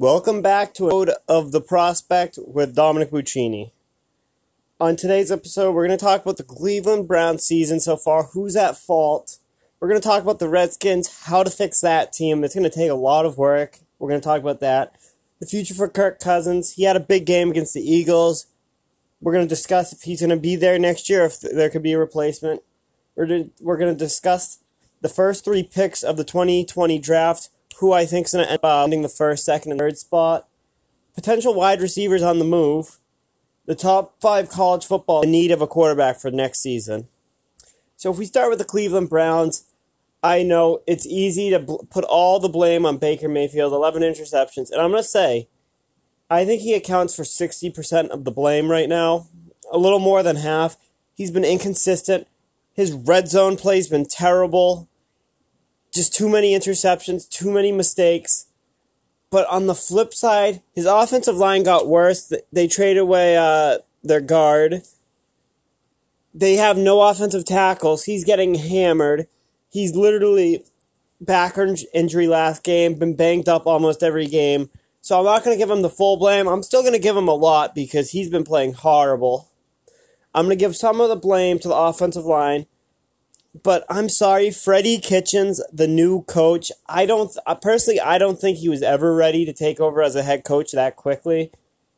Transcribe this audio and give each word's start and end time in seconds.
Welcome 0.00 0.40
back 0.40 0.72
to 0.76 0.86
episode 0.86 1.10
of 1.28 1.52
The 1.52 1.60
Prospect 1.60 2.38
with 2.46 2.74
Dominic 2.74 3.10
Buccini. 3.10 3.70
On 4.80 4.96
today's 4.96 5.30
episode, 5.30 5.72
we're 5.72 5.86
going 5.86 5.98
to 5.98 6.02
talk 6.02 6.22
about 6.22 6.38
the 6.38 6.42
Cleveland 6.42 7.06
Browns 7.06 7.44
season 7.44 7.80
so 7.80 7.98
far, 7.98 8.22
who's 8.32 8.56
at 8.56 8.78
fault. 8.78 9.36
We're 9.78 9.88
going 9.90 10.00
to 10.00 10.08
talk 10.08 10.22
about 10.22 10.38
the 10.38 10.48
Redskins, 10.48 11.24
how 11.24 11.42
to 11.42 11.50
fix 11.50 11.82
that 11.82 12.14
team. 12.14 12.42
It's 12.42 12.54
going 12.54 12.64
to 12.64 12.74
take 12.74 12.90
a 12.90 12.94
lot 12.94 13.26
of 13.26 13.36
work. 13.36 13.80
We're 13.98 14.08
going 14.08 14.22
to 14.22 14.24
talk 14.24 14.40
about 14.40 14.60
that. 14.60 14.94
The 15.38 15.44
future 15.44 15.74
for 15.74 15.86
Kirk 15.86 16.18
Cousins. 16.18 16.72
He 16.72 16.84
had 16.84 16.96
a 16.96 17.00
big 17.00 17.26
game 17.26 17.50
against 17.50 17.74
the 17.74 17.82
Eagles. 17.82 18.46
We're 19.20 19.34
going 19.34 19.44
to 19.44 19.54
discuss 19.54 19.92
if 19.92 20.00
he's 20.00 20.20
going 20.20 20.30
to 20.30 20.38
be 20.38 20.56
there 20.56 20.78
next 20.78 21.10
year, 21.10 21.26
if 21.26 21.42
there 21.42 21.68
could 21.68 21.82
be 21.82 21.92
a 21.92 21.98
replacement. 21.98 22.62
We're, 23.16 23.50
we're 23.60 23.76
going 23.76 23.94
to 23.94 24.04
discuss 24.04 24.60
the 25.02 25.10
first 25.10 25.44
three 25.44 25.62
picks 25.62 26.02
of 26.02 26.16
the 26.16 26.24
2020 26.24 26.98
draft 27.00 27.50
who 27.78 27.92
I 27.92 28.04
think 28.06 28.26
is 28.26 28.32
going 28.32 28.44
to 28.44 28.50
end 28.50 28.60
up 28.62 28.84
ending 28.84 29.02
the 29.02 29.08
first, 29.08 29.44
second, 29.44 29.72
and 29.72 29.78
third 29.78 29.98
spot. 29.98 30.48
Potential 31.14 31.54
wide 31.54 31.80
receivers 31.80 32.22
on 32.22 32.38
the 32.38 32.44
move. 32.44 32.98
The 33.66 33.74
top 33.74 34.20
five 34.20 34.48
college 34.48 34.84
football 34.84 35.22
in 35.22 35.30
need 35.30 35.50
of 35.50 35.60
a 35.60 35.66
quarterback 35.66 36.20
for 36.20 36.30
next 36.30 36.60
season. 36.60 37.08
So 37.96 38.10
if 38.10 38.18
we 38.18 38.24
start 38.24 38.50
with 38.50 38.58
the 38.58 38.64
Cleveland 38.64 39.10
Browns, 39.10 39.64
I 40.22 40.42
know 40.42 40.82
it's 40.86 41.06
easy 41.06 41.50
to 41.50 41.58
bl- 41.58 41.76
put 41.90 42.04
all 42.04 42.38
the 42.40 42.48
blame 42.48 42.84
on 42.84 42.98
Baker 42.98 43.28
Mayfield, 43.28 43.72
11 43.72 44.02
interceptions. 44.02 44.70
And 44.70 44.80
I'm 44.80 44.90
going 44.90 45.02
to 45.02 45.08
say, 45.08 45.48
I 46.28 46.44
think 46.44 46.62
he 46.62 46.74
accounts 46.74 47.14
for 47.14 47.22
60% 47.22 48.08
of 48.08 48.24
the 48.24 48.30
blame 48.30 48.70
right 48.70 48.88
now, 48.88 49.28
a 49.72 49.78
little 49.78 49.98
more 49.98 50.22
than 50.22 50.36
half. 50.36 50.76
He's 51.14 51.30
been 51.30 51.44
inconsistent. 51.44 52.26
His 52.72 52.92
red 52.92 53.28
zone 53.28 53.56
play's 53.56 53.88
been 53.88 54.06
terrible 54.06 54.88
just 55.92 56.14
too 56.14 56.28
many 56.28 56.52
interceptions, 56.52 57.28
too 57.28 57.50
many 57.50 57.72
mistakes. 57.72 58.46
But 59.30 59.46
on 59.48 59.66
the 59.66 59.74
flip 59.74 60.12
side, 60.12 60.62
his 60.74 60.86
offensive 60.86 61.36
line 61.36 61.62
got 61.62 61.88
worse. 61.88 62.32
They 62.52 62.66
traded 62.66 62.98
away 62.98 63.36
uh, 63.36 63.78
their 64.02 64.20
guard. 64.20 64.82
They 66.34 66.54
have 66.54 66.76
no 66.76 67.02
offensive 67.02 67.44
tackles. 67.44 68.04
He's 68.04 68.24
getting 68.24 68.54
hammered. 68.54 69.28
He's 69.68 69.94
literally 69.94 70.64
back 71.20 71.56
injury 71.92 72.26
last 72.26 72.64
game, 72.64 72.94
been 72.94 73.14
banged 73.14 73.48
up 73.48 73.66
almost 73.66 74.02
every 74.02 74.26
game. 74.26 74.70
So 75.02 75.18
I'm 75.18 75.24
not 75.24 75.44
going 75.44 75.56
to 75.56 75.58
give 75.58 75.70
him 75.70 75.82
the 75.82 75.90
full 75.90 76.16
blame. 76.16 76.46
I'm 76.46 76.62
still 76.62 76.82
going 76.82 76.92
to 76.92 76.98
give 76.98 77.16
him 77.16 77.28
a 77.28 77.34
lot 77.34 77.74
because 77.74 78.10
he's 78.10 78.28
been 78.28 78.44
playing 78.44 78.74
horrible. 78.74 79.48
I'm 80.34 80.46
going 80.46 80.56
to 80.56 80.62
give 80.62 80.76
some 80.76 81.00
of 81.00 81.08
the 81.08 81.16
blame 81.16 81.58
to 81.60 81.68
the 81.68 81.76
offensive 81.76 82.24
line 82.24 82.66
but 83.62 83.84
I'm 83.88 84.08
sorry, 84.08 84.50
Freddie 84.50 84.98
Kitchens, 84.98 85.60
the 85.72 85.88
new 85.88 86.22
coach. 86.22 86.70
I 86.88 87.04
don't 87.04 87.36
uh, 87.46 87.56
personally, 87.56 88.00
I 88.00 88.18
don't 88.18 88.38
think 88.38 88.58
he 88.58 88.68
was 88.68 88.82
ever 88.82 89.14
ready 89.14 89.44
to 89.44 89.52
take 89.52 89.80
over 89.80 90.02
as 90.02 90.14
a 90.14 90.22
head 90.22 90.44
coach 90.44 90.72
that 90.72 90.96
quickly. 90.96 91.50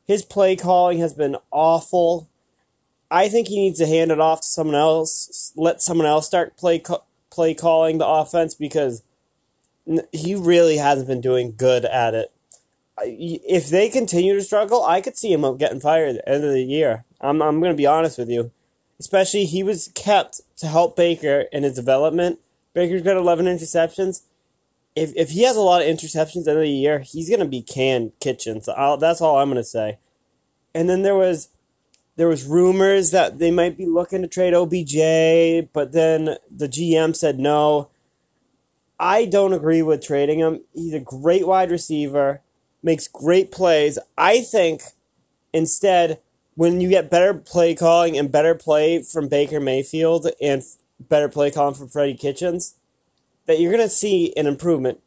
His 0.06 0.24
play 0.24 0.56
calling 0.56 0.98
has 0.98 1.12
been 1.14 1.36
awful. 1.50 2.28
I 3.10 3.28
think 3.28 3.48
he 3.48 3.60
needs 3.60 3.78
to 3.78 3.86
hand 3.86 4.10
it 4.10 4.20
off 4.20 4.40
to 4.40 4.46
someone 4.46 4.76
else. 4.76 5.52
Let 5.54 5.82
someone 5.82 6.06
else 6.06 6.26
start 6.26 6.56
play 6.56 6.82
play 7.30 7.54
calling 7.54 7.98
the 7.98 8.06
offense 8.06 8.54
because 8.54 9.02
he 10.12 10.34
really 10.34 10.78
hasn't 10.78 11.08
been 11.08 11.20
doing 11.20 11.54
good 11.56 11.84
at 11.84 12.14
it. 12.14 12.32
If 12.98 13.68
they 13.68 13.90
continue 13.90 14.34
to 14.34 14.42
struggle, 14.42 14.84
I 14.84 15.00
could 15.00 15.16
see 15.18 15.32
him 15.32 15.56
getting 15.58 15.80
fired 15.80 16.10
at 16.10 16.14
the 16.14 16.28
end 16.28 16.44
of 16.44 16.52
the 16.52 16.64
year. 16.64 17.04
I'm 17.20 17.42
I'm 17.42 17.60
going 17.60 17.72
to 17.72 17.76
be 17.76 17.86
honest 17.86 18.16
with 18.16 18.30
you 18.30 18.52
especially 19.02 19.46
he 19.46 19.64
was 19.64 19.90
kept 19.96 20.40
to 20.56 20.68
help 20.68 20.94
Baker 20.94 21.46
in 21.50 21.64
his 21.64 21.74
development. 21.74 22.38
Baker's 22.72 23.02
got 23.02 23.16
11 23.16 23.46
interceptions. 23.46 24.22
If 24.94 25.12
if 25.16 25.30
he 25.30 25.42
has 25.42 25.56
a 25.56 25.60
lot 25.60 25.82
of 25.82 25.88
interceptions 25.88 26.42
at 26.42 26.44
the 26.44 26.50
end 26.52 26.58
of 26.58 26.62
the 26.62 26.70
year, 26.70 27.00
he's 27.00 27.28
gonna 27.28 27.46
be 27.46 27.62
canned 27.62 28.12
kitchen. 28.20 28.60
So 28.60 28.72
I'll, 28.74 28.96
that's 28.98 29.20
all 29.20 29.38
I'm 29.38 29.48
gonna 29.48 29.64
say. 29.64 29.98
And 30.72 30.88
then 30.88 31.02
there 31.02 31.16
was 31.16 31.48
there 32.14 32.28
was 32.28 32.44
rumors 32.44 33.10
that 33.10 33.40
they 33.40 33.50
might 33.50 33.76
be 33.76 33.86
looking 33.86 34.22
to 34.22 34.28
trade 34.28 34.54
OBJ, 34.54 35.72
but 35.72 35.90
then 35.90 36.36
the 36.48 36.68
GM 36.68 37.16
said 37.16 37.40
no. 37.40 37.88
I 39.00 39.24
don't 39.24 39.52
agree 39.52 39.82
with 39.82 40.06
trading 40.06 40.38
him. 40.38 40.60
He's 40.72 40.94
a 40.94 41.00
great 41.00 41.44
wide 41.44 41.72
receiver, 41.72 42.40
makes 42.84 43.08
great 43.08 43.50
plays. 43.50 43.98
I 44.16 44.42
think 44.42 44.82
instead 45.52 46.20
when 46.54 46.80
you 46.80 46.88
get 46.88 47.10
better 47.10 47.34
play 47.34 47.74
calling 47.74 48.16
and 48.18 48.30
better 48.30 48.54
play 48.54 49.02
from 49.02 49.28
Baker 49.28 49.60
Mayfield 49.60 50.28
and 50.40 50.62
better 51.00 51.28
play 51.28 51.50
calling 51.50 51.74
from 51.74 51.88
Freddie 51.88 52.14
Kitchens, 52.14 52.74
that 53.46 53.58
you're 53.58 53.72
going 53.72 53.82
to 53.82 53.88
see 53.88 54.32
an 54.36 54.46
improvement. 54.46 55.00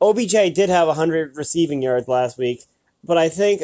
OBJ 0.00 0.54
did 0.54 0.68
have 0.68 0.86
100 0.88 1.36
receiving 1.36 1.82
yards 1.82 2.08
last 2.08 2.38
week, 2.38 2.64
but 3.02 3.18
I 3.18 3.28
think 3.28 3.62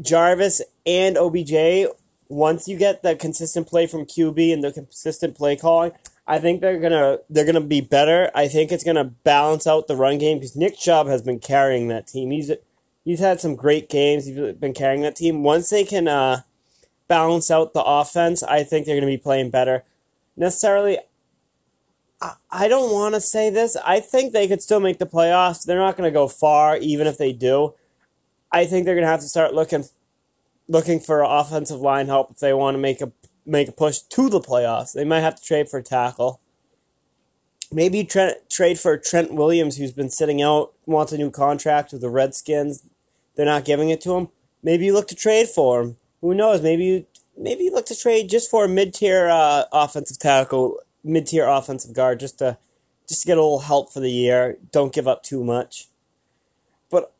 Jarvis 0.00 0.62
and 0.86 1.16
OBJ, 1.16 1.88
once 2.28 2.68
you 2.68 2.76
get 2.76 3.02
the 3.02 3.16
consistent 3.16 3.66
play 3.66 3.86
from 3.86 4.04
QB 4.04 4.52
and 4.52 4.64
the 4.64 4.72
consistent 4.72 5.36
play 5.36 5.56
calling, 5.56 5.92
I 6.26 6.38
think 6.38 6.60
they're 6.60 6.78
gonna 6.78 7.18
they're 7.28 7.44
gonna 7.44 7.60
be 7.60 7.80
better. 7.80 8.30
I 8.34 8.46
think 8.46 8.70
it's 8.70 8.84
gonna 8.84 9.04
balance 9.04 9.66
out 9.66 9.88
the 9.88 9.96
run 9.96 10.18
game 10.18 10.38
because 10.38 10.54
Nick 10.54 10.78
Chubb 10.78 11.08
has 11.08 11.20
been 11.20 11.40
carrying 11.40 11.88
that 11.88 12.06
team. 12.06 12.30
He's 12.30 12.50
he's 13.04 13.18
had 13.18 13.40
some 13.40 13.56
great 13.56 13.88
games. 13.88 14.26
He's 14.26 14.54
been 14.54 14.72
carrying 14.72 15.02
that 15.02 15.16
team. 15.16 15.42
Once 15.42 15.70
they 15.70 15.84
can 15.84 16.06
uh, 16.06 16.42
balance 17.12 17.50
out 17.50 17.74
the 17.74 17.84
offense, 17.84 18.42
I 18.42 18.64
think 18.64 18.86
they're 18.86 18.94
going 18.94 19.06
to 19.06 19.18
be 19.18 19.22
playing 19.22 19.50
better. 19.50 19.84
Necessarily, 20.34 20.98
I, 22.22 22.36
I 22.50 22.68
don't 22.68 22.90
want 22.90 23.14
to 23.14 23.20
say 23.20 23.50
this. 23.50 23.76
I 23.84 24.00
think 24.00 24.32
they 24.32 24.48
could 24.48 24.62
still 24.62 24.80
make 24.80 24.98
the 24.98 25.04
playoffs. 25.04 25.62
They're 25.62 25.78
not 25.78 25.98
going 25.98 26.10
to 26.10 26.14
go 26.14 26.26
far, 26.26 26.78
even 26.78 27.06
if 27.06 27.18
they 27.18 27.34
do. 27.34 27.74
I 28.50 28.64
think 28.64 28.86
they're 28.86 28.94
going 28.94 29.04
to 29.04 29.10
have 29.10 29.20
to 29.20 29.28
start 29.28 29.52
looking 29.52 29.84
looking 30.68 31.00
for 31.00 31.22
offensive 31.22 31.80
line 31.80 32.06
help 32.06 32.30
if 32.30 32.38
they 32.38 32.54
want 32.54 32.76
to 32.76 32.78
make 32.78 33.02
a 33.02 33.12
make 33.44 33.68
a 33.68 33.72
push 33.72 33.98
to 33.98 34.30
the 34.30 34.40
playoffs. 34.40 34.94
They 34.94 35.04
might 35.04 35.20
have 35.20 35.36
to 35.36 35.44
trade 35.44 35.68
for 35.68 35.80
a 35.80 35.82
tackle. 35.82 36.40
Maybe 37.70 38.04
tra- 38.04 38.36
trade 38.48 38.78
for 38.78 38.96
Trent 38.96 39.34
Williams, 39.34 39.76
who's 39.76 39.92
been 39.92 40.08
sitting 40.08 40.40
out, 40.40 40.72
wants 40.86 41.12
a 41.12 41.18
new 41.18 41.30
contract 41.30 41.92
with 41.92 42.00
the 42.00 42.08
Redskins. 42.08 42.88
They're 43.36 43.44
not 43.44 43.66
giving 43.66 43.90
it 43.90 44.00
to 44.02 44.14
him. 44.14 44.28
Maybe 44.62 44.86
you 44.86 44.94
look 44.94 45.08
to 45.08 45.14
trade 45.14 45.48
for 45.48 45.82
him 45.82 45.96
who 46.22 46.34
knows? 46.34 46.62
Maybe 46.62 47.06
maybe 47.36 47.68
look 47.68 47.86
to 47.86 47.98
trade 47.98 48.30
just 48.30 48.50
for 48.50 48.64
a 48.64 48.68
mid 48.68 48.94
tier 48.94 49.28
uh, 49.28 49.64
offensive 49.72 50.18
tackle, 50.18 50.78
mid 51.04 51.26
tier 51.26 51.46
offensive 51.46 51.92
guard, 51.92 52.20
just 52.20 52.38
to 52.38 52.56
just 53.08 53.22
to 53.22 53.26
get 53.26 53.36
a 53.36 53.42
little 53.42 53.60
help 53.60 53.92
for 53.92 54.00
the 54.00 54.10
year. 54.10 54.56
Don't 54.70 54.94
give 54.94 55.08
up 55.08 55.22
too 55.22 55.44
much. 55.44 55.88
But 56.90 57.12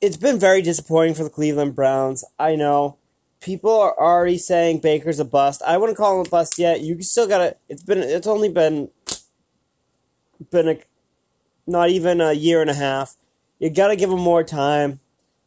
it's 0.00 0.16
been 0.16 0.38
very 0.38 0.60
disappointing 0.60 1.14
for 1.14 1.24
the 1.24 1.30
Cleveland 1.30 1.74
Browns. 1.74 2.24
I 2.38 2.56
know 2.56 2.98
people 3.40 3.72
are 3.72 3.96
already 3.96 4.38
saying 4.38 4.80
Baker's 4.80 5.20
a 5.20 5.24
bust. 5.24 5.62
I 5.66 5.76
wouldn't 5.76 5.96
call 5.96 6.20
him 6.20 6.26
a 6.26 6.28
bust 6.28 6.58
yet. 6.58 6.80
You 6.80 7.00
still 7.02 7.28
gotta. 7.28 7.56
It's 7.68 7.82
been. 7.82 7.98
It's 7.98 8.26
only 8.26 8.48
been 8.48 8.90
been 10.50 10.68
a 10.68 10.78
not 11.66 11.90
even 11.90 12.20
a 12.20 12.32
year 12.32 12.60
and 12.60 12.70
a 12.70 12.74
half. 12.74 13.16
You 13.60 13.70
gotta 13.70 13.96
give 13.96 14.10
him 14.10 14.20
more 14.20 14.42
time. 14.42 15.00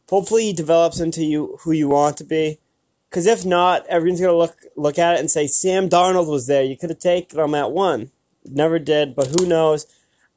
Hopefully, 0.08 0.44
he 0.44 0.52
develops 0.52 1.00
into 1.00 1.24
you 1.24 1.58
who 1.60 1.72
you 1.72 1.88
want 1.88 2.16
to 2.18 2.24
be. 2.24 2.58
Because 3.12 3.26
if 3.26 3.44
not, 3.44 3.86
everyone's 3.88 4.22
gonna 4.22 4.32
look 4.32 4.56
look 4.74 4.98
at 4.98 5.16
it 5.16 5.20
and 5.20 5.30
say 5.30 5.46
Sam 5.46 5.90
Darnold 5.90 6.28
was 6.28 6.46
there. 6.46 6.62
You 6.62 6.78
could 6.78 6.88
have 6.88 6.98
taken 6.98 7.38
him 7.38 7.54
at 7.54 7.70
one. 7.70 8.10
Never 8.42 8.78
did, 8.78 9.14
but 9.14 9.26
who 9.26 9.44
knows? 9.44 9.86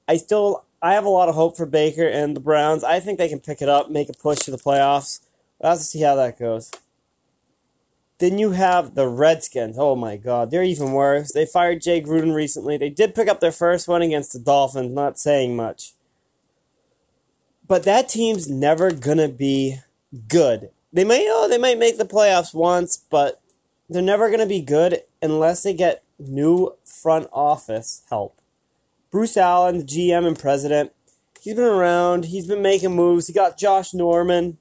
I 0.10 0.18
still 0.18 0.66
I 0.82 0.94
have 0.94 1.06
a 1.06 1.10
lot 1.10 1.30
of 1.30 1.36
hope 1.36 1.56
for 1.56 1.66
Baker 1.66 2.06
and 2.06 2.36
the 2.36 2.42
Browns. 2.42 2.84
I 2.84 3.00
think 3.00 3.18
they 3.18 3.30
can 3.30 3.40
pick 3.40 3.62
it 3.62 3.70
up, 3.70 3.90
make 3.90 4.10
a 4.10 4.14
push 4.14 4.40
to 4.40 4.52
the 4.52 4.58
playoffs. 4.58 5.22
We'll 5.58 5.70
have 5.70 5.80
to 5.80 5.86
see 5.86 6.02
how 6.02 6.16
that 6.16 6.38
goes. 6.38 6.70
Then 8.18 8.40
you 8.40 8.52
have 8.52 8.94
the 8.94 9.08
Redskins. 9.08 9.78
Oh 9.80 9.96
my 9.96 10.18
God, 10.18 10.52
they're 10.52 10.62
even 10.62 10.92
worse. 10.92 11.32
They 11.32 11.46
fired 11.46 11.82
Jay 11.82 12.02
Gruden 12.02 12.36
recently. 12.36 12.76
They 12.76 12.90
did 12.90 13.16
pick 13.16 13.30
up 13.30 13.40
their 13.40 13.54
first 13.54 13.88
one 13.88 14.02
against 14.02 14.34
the 14.34 14.40
Dolphins, 14.40 14.94
not 14.94 15.18
saying 15.18 15.56
much. 15.56 15.94
But 17.66 17.84
that 17.84 18.10
team's 18.10 18.50
never 18.50 18.92
gonna 18.92 19.30
be 19.30 19.80
good. 20.28 20.72
They 20.96 21.04
may 21.04 21.28
oh 21.30 21.50
they 21.50 21.58
might 21.58 21.78
make 21.78 21.98
the 21.98 22.06
playoffs 22.06 22.54
once, 22.54 22.96
but 22.96 23.42
they're 23.90 24.02
never 24.02 24.30
going 24.30 24.40
to 24.40 24.46
be 24.46 24.62
good 24.62 25.02
unless 25.22 25.62
they 25.62 25.74
get 25.74 26.04
new 26.18 26.74
front 26.86 27.28
office 27.34 28.04
help. 28.10 28.40
Bruce 29.12 29.36
Allen, 29.36 29.80
the 29.80 29.84
GM 29.84 30.26
and 30.26 30.40
president, 30.40 30.94
he's 31.42 31.56
been 31.56 31.66
around. 31.66 32.26
He's 32.26 32.48
been 32.48 32.62
making 32.62 32.96
moves. 32.96 33.28
He 33.28 33.34
got 33.34 33.58
Josh 33.58 33.94
Norman. 33.94 34.58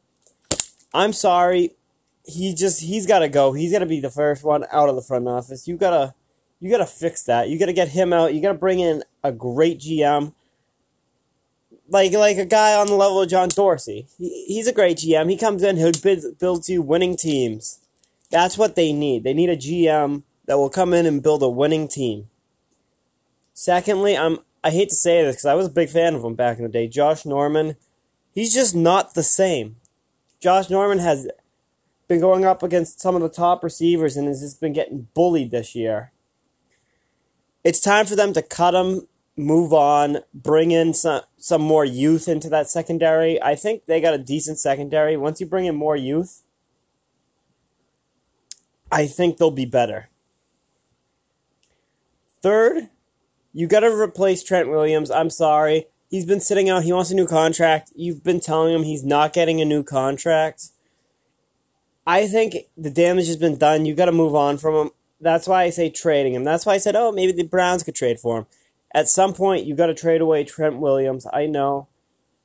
I'm 0.92 1.12
sorry, 1.12 1.70
he 2.26 2.52
just 2.52 2.80
he's 2.80 3.06
got 3.06 3.20
to 3.20 3.28
go. 3.28 3.52
He's 3.52 3.70
got 3.70 3.78
to 3.78 3.86
be 3.86 4.00
the 4.00 4.10
first 4.10 4.42
one 4.42 4.64
out 4.72 4.88
of 4.88 4.96
the 4.96 5.02
front 5.02 5.28
office. 5.28 5.68
You 5.68 5.76
gotta 5.76 6.14
you 6.58 6.68
gotta 6.68 6.84
fix 6.84 7.22
that. 7.24 7.48
You 7.48 7.60
gotta 7.60 7.72
get 7.72 7.90
him 7.90 8.12
out. 8.12 8.34
You 8.34 8.42
gotta 8.42 8.58
bring 8.58 8.80
in 8.80 9.04
a 9.22 9.30
great 9.30 9.78
GM 9.78 10.32
like 11.88 12.12
like 12.12 12.38
a 12.38 12.44
guy 12.44 12.74
on 12.74 12.86
the 12.86 12.94
level 12.94 13.22
of 13.22 13.28
John 13.28 13.48
Dorsey. 13.48 14.06
He, 14.18 14.44
he's 14.46 14.66
a 14.66 14.72
great 14.72 14.98
GM. 14.98 15.30
He 15.30 15.36
comes 15.36 15.62
in, 15.62 15.76
he 15.76 15.92
builds 16.38 16.68
you 16.68 16.82
winning 16.82 17.16
teams. 17.16 17.80
That's 18.30 18.58
what 18.58 18.74
they 18.74 18.92
need. 18.92 19.24
They 19.24 19.34
need 19.34 19.50
a 19.50 19.56
GM 19.56 20.22
that 20.46 20.58
will 20.58 20.70
come 20.70 20.92
in 20.92 21.06
and 21.06 21.22
build 21.22 21.42
a 21.42 21.48
winning 21.48 21.88
team. 21.88 22.28
Secondly, 23.52 24.16
I'm 24.16 24.38
I 24.62 24.70
hate 24.70 24.88
to 24.88 24.94
say 24.94 25.22
this 25.22 25.36
because 25.36 25.46
I 25.46 25.54
was 25.54 25.66
a 25.66 25.70
big 25.70 25.90
fan 25.90 26.14
of 26.14 26.24
him 26.24 26.34
back 26.34 26.56
in 26.58 26.64
the 26.64 26.70
day. 26.70 26.88
Josh 26.88 27.26
Norman, 27.26 27.76
he's 28.32 28.54
just 28.54 28.74
not 28.74 29.14
the 29.14 29.22
same. 29.22 29.76
Josh 30.40 30.70
Norman 30.70 30.98
has 30.98 31.28
been 32.08 32.20
going 32.20 32.44
up 32.44 32.62
against 32.62 33.00
some 33.00 33.14
of 33.14 33.22
the 33.22 33.28
top 33.28 33.62
receivers 33.62 34.16
and 34.16 34.26
has 34.26 34.40
just 34.40 34.60
been 34.60 34.72
getting 34.72 35.08
bullied 35.14 35.50
this 35.50 35.74
year. 35.74 36.12
It's 37.62 37.80
time 37.80 38.06
for 38.06 38.16
them 38.16 38.32
to 38.34 38.42
cut 38.42 38.74
him, 38.74 39.06
move 39.36 39.72
on, 39.72 40.18
bring 40.32 40.70
in 40.70 40.94
some 40.94 41.22
some 41.36 41.62
more 41.62 41.84
youth 41.84 42.28
into 42.28 42.48
that 42.50 42.68
secondary. 42.68 43.40
I 43.42 43.54
think 43.54 43.86
they 43.86 44.00
got 44.00 44.14
a 44.14 44.18
decent 44.18 44.58
secondary. 44.58 45.16
Once 45.16 45.40
you 45.40 45.46
bring 45.46 45.66
in 45.66 45.74
more 45.74 45.96
youth, 45.96 46.42
I 48.90 49.06
think 49.06 49.36
they'll 49.36 49.50
be 49.50 49.66
better. 49.66 50.08
Third, 52.40 52.88
you 53.52 53.66
got 53.66 53.80
to 53.80 53.88
replace 53.88 54.42
Trent 54.42 54.68
Williams. 54.68 55.10
I'm 55.10 55.30
sorry. 55.30 55.86
He's 56.08 56.26
been 56.26 56.40
sitting 56.40 56.68
out. 56.68 56.84
He 56.84 56.92
wants 56.92 57.10
a 57.10 57.14
new 57.14 57.26
contract. 57.26 57.90
You've 57.96 58.22
been 58.22 58.40
telling 58.40 58.74
him 58.74 58.82
he's 58.82 59.04
not 59.04 59.32
getting 59.32 59.60
a 59.60 59.64
new 59.64 59.82
contract. 59.82 60.68
I 62.06 62.26
think 62.26 62.56
the 62.76 62.90
damage 62.90 63.26
has 63.26 63.36
been 63.36 63.56
done. 63.56 63.86
You 63.86 63.94
got 63.94 64.06
to 64.06 64.12
move 64.12 64.34
on 64.34 64.58
from 64.58 64.74
him. 64.74 64.90
That's 65.20 65.48
why 65.48 65.62
I 65.64 65.70
say 65.70 65.88
trading 65.88 66.34
him. 66.34 66.44
That's 66.44 66.66
why 66.66 66.74
I 66.74 66.78
said, 66.78 66.94
oh, 66.94 67.10
maybe 67.10 67.32
the 67.32 67.44
Browns 67.44 67.82
could 67.82 67.94
trade 67.94 68.20
for 68.20 68.38
him. 68.38 68.46
At 68.94 69.08
some 69.08 69.34
point, 69.34 69.66
you've 69.66 69.76
got 69.76 69.86
to 69.86 69.94
trade 69.94 70.20
away 70.20 70.44
Trent 70.44 70.78
Williams. 70.78 71.26
I 71.32 71.46
know, 71.46 71.88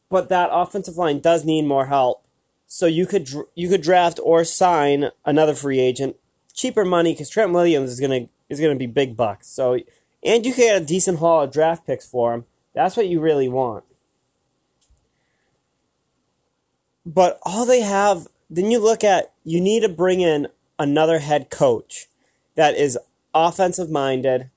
but 0.09 0.29
that 0.29 0.49
offensive 0.51 0.97
line 0.97 1.19
does 1.19 1.45
need 1.45 1.65
more 1.65 1.85
help. 1.85 2.25
So 2.65 2.87
you 2.87 3.05
could 3.05 3.29
you 3.55 3.69
could 3.69 3.81
draft 3.81 4.19
or 4.23 4.43
sign 4.43 5.11
another 5.25 5.53
free 5.53 5.79
agent, 5.79 6.15
cheaper 6.53 6.85
money 6.85 7.13
because 7.13 7.29
Trent 7.29 7.53
Williams 7.53 7.91
is 7.91 7.99
gonna 7.99 8.27
is 8.49 8.59
gonna 8.59 8.75
be 8.75 8.87
big 8.87 9.15
bucks. 9.15 9.47
So 9.47 9.79
and 10.23 10.45
you 10.45 10.53
can 10.53 10.65
get 10.65 10.81
a 10.81 10.85
decent 10.85 11.19
haul 11.19 11.43
of 11.43 11.51
draft 11.51 11.85
picks 11.85 12.07
for 12.07 12.33
him. 12.33 12.45
That's 12.73 12.97
what 12.97 13.07
you 13.07 13.19
really 13.19 13.47
want. 13.47 13.83
But 17.05 17.39
all 17.43 17.65
they 17.65 17.81
have, 17.81 18.27
then 18.49 18.69
you 18.69 18.79
look 18.79 19.03
at, 19.03 19.31
you 19.43 19.59
need 19.61 19.81
to 19.81 19.89
bring 19.89 20.21
in 20.21 20.47
another 20.77 21.19
head 21.19 21.49
coach 21.49 22.07
that 22.55 22.75
is 22.75 22.99
offensive 23.33 23.89
minded, 23.89 24.49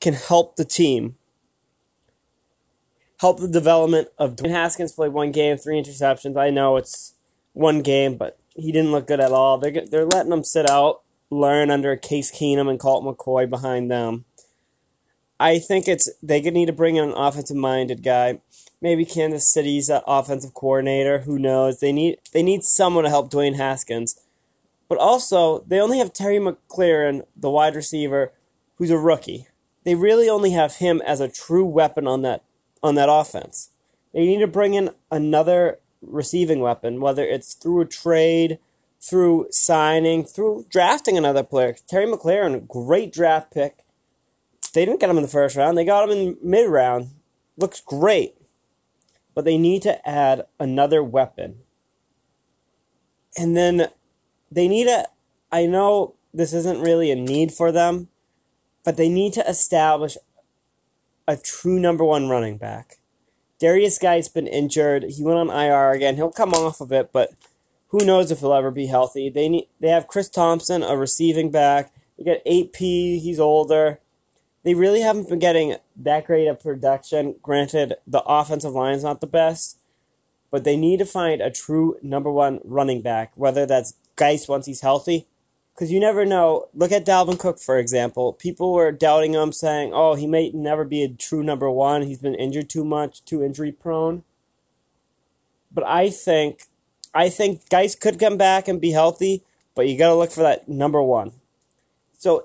can 0.00 0.14
help 0.14 0.56
the 0.56 0.64
team, 0.64 1.16
help 3.20 3.38
the 3.38 3.48
development 3.48 4.08
of 4.18 4.36
Dwayne 4.36 4.50
Haskins. 4.50 4.92
Played 4.92 5.12
one 5.12 5.30
game, 5.30 5.56
three 5.56 5.80
interceptions. 5.80 6.36
I 6.36 6.50
know 6.50 6.76
it's 6.76 7.14
one 7.52 7.82
game, 7.82 8.16
but 8.16 8.38
he 8.56 8.72
didn't 8.72 8.92
look 8.92 9.06
good 9.06 9.20
at 9.20 9.32
all. 9.32 9.58
They're 9.58 9.86
they're 9.86 10.06
letting 10.06 10.32
him 10.32 10.44
sit 10.44 10.68
out, 10.68 11.02
learn 11.30 11.70
under 11.70 11.94
Case 11.96 12.32
Keenum 12.32 12.68
and 12.68 12.80
Colt 12.80 13.04
McCoy 13.04 13.48
behind 13.48 13.90
them. 13.90 14.24
I 15.38 15.58
think 15.58 15.86
it's 15.86 16.10
they 16.22 16.40
need 16.40 16.66
to 16.66 16.72
bring 16.72 16.96
in 16.96 17.10
an 17.10 17.14
offensive 17.14 17.56
minded 17.56 18.02
guy. 18.02 18.40
Maybe 18.82 19.04
Kansas 19.04 19.52
City's 19.52 19.90
offensive 20.06 20.54
coordinator. 20.54 21.20
Who 21.20 21.38
knows? 21.38 21.80
They 21.80 21.92
need 21.92 22.18
they 22.32 22.42
need 22.42 22.64
someone 22.64 23.04
to 23.04 23.10
help 23.10 23.30
Dwayne 23.30 23.56
Haskins. 23.56 24.18
But 24.88 24.98
also, 24.98 25.60
they 25.68 25.78
only 25.78 25.98
have 25.98 26.12
Terry 26.12 26.38
McLaurin, 26.38 27.24
the 27.36 27.50
wide 27.50 27.76
receiver, 27.76 28.32
who's 28.76 28.90
a 28.90 28.98
rookie. 28.98 29.46
They 29.84 29.94
really 29.94 30.28
only 30.28 30.50
have 30.50 30.76
him 30.76 31.00
as 31.06 31.20
a 31.20 31.28
true 31.28 31.64
weapon 31.64 32.08
on 32.08 32.22
that 32.22 32.42
on 32.82 32.94
that 32.96 33.08
offense. 33.10 33.70
They 34.12 34.26
need 34.26 34.40
to 34.40 34.46
bring 34.46 34.74
in 34.74 34.90
another 35.10 35.78
receiving 36.02 36.60
weapon, 36.60 37.00
whether 37.00 37.24
it's 37.24 37.54
through 37.54 37.82
a 37.82 37.86
trade, 37.86 38.58
through 39.00 39.48
signing, 39.50 40.24
through 40.24 40.66
drafting 40.70 41.16
another 41.16 41.42
player. 41.42 41.76
Terry 41.86 42.06
McLaurin, 42.06 42.66
great 42.66 43.12
draft 43.12 43.52
pick 43.52 43.84
they 44.72 44.84
didn't 44.84 45.00
get 45.00 45.10
him 45.10 45.16
in 45.16 45.22
the 45.22 45.28
first 45.28 45.56
round. 45.56 45.76
They 45.76 45.84
got 45.84 46.08
him 46.08 46.16
in 46.16 46.36
mid 46.42 46.68
round. 46.68 47.10
Looks 47.56 47.80
great. 47.80 48.34
But 49.34 49.44
they 49.44 49.58
need 49.58 49.82
to 49.82 50.08
add 50.08 50.46
another 50.58 51.02
weapon. 51.02 51.60
And 53.36 53.56
then 53.56 53.88
they 54.50 54.68
need 54.68 54.86
a 54.86 55.06
I 55.52 55.66
know 55.66 56.14
this 56.32 56.52
isn't 56.52 56.80
really 56.80 57.10
a 57.10 57.16
need 57.16 57.52
for 57.52 57.72
them, 57.72 58.08
but 58.84 58.96
they 58.96 59.08
need 59.08 59.32
to 59.32 59.48
establish 59.48 60.16
a 61.26 61.36
true 61.36 61.78
number 61.78 62.04
one 62.04 62.28
running 62.28 62.56
back. 62.56 62.96
Derrius 63.60 64.00
Guice's 64.00 64.28
been 64.28 64.46
injured. 64.46 65.04
He 65.04 65.22
went 65.22 65.38
on 65.38 65.50
IR 65.50 65.92
again. 65.92 66.16
He'll 66.16 66.30
come 66.30 66.54
off 66.54 66.80
of 66.80 66.92
it, 66.92 67.10
but 67.12 67.32
who 67.88 68.04
knows 68.04 68.30
if 68.30 68.40
he'll 68.40 68.54
ever 68.54 68.70
be 68.70 68.86
healthy. 68.86 69.28
They 69.28 69.48
need 69.48 69.68
they 69.80 69.88
have 69.88 70.08
Chris 70.08 70.28
Thompson, 70.28 70.82
a 70.82 70.96
receiving 70.96 71.50
back. 71.50 71.92
They 72.16 72.24
got 72.24 72.46
AP, 72.46 72.76
he's 72.78 73.40
older 73.40 74.00
they 74.62 74.74
really 74.74 75.00
haven't 75.00 75.28
been 75.28 75.38
getting 75.38 75.76
that 75.96 76.26
great 76.26 76.46
of 76.46 76.60
production. 76.60 77.36
Granted, 77.42 77.94
the 78.06 78.22
offensive 78.22 78.72
line 78.72 78.94
is 78.94 79.04
not 79.04 79.20
the 79.20 79.26
best, 79.26 79.78
but 80.50 80.64
they 80.64 80.76
need 80.76 80.98
to 80.98 81.06
find 81.06 81.40
a 81.40 81.50
true 81.50 81.96
number 82.02 82.30
one 82.30 82.60
running 82.64 83.00
back, 83.00 83.32
whether 83.36 83.64
that's 83.64 83.94
Guice 84.16 84.48
once 84.48 84.66
he's 84.66 84.82
healthy. 84.82 85.26
Because 85.80 85.92
you 85.92 85.98
never 85.98 86.26
know. 86.26 86.68
Look 86.74 86.92
at 86.92 87.06
Dalvin 87.06 87.38
Cook, 87.38 87.58
for 87.58 87.78
example. 87.78 88.34
People 88.34 88.74
were 88.74 88.92
doubting 88.92 89.32
him, 89.32 89.50
saying, 89.50 89.92
oh, 89.94 90.14
he 90.14 90.26
may 90.26 90.50
never 90.50 90.84
be 90.84 91.02
a 91.02 91.08
true 91.08 91.42
number 91.42 91.70
one. 91.70 92.02
He's 92.02 92.18
been 92.18 92.34
injured 92.34 92.68
too 92.68 92.84
much, 92.84 93.24
too 93.24 93.42
injury 93.42 93.72
prone. 93.72 94.22
But 95.72 95.84
I 95.86 96.10
think, 96.10 96.64
I 97.14 97.30
think 97.30 97.66
Guice 97.70 97.94
could 97.94 98.18
come 98.18 98.36
back 98.36 98.68
and 98.68 98.78
be 98.78 98.90
healthy, 98.90 99.42
but 99.74 99.88
you 99.88 99.96
got 99.96 100.08
to 100.08 100.16
look 100.16 100.30
for 100.30 100.42
that 100.42 100.68
number 100.68 101.02
one. 101.02 101.32
So 102.18 102.44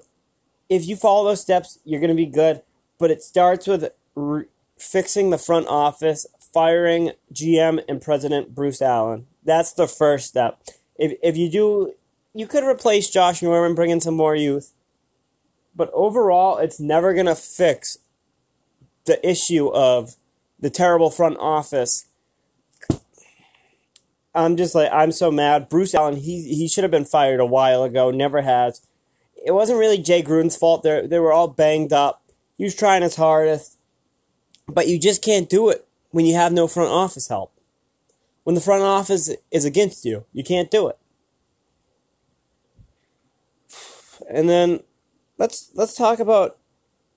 if 0.69 0.88
you 0.88 0.95
follow 0.95 1.27
those 1.27 1.41
steps, 1.41 1.79
you're 1.83 1.99
going 1.99 2.07
to 2.07 2.15
be 2.15 2.27
good. 2.27 2.61
But 2.97 3.11
it 3.11 3.21
starts 3.21 3.67
with 3.67 3.91
re- 4.15 4.45
fixing 4.77 5.31
the 5.31 5.38
front 5.38 5.67
office, 5.67 6.25
firing 6.53 7.11
GM 7.33 7.83
and 7.89 8.01
President 8.01 8.55
Bruce 8.55 8.81
Allen. 8.81 9.27
That's 9.43 9.73
the 9.73 9.89
first 9.89 10.27
step. 10.27 10.63
If 10.97 11.17
if 11.21 11.35
you 11.35 11.51
do, 11.51 11.93
you 12.35 12.45
could 12.45 12.63
replace 12.63 13.09
Josh 13.09 13.41
Norman, 13.41 13.73
bring 13.73 13.89
in 13.89 14.01
some 14.01 14.15
more 14.15 14.35
youth. 14.35 14.73
But 15.75 15.89
overall, 15.93 16.57
it's 16.57 16.79
never 16.79 17.13
going 17.13 17.25
to 17.25 17.35
fix 17.35 17.97
the 19.05 19.27
issue 19.27 19.69
of 19.69 20.15
the 20.59 20.69
terrible 20.69 21.09
front 21.09 21.37
office. 21.39 22.05
I'm 24.35 24.57
just 24.57 24.75
like 24.75 24.91
I'm 24.91 25.11
so 25.11 25.31
mad. 25.31 25.69
Bruce 25.69 25.95
Allen, 25.95 26.17
he 26.17 26.43
he 26.53 26.67
should 26.67 26.83
have 26.83 26.91
been 26.91 27.05
fired 27.05 27.39
a 27.39 27.45
while 27.45 27.83
ago. 27.83 28.11
Never 28.11 28.41
has 28.41 28.81
it 29.45 29.51
wasn't 29.51 29.79
really 29.79 29.99
Jay 29.99 30.23
Gruden's 30.23 30.57
fault. 30.57 30.83
They 30.83 31.05
they 31.05 31.19
were 31.19 31.31
all 31.31 31.47
banged 31.47 31.93
up. 31.93 32.23
He 32.57 32.63
was 32.63 32.75
trying 32.75 33.03
his 33.03 33.15
hardest, 33.15 33.77
but 34.67 34.88
you 34.88 34.99
just 34.99 35.23
can't 35.23 35.47
do 35.47 35.69
it 35.69 35.88
when 36.09 36.25
you 36.25 36.33
have 36.35 36.51
no 36.51 36.67
front 36.67 36.89
office 36.89 37.27
help. 37.27 37.51
When 38.43 38.55
the 38.55 38.61
front 38.61 38.83
office 38.83 39.31
is 39.51 39.65
against 39.65 40.03
you, 40.03 40.25
you 40.33 40.43
can't 40.43 40.71
do 40.71 40.88
it. 40.88 40.98
And 44.29 44.50
then 44.50 44.82
let's 45.38 45.72
let's 45.74 45.96
talk 45.96 46.20
about 46.20 46.58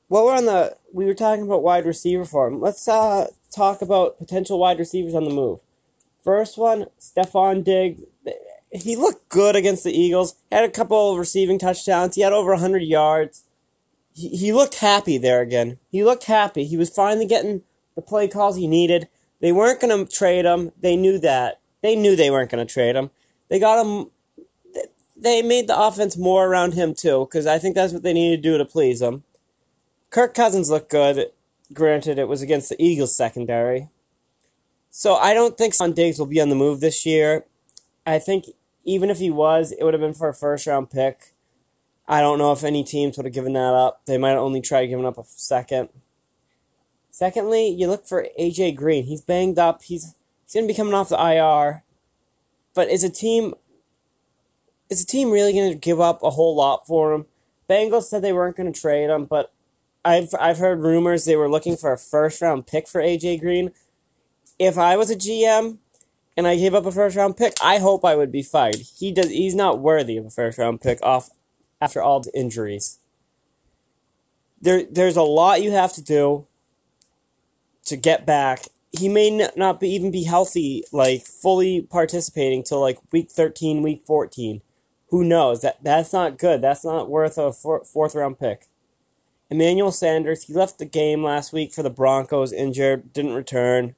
well 0.08 0.24
we're 0.24 0.36
on 0.36 0.46
the 0.46 0.76
we 0.92 1.04
were 1.04 1.14
talking 1.14 1.44
about 1.44 1.62
wide 1.62 1.86
receiver 1.86 2.24
form. 2.24 2.60
Let's 2.60 2.86
uh, 2.88 3.28
talk 3.54 3.82
about 3.82 4.18
potential 4.18 4.58
wide 4.58 4.78
receivers 4.78 5.14
on 5.14 5.24
the 5.24 5.30
move. 5.30 5.60
First 6.22 6.58
one, 6.58 6.86
Stefon 7.00 7.64
Diggs 7.64 8.02
he 8.72 8.96
looked 8.96 9.28
good 9.28 9.56
against 9.56 9.84
the 9.84 9.92
Eagles. 9.92 10.36
Had 10.50 10.64
a 10.64 10.70
couple 10.70 11.18
receiving 11.18 11.58
touchdowns. 11.58 12.14
He 12.14 12.22
had 12.22 12.32
over 12.32 12.52
100 12.52 12.82
yards. 12.82 13.44
He, 14.14 14.28
he 14.28 14.52
looked 14.52 14.76
happy 14.76 15.18
there 15.18 15.40
again. 15.40 15.78
He 15.90 16.04
looked 16.04 16.24
happy. 16.24 16.64
He 16.64 16.76
was 16.76 16.90
finally 16.90 17.26
getting 17.26 17.62
the 17.94 18.02
play 18.02 18.28
calls 18.28 18.56
he 18.56 18.66
needed. 18.66 19.08
They 19.40 19.52
weren't 19.52 19.80
going 19.80 20.06
to 20.06 20.12
trade 20.12 20.44
him. 20.44 20.72
They 20.80 20.96
knew 20.96 21.18
that. 21.18 21.60
They 21.82 21.94
knew 21.94 22.16
they 22.16 22.30
weren't 22.30 22.50
going 22.50 22.66
to 22.66 22.72
trade 22.72 22.96
him. 22.96 23.10
They 23.48 23.58
got 23.58 23.84
him. 23.84 24.10
They 25.20 25.42
made 25.42 25.66
the 25.66 25.78
offense 25.78 26.16
more 26.16 26.46
around 26.46 26.74
him, 26.74 26.94
too, 26.94 27.26
because 27.26 27.46
I 27.46 27.58
think 27.58 27.74
that's 27.74 27.92
what 27.92 28.02
they 28.02 28.12
needed 28.12 28.42
to 28.42 28.50
do 28.50 28.58
to 28.58 28.64
please 28.64 29.02
him. 29.02 29.24
Kirk 30.10 30.32
Cousins 30.32 30.70
looked 30.70 30.90
good. 30.90 31.30
Granted, 31.72 32.18
it 32.18 32.28
was 32.28 32.40
against 32.40 32.68
the 32.68 32.82
Eagles 32.82 33.16
secondary. 33.16 33.88
So 34.90 35.16
I 35.16 35.34
don't 35.34 35.58
think 35.58 35.74
Son 35.74 35.92
Diggs 35.92 36.18
will 36.18 36.26
be 36.26 36.40
on 36.40 36.48
the 36.48 36.54
move 36.54 36.80
this 36.80 37.04
year. 37.04 37.44
I 38.06 38.18
think 38.18 38.46
even 38.84 39.10
if 39.10 39.18
he 39.18 39.30
was, 39.30 39.72
it 39.72 39.84
would 39.84 39.92
have 39.92 40.00
been 40.00 40.14
for 40.14 40.28
a 40.28 40.34
first 40.34 40.66
round 40.66 40.90
pick. 40.90 41.34
I 42.08 42.22
don't 42.22 42.38
know 42.38 42.52
if 42.52 42.64
any 42.64 42.82
teams 42.82 43.16
would 43.16 43.26
have 43.26 43.34
given 43.34 43.52
that 43.52 43.74
up. 43.74 44.00
They 44.06 44.16
might 44.16 44.36
only 44.36 44.62
try 44.62 44.86
giving 44.86 45.04
up 45.04 45.18
a 45.18 45.24
second. 45.26 45.90
Secondly, 47.10 47.68
you 47.68 47.86
look 47.86 48.06
for 48.06 48.26
AJ 48.40 48.76
Green. 48.76 49.04
He's 49.04 49.20
banged 49.20 49.58
up. 49.58 49.82
He's 49.82 50.14
he's 50.44 50.54
gonna 50.54 50.66
be 50.66 50.74
coming 50.74 50.94
off 50.94 51.10
the 51.10 51.20
IR. 51.20 51.82
But 52.74 52.88
is 52.88 53.04
a 53.04 53.10
team 53.10 53.54
is 54.90 55.04
the 55.04 55.10
team 55.10 55.30
really 55.30 55.52
gonna 55.52 55.74
give 55.74 56.00
up 56.00 56.22
a 56.22 56.30
whole 56.30 56.54
lot 56.54 56.86
for 56.86 57.12
him? 57.12 57.26
Bengals 57.68 58.04
said 58.04 58.22
they 58.22 58.32
weren't 58.32 58.56
gonna 58.56 58.72
trade 58.72 59.10
him, 59.10 59.24
but 59.24 59.52
I've 60.04 60.30
I've 60.38 60.58
heard 60.58 60.80
rumors 60.80 61.24
they 61.24 61.36
were 61.36 61.50
looking 61.50 61.76
for 61.76 61.92
a 61.92 61.98
first 61.98 62.40
round 62.40 62.66
pick 62.66 62.88
for 62.88 63.00
AJ 63.00 63.40
Green. 63.40 63.72
If 64.58 64.78
I 64.78 64.96
was 64.96 65.10
a 65.10 65.16
GM, 65.16 65.78
and 66.36 66.46
I 66.46 66.56
gave 66.56 66.74
up 66.74 66.86
a 66.86 66.92
first 66.92 67.16
round 67.16 67.36
pick, 67.36 67.54
I 67.62 67.78
hope 67.78 68.04
I 68.04 68.14
would 68.14 68.32
be 68.32 68.42
fired. 68.42 68.82
He 68.98 69.12
does 69.12 69.30
he's 69.30 69.54
not 69.54 69.80
worthy 69.80 70.16
of 70.16 70.26
a 70.26 70.30
first 70.30 70.58
round 70.58 70.80
pick 70.80 70.98
off 71.02 71.30
after 71.80 72.02
all 72.02 72.20
the 72.20 72.36
injuries. 72.38 72.98
There 74.60 74.84
there's 74.84 75.16
a 75.16 75.22
lot 75.22 75.62
you 75.62 75.72
have 75.72 75.92
to 75.94 76.02
do 76.02 76.46
to 77.84 77.96
get 77.96 78.26
back 78.26 78.66
he 78.92 79.08
may 79.08 79.48
not 79.56 79.80
be, 79.80 79.88
even 79.90 80.10
be 80.10 80.24
healthy, 80.24 80.84
like 80.92 81.26
fully 81.26 81.82
participating 81.82 82.62
till 82.62 82.80
like 82.80 82.98
week 83.12 83.30
13, 83.30 83.82
week 83.82 84.02
14. 84.06 84.62
Who 85.10 85.24
knows? 85.24 85.62
That 85.62 85.82
That's 85.82 86.12
not 86.12 86.38
good. 86.38 86.60
That's 86.60 86.84
not 86.84 87.08
worth 87.08 87.38
a 87.38 87.52
four, 87.52 87.84
fourth 87.84 88.14
round 88.14 88.38
pick. 88.38 88.66
Emmanuel 89.50 89.92
Sanders, 89.92 90.44
he 90.44 90.52
left 90.52 90.78
the 90.78 90.84
game 90.84 91.22
last 91.22 91.52
week 91.52 91.72
for 91.72 91.82
the 91.82 91.90
Broncos, 91.90 92.52
injured, 92.52 93.12
didn't 93.14 93.32
return. 93.32 93.94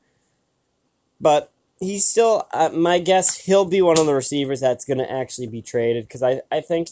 But 1.21 1.52
he's 1.81 2.07
still, 2.07 2.47
uh, 2.52 2.71
my 2.73 3.00
guess, 3.00 3.45
he'll 3.45 3.64
be 3.64 3.83
one 3.83 3.99
of 3.99 4.07
the 4.07 4.14
receivers 4.14 4.61
that's 4.61 4.85
going 4.85 4.99
to 4.99 5.11
actually 5.11 5.49
be 5.49 5.61
traded 5.61 6.07
because 6.07 6.23
I, 6.23 6.43
I 6.52 6.61
think 6.61 6.88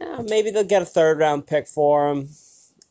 yeah, 0.00 0.22
maybe 0.26 0.50
they'll 0.50 0.64
get 0.64 0.82
a 0.82 0.86
third 0.86 1.18
round 1.18 1.46
pick 1.46 1.66
for 1.66 2.08
him. 2.10 2.30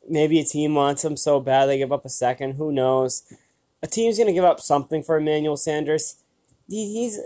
Maybe 0.07 0.39
a 0.39 0.43
team 0.43 0.75
wants 0.75 1.03
him 1.03 1.17
so 1.17 1.39
bad 1.39 1.65
they 1.65 1.77
give 1.77 1.91
up 1.91 2.05
a 2.05 2.09
second. 2.09 2.53
Who 2.53 2.71
knows? 2.71 3.23
A 3.81 3.87
team's 3.87 4.17
going 4.17 4.27
to 4.27 4.33
give 4.33 4.43
up 4.43 4.59
something 4.59 5.03
for 5.03 5.17
Emmanuel 5.17 5.57
Sanders. 5.57 6.15
He's 6.67 7.19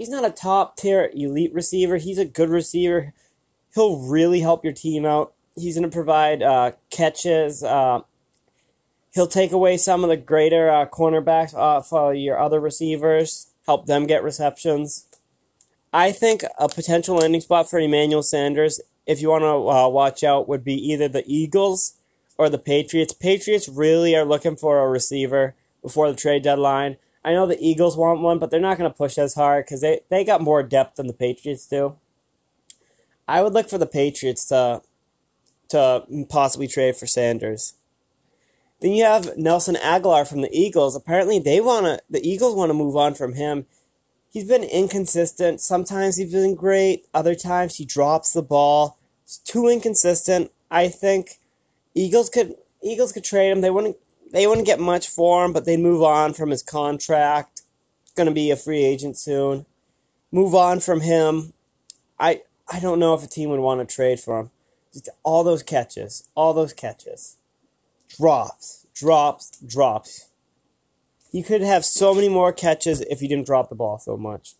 he's 0.00 0.08
not 0.08 0.24
a 0.24 0.30
top 0.30 0.78
tier 0.78 1.10
elite 1.12 1.52
receiver. 1.52 1.98
He's 1.98 2.16
a 2.16 2.24
good 2.24 2.48
receiver. 2.48 3.12
He'll 3.74 3.98
really 3.98 4.40
help 4.40 4.64
your 4.64 4.72
team 4.72 5.04
out. 5.04 5.34
He's 5.54 5.76
going 5.76 5.88
to 5.88 5.94
provide 5.94 6.42
uh, 6.42 6.72
catches. 6.88 7.62
Uh, 7.62 8.00
he'll 9.12 9.26
take 9.26 9.52
away 9.52 9.76
some 9.76 10.02
of 10.02 10.08
the 10.08 10.16
greater 10.16 10.70
uh, 10.70 10.86
cornerbacks 10.86 11.52
off 11.52 11.92
uh, 11.92 12.08
your 12.08 12.38
other 12.38 12.60
receivers, 12.60 13.48
help 13.66 13.84
them 13.84 14.06
get 14.06 14.24
receptions. 14.24 15.04
I 15.92 16.12
think 16.12 16.44
a 16.58 16.66
potential 16.66 17.16
landing 17.16 17.42
spot 17.42 17.68
for 17.68 17.78
Emmanuel 17.78 18.22
Sanders, 18.22 18.80
if 19.06 19.20
you 19.20 19.28
want 19.28 19.42
to 19.42 19.68
uh, 19.68 19.88
watch 19.88 20.24
out, 20.24 20.48
would 20.48 20.64
be 20.64 20.74
either 20.74 21.08
the 21.08 21.24
Eagles 21.26 21.98
or 22.38 22.48
the 22.48 22.58
Patriots. 22.58 23.12
Patriots 23.12 23.68
really 23.68 24.16
are 24.16 24.24
looking 24.24 24.56
for 24.56 24.78
a 24.78 24.88
receiver 24.88 25.56
before 25.82 26.10
the 26.10 26.16
trade 26.16 26.42
deadline. 26.42 26.96
I 27.24 27.32
know 27.32 27.46
the 27.46 27.60
Eagles 27.60 27.96
want 27.96 28.20
one, 28.20 28.38
but 28.38 28.50
they're 28.50 28.60
not 28.60 28.78
going 28.78 28.90
to 28.90 28.96
push 28.96 29.18
as 29.18 29.34
hard 29.34 29.66
because 29.66 29.82
they, 29.82 30.00
they 30.08 30.24
got 30.24 30.40
more 30.40 30.62
depth 30.62 30.96
than 30.96 31.06
the 31.06 31.12
Patriots 31.12 31.66
do. 31.66 31.96
I 33.28 33.42
would 33.42 33.52
look 33.52 33.68
for 33.68 33.78
the 33.78 33.86
Patriots 33.86 34.44
to 34.46 34.82
to 35.68 36.04
possibly 36.28 36.66
trade 36.66 36.96
for 36.96 37.06
Sanders. 37.06 37.74
Then 38.80 38.92
you 38.92 39.04
have 39.04 39.36
Nelson 39.36 39.76
Agholor 39.76 40.26
from 40.26 40.40
the 40.40 40.52
Eagles. 40.52 40.96
Apparently, 40.96 41.38
they 41.38 41.60
want 41.60 41.86
to. 41.86 42.00
The 42.10 42.26
Eagles 42.26 42.56
want 42.56 42.70
to 42.70 42.74
move 42.74 42.96
on 42.96 43.14
from 43.14 43.34
him. 43.34 43.66
He's 44.30 44.48
been 44.48 44.64
inconsistent. 44.64 45.60
Sometimes 45.60 46.16
he's 46.16 46.32
been 46.32 46.54
great. 46.54 47.06
Other 47.12 47.34
times 47.34 47.76
he 47.76 47.84
drops 47.84 48.32
the 48.32 48.42
ball. 48.42 48.98
It's 49.24 49.38
too 49.38 49.68
inconsistent. 49.68 50.50
I 50.70 50.88
think 50.88 51.38
Eagles 51.94 52.30
could 52.30 52.56
Eagles 52.82 53.12
could 53.12 53.24
trade 53.24 53.50
him. 53.50 53.60
They 53.60 53.70
wouldn't 53.70 53.96
they 54.30 54.46
wouldn't 54.46 54.66
get 54.66 54.80
much 54.80 55.08
for 55.08 55.44
him, 55.44 55.52
but 55.52 55.64
they'd 55.64 55.80
move 55.80 56.02
on 56.02 56.32
from 56.32 56.50
his 56.50 56.62
contract. 56.62 57.62
Going 58.16 58.28
to 58.28 58.34
be 58.34 58.50
a 58.50 58.56
free 58.56 58.84
agent 58.84 59.16
soon. 59.16 59.66
Move 60.32 60.54
on 60.54 60.80
from 60.80 61.00
him. 61.00 61.52
I 62.18 62.42
I 62.72 62.78
don't 62.78 63.00
know 63.00 63.14
if 63.14 63.24
a 63.24 63.26
team 63.26 63.50
would 63.50 63.60
want 63.60 63.86
to 63.86 63.94
trade 63.94 64.20
for 64.20 64.38
him. 64.38 64.50
Just 64.92 65.08
all 65.22 65.42
those 65.42 65.62
catches, 65.62 66.28
all 66.34 66.52
those 66.52 66.72
catches, 66.72 67.36
drops, 68.08 68.86
drops, 68.94 69.58
drops. 69.58 70.28
You 71.32 71.42
could 71.42 71.62
have 71.62 71.84
so 71.84 72.14
many 72.14 72.28
more 72.28 72.52
catches 72.52 73.00
if 73.02 73.22
you 73.22 73.28
didn't 73.28 73.46
drop 73.46 73.68
the 73.68 73.74
ball 73.74 73.98
so 73.98 74.16
much. 74.16 74.54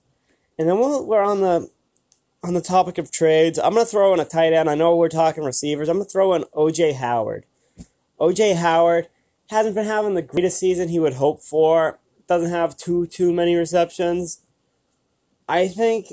And 0.59 0.69
then 0.69 0.79
while 0.79 1.05
we're 1.05 1.23
on 1.23 1.41
the 1.41 1.71
on 2.43 2.55
the 2.55 2.61
topic 2.61 2.99
of 2.99 3.13
trades, 3.13 3.59
I'm 3.59 3.75
gonna 3.75 3.85
throw 3.85 4.13
in 4.15 4.21
a 4.21 4.25
tight 4.25 4.53
end. 4.53 4.69
I 4.69 4.75
know 4.75 4.97
we're 4.97 5.09
talking 5.09 5.45
receivers. 5.45 5.89
I'm 5.89 5.99
gonna 5.99 6.09
throw 6.09 6.35
in 6.35 6.45
OJ 6.55 6.95
Howard. 6.95 7.47
OJ 8.19 8.57
Howard 8.57 9.09
hasn't 9.51 9.75
been 9.75 9.85
having 9.85 10.15
the 10.15 10.23
greatest 10.23 10.61
season 10.61 10.89
he 10.89 11.01
would 11.01 11.15
hope 11.15 11.43
for. 11.43 11.99
Doesn't 12.29 12.51
have 12.51 12.77
too 12.77 13.07
too 13.07 13.33
many 13.33 13.57
receptions. 13.57 14.41
I 15.49 15.67
think 15.67 16.07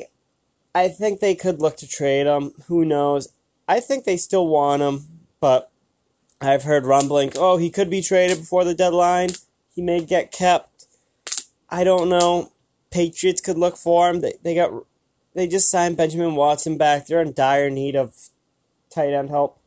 I 0.73 0.87
think 0.89 1.19
they 1.19 1.35
could 1.35 1.61
look 1.61 1.77
to 1.77 1.87
trade 1.87 2.25
him. 2.25 2.51
Who 2.67 2.83
knows? 2.83 3.29
I 3.67 3.79
think 3.79 4.03
they 4.03 4.17
still 4.17 4.47
want 4.47 4.81
him, 4.81 5.05
but 5.39 5.69
I've 6.41 6.63
heard 6.63 6.85
rumbling, 6.85 7.31
oh, 7.35 7.57
he 7.57 7.69
could 7.69 7.89
be 7.89 8.01
traded 8.01 8.39
before 8.39 8.63
the 8.63 8.73
deadline. 8.73 9.29
He 9.75 9.81
may 9.81 10.03
get 10.03 10.31
kept. 10.31 10.87
I 11.69 11.83
don't 11.83 12.09
know. 12.09 12.51
Patriots 12.89 13.41
could 13.41 13.57
look 13.57 13.77
for 13.77 14.09
him. 14.09 14.21
They 14.21 14.33
they 14.41 14.55
got 14.55 14.71
they 15.35 15.47
just 15.47 15.69
signed 15.69 15.97
Benjamin 15.97 16.33
Watson 16.33 16.77
back. 16.77 17.05
They're 17.05 17.21
in 17.21 17.33
dire 17.33 17.69
need 17.69 17.95
of 17.95 18.15
tight 18.89 19.13
end 19.13 19.29
help 19.29 19.59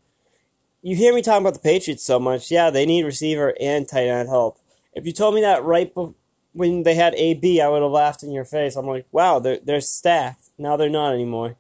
you 0.83 0.97
hear 0.97 1.15
me 1.15 1.23
talking 1.23 1.43
about 1.43 1.55
the 1.55 1.61
Patriots 1.61 2.05
so 2.05 2.19
much. 2.19 2.51
Yeah, 2.51 2.71
they 2.71 2.87
need 2.87 3.05
receiver 3.05 3.55
and 3.61 3.87
tight 3.87 4.09
end 4.09 4.29
help. 4.29 4.59
If 4.95 5.07
you 5.07 5.13
told 5.13 5.35
me 5.35 5.41
that 5.43 5.63
right 5.63 5.95
be- 5.95 6.15
when 6.53 6.83
they 6.83 6.95
had 6.95 7.15
AB, 7.15 7.61
I 7.61 7.69
would 7.69 7.83
have 7.83 7.91
laughed 7.91 8.23
in 8.23 8.33
your 8.33 8.45
face. 8.45 8.77
I'm 8.77 8.87
like, 8.87 9.07
wow, 9.13 9.39
they're 9.39 9.59
they're. 9.63 10.37
Now 10.59 10.77
they're 10.77 10.89
not 10.89 11.13
anymore. 11.15 11.57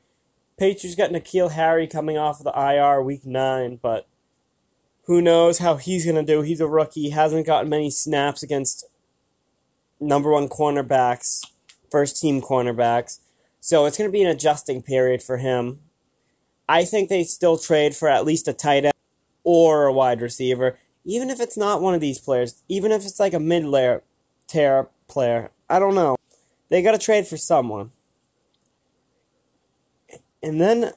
Patriots 0.58 0.96
got 0.96 1.10
N'Keal 1.10 1.52
Harry 1.52 1.86
coming 1.86 2.18
off 2.18 2.40
of 2.40 2.44
the 2.44 2.58
IR 2.58 3.02
week 3.02 3.24
nine, 3.24 3.78
but 3.80 4.06
who 5.04 5.22
knows 5.22 5.58
how 5.58 5.76
he's 5.76 6.06
gonna 6.06 6.22
do? 6.22 6.42
He's 6.42 6.60
a 6.60 6.66
rookie. 6.66 7.04
He 7.04 7.10
hasn't 7.10 7.46
gotten 7.46 7.70
many 7.70 7.90
snaps 7.90 8.42
against 8.42 8.84
number 9.98 10.30
one 10.30 10.48
cornerbacks, 10.48 11.46
first 11.90 12.20
team 12.20 12.40
cornerbacks. 12.40 13.20
So 13.60 13.84
it's 13.86 13.98
gonna 13.98 14.10
be 14.10 14.22
an 14.22 14.30
adjusting 14.30 14.82
period 14.82 15.22
for 15.22 15.36
him. 15.38 15.80
I 16.68 16.84
think 16.84 17.08
they 17.08 17.24
still 17.24 17.58
trade 17.58 17.96
for 17.96 18.08
at 18.08 18.24
least 18.24 18.48
a 18.48 18.52
tight 18.52 18.84
end 18.84 18.94
or 19.44 19.86
a 19.86 19.92
wide 19.92 20.20
receiver, 20.20 20.78
even 21.04 21.30
if 21.30 21.40
it's 21.40 21.56
not 21.56 21.82
one 21.82 21.94
of 21.94 22.00
these 22.00 22.18
players, 22.18 22.62
even 22.68 22.92
if 22.92 23.04
it's 23.04 23.20
like 23.20 23.34
a 23.34 23.40
mid 23.40 23.64
layer 23.64 24.02
tier 24.46 24.88
player. 25.08 25.50
I 25.68 25.78
don't 25.78 25.94
know. 25.94 26.16
They 26.68 26.82
got 26.82 26.92
to 26.92 26.98
trade 26.98 27.26
for 27.26 27.36
someone. 27.36 27.90
And 30.42 30.60
then 30.60 30.92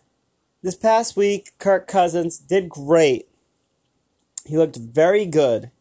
this 0.62 0.76
past 0.76 1.18
week, 1.18 1.52
Kirk 1.58 1.88
Cousins 1.88 2.38
did 2.38 2.70
great. 2.70 3.28
He 4.46 4.58
looked 4.58 4.78
very 4.78 5.26
good. 5.26 5.72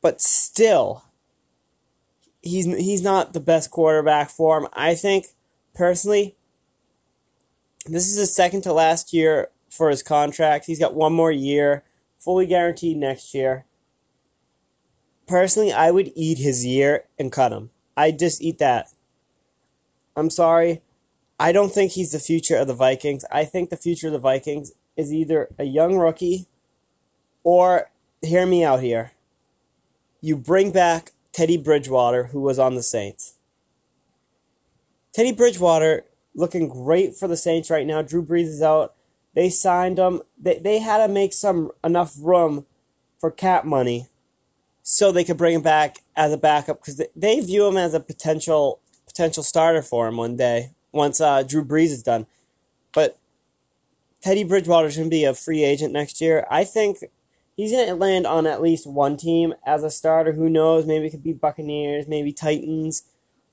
But 0.00 0.20
still, 0.20 1.04
he's 2.42 2.66
he's 2.66 3.02
not 3.02 3.32
the 3.32 3.40
best 3.40 3.70
quarterback 3.70 4.30
for 4.30 4.58
him. 4.58 4.68
I 4.72 4.94
think 4.94 5.26
personally, 5.74 6.36
this 7.86 8.08
is 8.08 8.16
his 8.16 8.34
second 8.34 8.62
to 8.62 8.72
last 8.72 9.12
year 9.12 9.48
for 9.68 9.90
his 9.90 10.02
contract. 10.02 10.66
He's 10.66 10.78
got 10.78 10.94
one 10.94 11.12
more 11.12 11.32
year, 11.32 11.84
fully 12.18 12.46
guaranteed 12.46 12.96
next 12.96 13.34
year. 13.34 13.64
Personally, 15.26 15.72
I 15.72 15.90
would 15.90 16.12
eat 16.14 16.38
his 16.38 16.64
year 16.64 17.04
and 17.18 17.30
cut 17.30 17.52
him. 17.52 17.70
I'd 17.96 18.18
just 18.18 18.40
eat 18.42 18.58
that. 18.58 18.88
I'm 20.16 20.30
sorry. 20.30 20.82
I 21.38 21.52
don't 21.52 21.72
think 21.72 21.92
he's 21.92 22.12
the 22.12 22.18
future 22.18 22.56
of 22.56 22.66
the 22.66 22.74
Vikings. 22.74 23.24
I 23.30 23.44
think 23.44 23.70
the 23.70 23.76
future 23.76 24.08
of 24.08 24.12
the 24.12 24.18
Vikings 24.18 24.72
is 24.96 25.12
either 25.12 25.48
a 25.58 25.64
young 25.64 25.96
rookie 25.96 26.46
or, 27.44 27.90
hear 28.22 28.46
me 28.46 28.64
out 28.64 28.80
here, 28.80 29.12
you 30.20 30.36
bring 30.36 30.72
back 30.72 31.12
Teddy 31.32 31.56
Bridgewater, 31.56 32.24
who 32.24 32.40
was 32.40 32.58
on 32.58 32.74
the 32.74 32.82
Saints. 32.82 33.34
Teddy 35.12 35.32
Bridgewater 35.32 36.04
looking 36.34 36.68
great 36.68 37.14
for 37.14 37.28
the 37.28 37.36
Saints 37.36 37.70
right 37.70 37.86
now. 37.86 38.02
Drew 38.02 38.24
Brees 38.24 38.46
is 38.46 38.62
out. 38.62 38.94
They 39.38 39.50
signed 39.50 40.00
him. 40.00 40.22
They, 40.36 40.58
they 40.58 40.80
had 40.80 40.98
to 40.98 41.06
make 41.06 41.32
some 41.32 41.70
enough 41.84 42.16
room 42.18 42.66
for 43.20 43.30
cap 43.30 43.64
money 43.64 44.08
so 44.82 45.12
they 45.12 45.22
could 45.22 45.36
bring 45.36 45.54
him 45.54 45.62
back 45.62 45.98
as 46.16 46.32
a 46.32 46.36
backup 46.36 46.80
because 46.80 46.96
they, 46.96 47.06
they 47.14 47.38
view 47.38 47.64
him 47.68 47.76
as 47.76 47.94
a 47.94 48.00
potential 48.00 48.80
potential 49.06 49.44
starter 49.44 49.80
for 49.80 50.08
him 50.08 50.16
one 50.16 50.36
day 50.36 50.72
once 50.90 51.20
uh, 51.20 51.44
Drew 51.44 51.64
Brees 51.64 51.92
is 51.92 52.02
done. 52.02 52.26
But 52.92 53.16
Teddy 54.20 54.42
Bridgewater's 54.42 54.96
going 54.96 55.08
to 55.08 55.16
be 55.16 55.24
a 55.24 55.34
free 55.34 55.62
agent 55.62 55.92
next 55.92 56.20
year. 56.20 56.44
I 56.50 56.64
think 56.64 57.04
he's 57.56 57.70
going 57.70 57.86
to 57.86 57.94
land 57.94 58.26
on 58.26 58.44
at 58.44 58.60
least 58.60 58.88
one 58.88 59.16
team 59.16 59.54
as 59.64 59.84
a 59.84 59.90
starter. 59.90 60.32
Who 60.32 60.48
knows? 60.48 60.84
Maybe 60.84 61.06
it 61.06 61.10
could 61.10 61.22
be 61.22 61.32
Buccaneers, 61.32 62.08
maybe 62.08 62.32
Titans, 62.32 63.04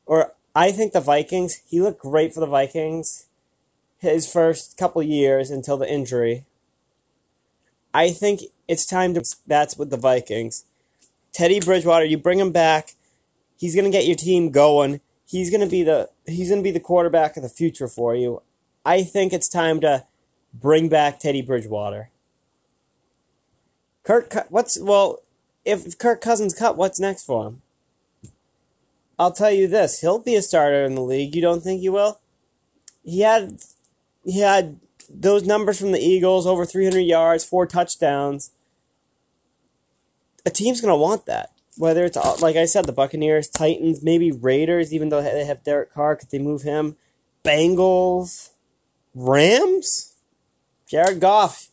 or 0.08 0.34
I 0.56 0.72
think 0.72 0.94
the 0.94 1.00
Vikings. 1.00 1.62
He 1.70 1.80
looked 1.80 2.02
great 2.02 2.34
for 2.34 2.40
the 2.40 2.48
Vikings 2.48 3.25
his 4.14 4.32
first 4.32 4.78
couple 4.78 5.02
years 5.04 5.50
until 5.50 5.78
the 5.78 5.92
injury. 5.92 6.46
I 7.94 8.12
think 8.12 8.42
it's 8.68 8.86
time 8.86 9.14
to. 9.14 9.24
That's 9.48 9.78
with 9.78 9.90
the 9.90 9.98
Vikings. 9.98 10.66
Teddy 11.32 11.60
Bridgewater, 11.60 12.06
you 12.06 12.18
bring 12.18 12.40
him 12.40 12.52
back. 12.52 12.92
He's 13.58 13.76
gonna 13.76 13.90
get 13.90 14.06
your 14.06 14.16
team 14.16 14.52
going. 14.52 15.02
He's 15.26 15.50
gonna 15.50 15.68
be 15.68 15.84
the 15.84 16.10
he's 16.26 16.50
gonna 16.50 16.62
be 16.62 16.72
the 16.72 16.80
quarterback 16.80 17.38
of 17.38 17.44
the 17.44 17.50
future 17.50 17.88
for 17.88 18.16
you. 18.16 18.42
I 18.86 19.04
think 19.04 19.34
it's 19.34 19.50
time 19.50 19.82
to 19.82 20.06
bring 20.54 20.90
back 20.90 21.20
Teddy 21.20 21.42
Bridgewater. 21.42 22.10
Kirk, 24.04 24.34
what's 24.50 24.80
well, 24.80 25.24
if 25.66 25.98
Kirk 25.98 26.22
Cousins 26.22 26.54
cut, 26.54 26.78
what's 26.78 27.00
next 27.00 27.26
for 27.26 27.48
him? 27.48 27.62
I'll 29.18 29.32
tell 29.32 29.52
you 29.52 29.68
this: 29.68 30.02
he'll 30.02 30.20
be 30.20 30.36
a 30.36 30.42
starter 30.42 30.86
in 30.86 30.96
the 30.96 31.02
league. 31.02 31.36
You 31.36 31.42
don't 31.42 31.64
think 31.64 31.82
he 31.82 31.90
will? 31.90 32.20
He 33.04 33.22
had 33.22 33.60
he 34.26 34.40
had 34.40 34.80
those 35.10 35.46
numbers 35.46 35.80
from 35.80 35.92
the 35.92 36.00
Eagles 36.00 36.48
over 36.48 36.66
300 36.66 37.00
yards, 37.00 37.46
four 37.46 37.66
touchdowns. 37.66 38.52
A 40.46 40.50
team's 40.50 40.82
going 40.82 40.92
to 40.92 40.98
want 40.98 41.26
that. 41.28 41.52
whether 41.78 42.06
it's 42.06 42.18
uh, 42.18 42.36
like 42.42 42.56
I 42.56 42.66
said, 42.66 42.86
the 42.86 42.92
Buccaneers, 42.92 43.48
Titans, 43.50 44.02
maybe 44.04 44.32
Raiders, 44.32 44.94
even 44.94 45.10
though 45.10 45.22
they 45.22 45.46
have 45.46 45.64
Derek 45.64 45.94
Carr, 45.94 46.16
could 46.16 46.30
they 46.32 46.40
move 46.40 46.64
him? 46.64 46.96
Bengals, 47.44 48.52
Rams, 49.14 50.16
Jared 50.88 51.20
Goff, 51.20 51.70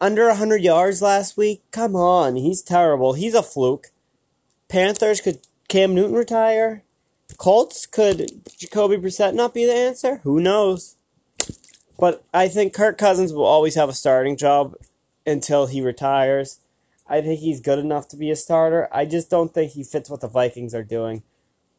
under 0.00 0.26
100 0.28 0.62
yards 0.62 1.00
last 1.00 1.36
week. 1.36 1.62
Come 1.70 1.96
on, 1.96 2.36
he's 2.36 2.62
terrible. 2.62 3.14
He's 3.14 3.34
a 3.34 3.42
fluke. 3.42 3.88
Panthers, 4.68 5.20
could 5.20 5.40
Cam 5.68 5.94
Newton 5.94 6.14
retire? 6.14 6.82
Colts, 7.36 7.86
could 7.86 8.42
Jacoby 8.58 8.96
Brissett 8.96 9.34
not 9.34 9.54
be 9.54 9.64
the 9.64 9.74
answer? 9.74 10.16
Who 10.24 10.40
knows? 10.40 10.96
But 11.98 12.24
I 12.32 12.48
think 12.48 12.72
Kirk 12.72 12.96
Cousins 12.96 13.32
will 13.32 13.44
always 13.44 13.74
have 13.74 13.88
a 13.88 13.94
starting 13.94 14.36
job 14.36 14.76
until 15.26 15.66
he 15.66 15.80
retires. 15.80 16.60
I 17.08 17.20
think 17.20 17.40
he's 17.40 17.60
good 17.60 17.78
enough 17.78 18.08
to 18.08 18.16
be 18.16 18.30
a 18.30 18.36
starter. 18.36 18.88
I 18.92 19.04
just 19.04 19.30
don't 19.30 19.52
think 19.52 19.72
he 19.72 19.82
fits 19.82 20.08
what 20.08 20.20
the 20.20 20.28
Vikings 20.28 20.74
are 20.74 20.84
doing. 20.84 21.22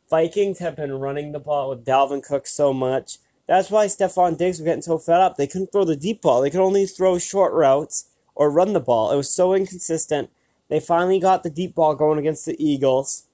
Vikings 0.09 0.59
have 0.59 0.75
been 0.75 0.93
running 0.93 1.31
the 1.31 1.39
ball 1.39 1.69
with 1.69 1.85
Dalvin 1.85 2.23
Cook 2.23 2.47
so 2.47 2.73
much. 2.73 3.19
That's 3.47 3.71
why 3.71 3.85
Stefon 3.85 4.37
Diggs 4.37 4.59
was 4.59 4.65
getting 4.65 4.81
so 4.81 4.97
fed 4.97 5.21
up. 5.21 5.37
They 5.37 5.47
couldn't 5.47 5.71
throw 5.71 5.85
the 5.85 5.95
deep 5.95 6.21
ball. 6.21 6.41
They 6.41 6.49
could 6.49 6.59
only 6.59 6.85
throw 6.85 7.17
short 7.17 7.53
routes 7.53 8.09
or 8.35 8.51
run 8.51 8.73
the 8.73 8.79
ball. 8.79 9.11
It 9.11 9.17
was 9.17 9.33
so 9.33 9.53
inconsistent. 9.53 10.29
They 10.67 10.79
finally 10.79 11.19
got 11.19 11.43
the 11.43 11.49
deep 11.49 11.75
ball 11.75 11.95
going 11.95 12.19
against 12.19 12.45
the 12.45 12.55
Eagles. 12.63 13.25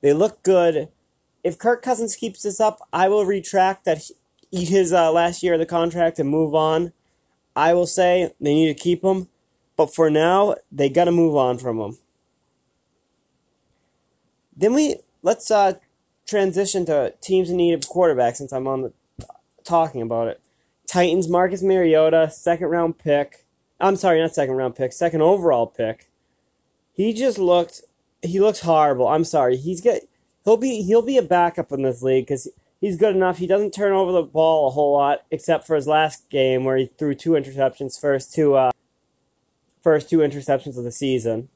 They 0.00 0.12
look 0.12 0.42
good. 0.42 0.88
If 1.44 1.58
Kirk 1.58 1.82
Cousins 1.82 2.16
keeps 2.16 2.42
this 2.42 2.60
up, 2.60 2.86
I 2.92 3.08
will 3.08 3.24
retract 3.24 3.84
that 3.84 4.10
his 4.52 4.92
uh, 4.92 5.10
last 5.10 5.42
year 5.42 5.54
of 5.54 5.60
the 5.60 5.66
contract 5.66 6.18
and 6.18 6.28
move 6.28 6.54
on. 6.54 6.92
I 7.56 7.74
will 7.74 7.86
say 7.86 8.32
they 8.40 8.54
need 8.54 8.68
to 8.68 8.80
keep 8.80 9.02
him. 9.02 9.28
But 9.76 9.94
for 9.94 10.10
now, 10.10 10.56
they 10.70 10.88
got 10.88 11.04
to 11.04 11.12
move 11.12 11.34
on 11.34 11.58
from 11.58 11.80
him. 11.80 11.98
Then 14.54 14.74
we 14.74 14.96
let's 15.22 15.50
uh, 15.50 15.74
transition 16.26 16.84
to 16.86 17.14
teams 17.20 17.50
in 17.50 17.56
need 17.56 17.72
of 17.72 17.88
quarterback 17.88 18.36
since 18.36 18.52
I'm 18.52 18.66
on 18.66 18.82
the 18.82 18.92
talking 19.64 20.02
about 20.02 20.28
it. 20.28 20.40
Titans 20.86 21.28
Marcus 21.28 21.62
Mariota, 21.62 22.30
second 22.30 22.68
round 22.68 22.98
pick. 22.98 23.46
I'm 23.80 23.96
sorry, 23.96 24.20
not 24.20 24.34
second 24.34 24.54
round 24.54 24.76
pick, 24.76 24.92
second 24.92 25.22
overall 25.22 25.66
pick. 25.66 26.10
He 26.92 27.12
just 27.12 27.38
looked 27.38 27.82
he 28.20 28.38
looks 28.38 28.60
horrible. 28.60 29.08
I'm 29.08 29.24
sorry. 29.24 29.56
He's 29.56 29.80
get 29.80 30.06
he'll 30.44 30.58
be 30.58 30.82
he'll 30.82 31.02
be 31.02 31.16
a 31.16 31.22
backup 31.22 31.72
in 31.72 31.82
this 31.82 32.02
league 32.02 32.28
cuz 32.28 32.48
he's 32.82 32.98
good 32.98 33.16
enough. 33.16 33.38
He 33.38 33.46
doesn't 33.46 33.72
turn 33.72 33.92
over 33.92 34.12
the 34.12 34.22
ball 34.22 34.68
a 34.68 34.70
whole 34.72 34.92
lot 34.92 35.24
except 35.30 35.66
for 35.66 35.74
his 35.74 35.86
last 35.86 36.28
game 36.28 36.64
where 36.64 36.76
he 36.76 36.90
threw 36.98 37.14
two 37.14 37.30
interceptions 37.30 37.98
first 37.98 38.34
two 38.34 38.54
uh 38.54 38.72
first 39.82 40.10
two 40.10 40.18
interceptions 40.18 40.76
of 40.76 40.84
the 40.84 40.92
season. 40.92 41.48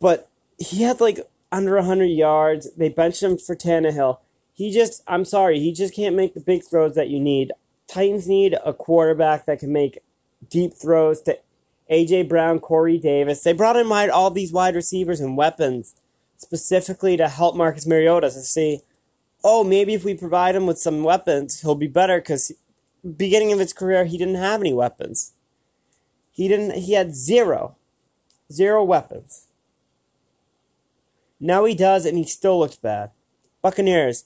But 0.00 0.28
he 0.58 0.82
had 0.82 1.00
like 1.00 1.20
under 1.52 1.76
100 1.76 2.06
yards. 2.06 2.68
They 2.74 2.88
benched 2.88 3.22
him 3.22 3.38
for 3.38 3.54
Tannehill. 3.54 4.18
He 4.52 4.72
just, 4.72 5.02
I'm 5.06 5.24
sorry, 5.24 5.60
he 5.60 5.72
just 5.72 5.94
can't 5.94 6.16
make 6.16 6.34
the 6.34 6.40
big 6.40 6.64
throws 6.64 6.94
that 6.94 7.08
you 7.08 7.20
need. 7.20 7.52
Titans 7.86 8.28
need 8.28 8.56
a 8.64 8.72
quarterback 8.72 9.46
that 9.46 9.60
can 9.60 9.72
make 9.72 10.00
deep 10.48 10.74
throws 10.74 11.20
to 11.22 11.38
AJ 11.90 12.28
Brown, 12.28 12.60
Corey 12.60 12.98
Davis. 12.98 13.42
They 13.42 13.52
brought 13.52 13.76
in 13.76 13.88
wide, 13.88 14.10
all 14.10 14.30
these 14.30 14.52
wide 14.52 14.74
receivers 14.74 15.20
and 15.20 15.36
weapons 15.36 15.94
specifically 16.36 17.16
to 17.16 17.28
help 17.28 17.56
Marcus 17.56 17.86
Mariota 17.86 18.28
to 18.28 18.42
see, 18.42 18.80
oh, 19.44 19.62
maybe 19.62 19.92
if 19.92 20.04
we 20.04 20.14
provide 20.14 20.56
him 20.56 20.66
with 20.66 20.78
some 20.78 21.04
weapons, 21.04 21.60
he'll 21.60 21.74
be 21.74 21.86
better 21.86 22.18
because 22.18 22.50
beginning 23.16 23.52
of 23.52 23.58
his 23.58 23.74
career, 23.74 24.06
he 24.06 24.16
didn't 24.16 24.36
have 24.36 24.60
any 24.60 24.72
weapons. 24.72 25.34
He 26.32 26.48
didn't. 26.48 26.74
He 26.76 26.94
had 26.94 27.14
zero, 27.14 27.76
zero 28.50 28.82
weapons. 28.82 29.46
Now 31.38 31.64
he 31.66 31.74
does, 31.74 32.06
and 32.06 32.16
he 32.16 32.24
still 32.24 32.58
looks 32.58 32.76
bad. 32.76 33.10
Buccaneers. 33.62 34.24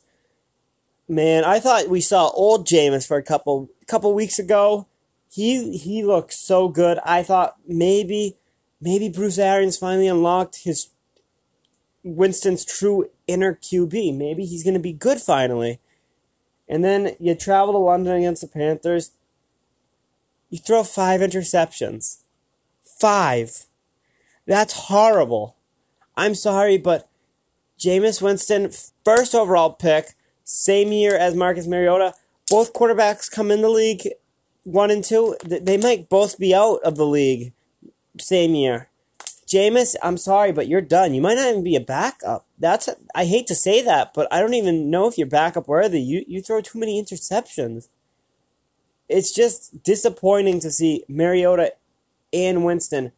Man, 1.09 1.45
I 1.45 1.59
thought 1.59 1.89
we 1.89 2.01
saw 2.01 2.29
old 2.29 2.67
Jameis 2.67 3.07
for 3.07 3.17
a 3.17 3.23
couple 3.23 3.71
couple 3.87 4.15
weeks 4.15 4.39
ago. 4.39 4.87
He 5.31 5.77
he 5.77 6.05
looked 6.05 6.33
so 6.33 6.69
good. 6.69 6.99
I 7.05 7.23
thought 7.23 7.57
maybe 7.67 8.37
maybe 8.81 9.09
Bruce 9.09 9.39
Arians 9.39 9.77
finally 9.77 10.07
unlocked 10.07 10.65
his 10.65 10.89
Winston's 12.05 12.65
true 12.65 13.11
inner 13.29 13.55
QB. 13.55 14.17
Maybe 14.17 14.45
he's 14.45 14.65
going 14.65 14.75
to 14.75 14.81
be 14.81 14.93
good 14.93 15.21
finally. 15.21 15.79
And 16.69 16.85
then 16.85 17.15
you 17.21 17.35
travel 17.35 17.73
to 17.75 17.79
London 17.79 18.17
against 18.17 18.43
the 18.43 18.49
Panthers. 18.49 19.13
You 20.51 20.59
throw 20.59 20.83
five 20.83 21.21
interceptions. 21.21 22.23
Five. 22.83 23.67
That's 24.47 24.73
horrible. 24.73 25.57
I'm 26.17 26.35
sorry, 26.35 26.79
but 26.79 27.09
Jameis 27.79 28.21
Winston, 28.21 28.71
first 29.05 29.35
overall 29.35 29.71
pick, 29.71 30.15
same 30.43 30.91
year 30.91 31.17
as 31.17 31.35
Marcus 31.35 31.67
Mariota. 31.67 32.15
Both 32.51 32.73
quarterbacks 32.73 33.31
come 33.31 33.51
in 33.51 33.63
the 33.63 33.69
league, 33.69 34.09
one 34.65 34.91
and 34.91 35.05
two. 35.05 35.37
They 35.45 35.77
might 35.77 36.09
both 36.09 36.39
be 36.39 36.55
out 36.55 36.81
of 36.83 36.97
the 36.97 37.07
league 37.07 37.53
same 38.21 38.55
year. 38.55 38.88
Jameis, 39.49 39.97
I'm 40.03 40.19
sorry, 40.19 40.53
but 40.53 40.69
you're 40.69 40.83
done. 40.83 41.15
You 41.15 41.23
might 41.23 41.37
not 41.37 41.49
even 41.49 41.65
be 41.65 41.75
a 41.75 41.81
backup. 41.81 42.47
That's 42.59 42.89
I 43.15 43.25
hate 43.25 43.47
to 43.47 43.55
say 43.55 43.83
that, 43.83 44.13
but 44.15 44.29
I 44.31 44.41
don't 44.41 44.55
even 44.55 44.91
know 44.91 45.09
if 45.09 45.17
you're 45.17 45.27
backup 45.27 45.67
worthy. 45.67 46.01
You 46.01 46.25
you 46.29 46.43
throw 46.43 46.61
too 46.61 46.79
many 46.79 47.03
interceptions 47.03 47.89
it's 49.09 49.33
just 49.33 49.83
disappointing 49.83 50.61
to 50.61 50.71
see 50.71 51.05
Mariota 51.09 51.75
and 52.33 52.65
Winston 52.65 53.13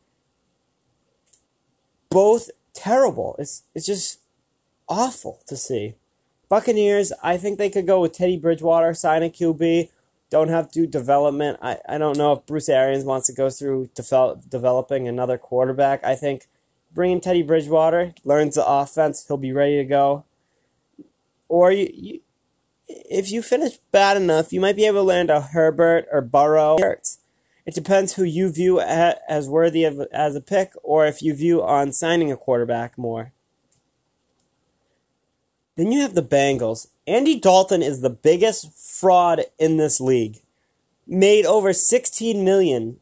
both 2.09 2.51
terrible. 2.75 3.37
It's 3.39 3.63
it's 3.75 3.87
just 3.87 4.21
awful 4.89 5.41
to 5.47 5.57
see. 5.57 5.95
Buccaneers, 6.49 7.13
I 7.23 7.37
think 7.37 7.59
they 7.59 7.71
could 7.71 7.87
go 7.87 8.01
with 8.01 8.13
Teddy 8.13 8.37
Bridgewater, 8.37 8.93
sign 8.95 9.23
a 9.23 9.29
QB, 9.29 9.91
don't 10.31 10.49
have 10.49 10.71
to 10.71 10.81
do 10.81 10.87
development. 10.87 11.59
I, 11.61 11.79
I 11.89 11.99
don't 11.99 12.17
know 12.17 12.33
if 12.33 12.47
Bruce 12.47 12.69
Arians 12.69 13.05
wants 13.05 13.27
to 13.27 13.33
go 13.33 13.51
through 13.51 13.91
develop, 13.95 14.49
developing 14.49 15.09
another 15.09 15.37
quarterback. 15.37 16.03
I 16.05 16.15
think 16.15 16.47
bringing 16.93 17.21
Teddy 17.21 17.43
Bridgewater, 17.43 18.15
learns 18.25 18.55
the 18.55 18.67
offense, 18.67 19.27
he'll 19.27 19.37
be 19.37 19.53
ready 19.53 19.77
to 19.77 19.85
go. 19.85 20.25
Or 21.49 21.73
you, 21.73 21.91
you 21.93 22.21
if 22.89 23.31
you 23.31 23.43
finish 23.43 23.79
bad 23.93 24.17
enough, 24.17 24.53
you 24.53 24.61
might 24.61 24.77
be 24.77 24.85
able 24.85 25.01
to 25.01 25.03
land 25.03 25.31
a 25.31 25.41
Herbert 25.41 26.07
or 26.11 26.21
Burrow. 26.21 26.77
It 27.67 27.75
depends 27.75 28.15
who 28.15 28.25
you 28.25 28.51
view 28.51 28.81
as 28.81 29.49
worthy 29.49 29.85
of 29.85 30.01
as 30.13 30.35
a 30.35 30.41
pick, 30.41 30.73
or 30.83 31.07
if 31.07 31.23
you 31.23 31.35
view 31.35 31.63
on 31.63 31.93
signing 31.93 32.33
a 32.33 32.37
quarterback 32.37 32.99
more. 32.99 33.33
Then 35.77 35.93
you 35.93 36.01
have 36.01 36.15
the 36.15 36.23
Bengals. 36.23 36.89
Andy 37.07 37.39
Dalton 37.39 37.83
is 37.83 38.01
the 38.01 38.11
biggest 38.11 38.73
fraud 38.73 39.43
in 39.59 39.77
this 39.77 40.01
league. 40.01 40.39
Made 41.07 41.45
over 41.45 41.73
16 41.73 42.45
million. 42.45 43.01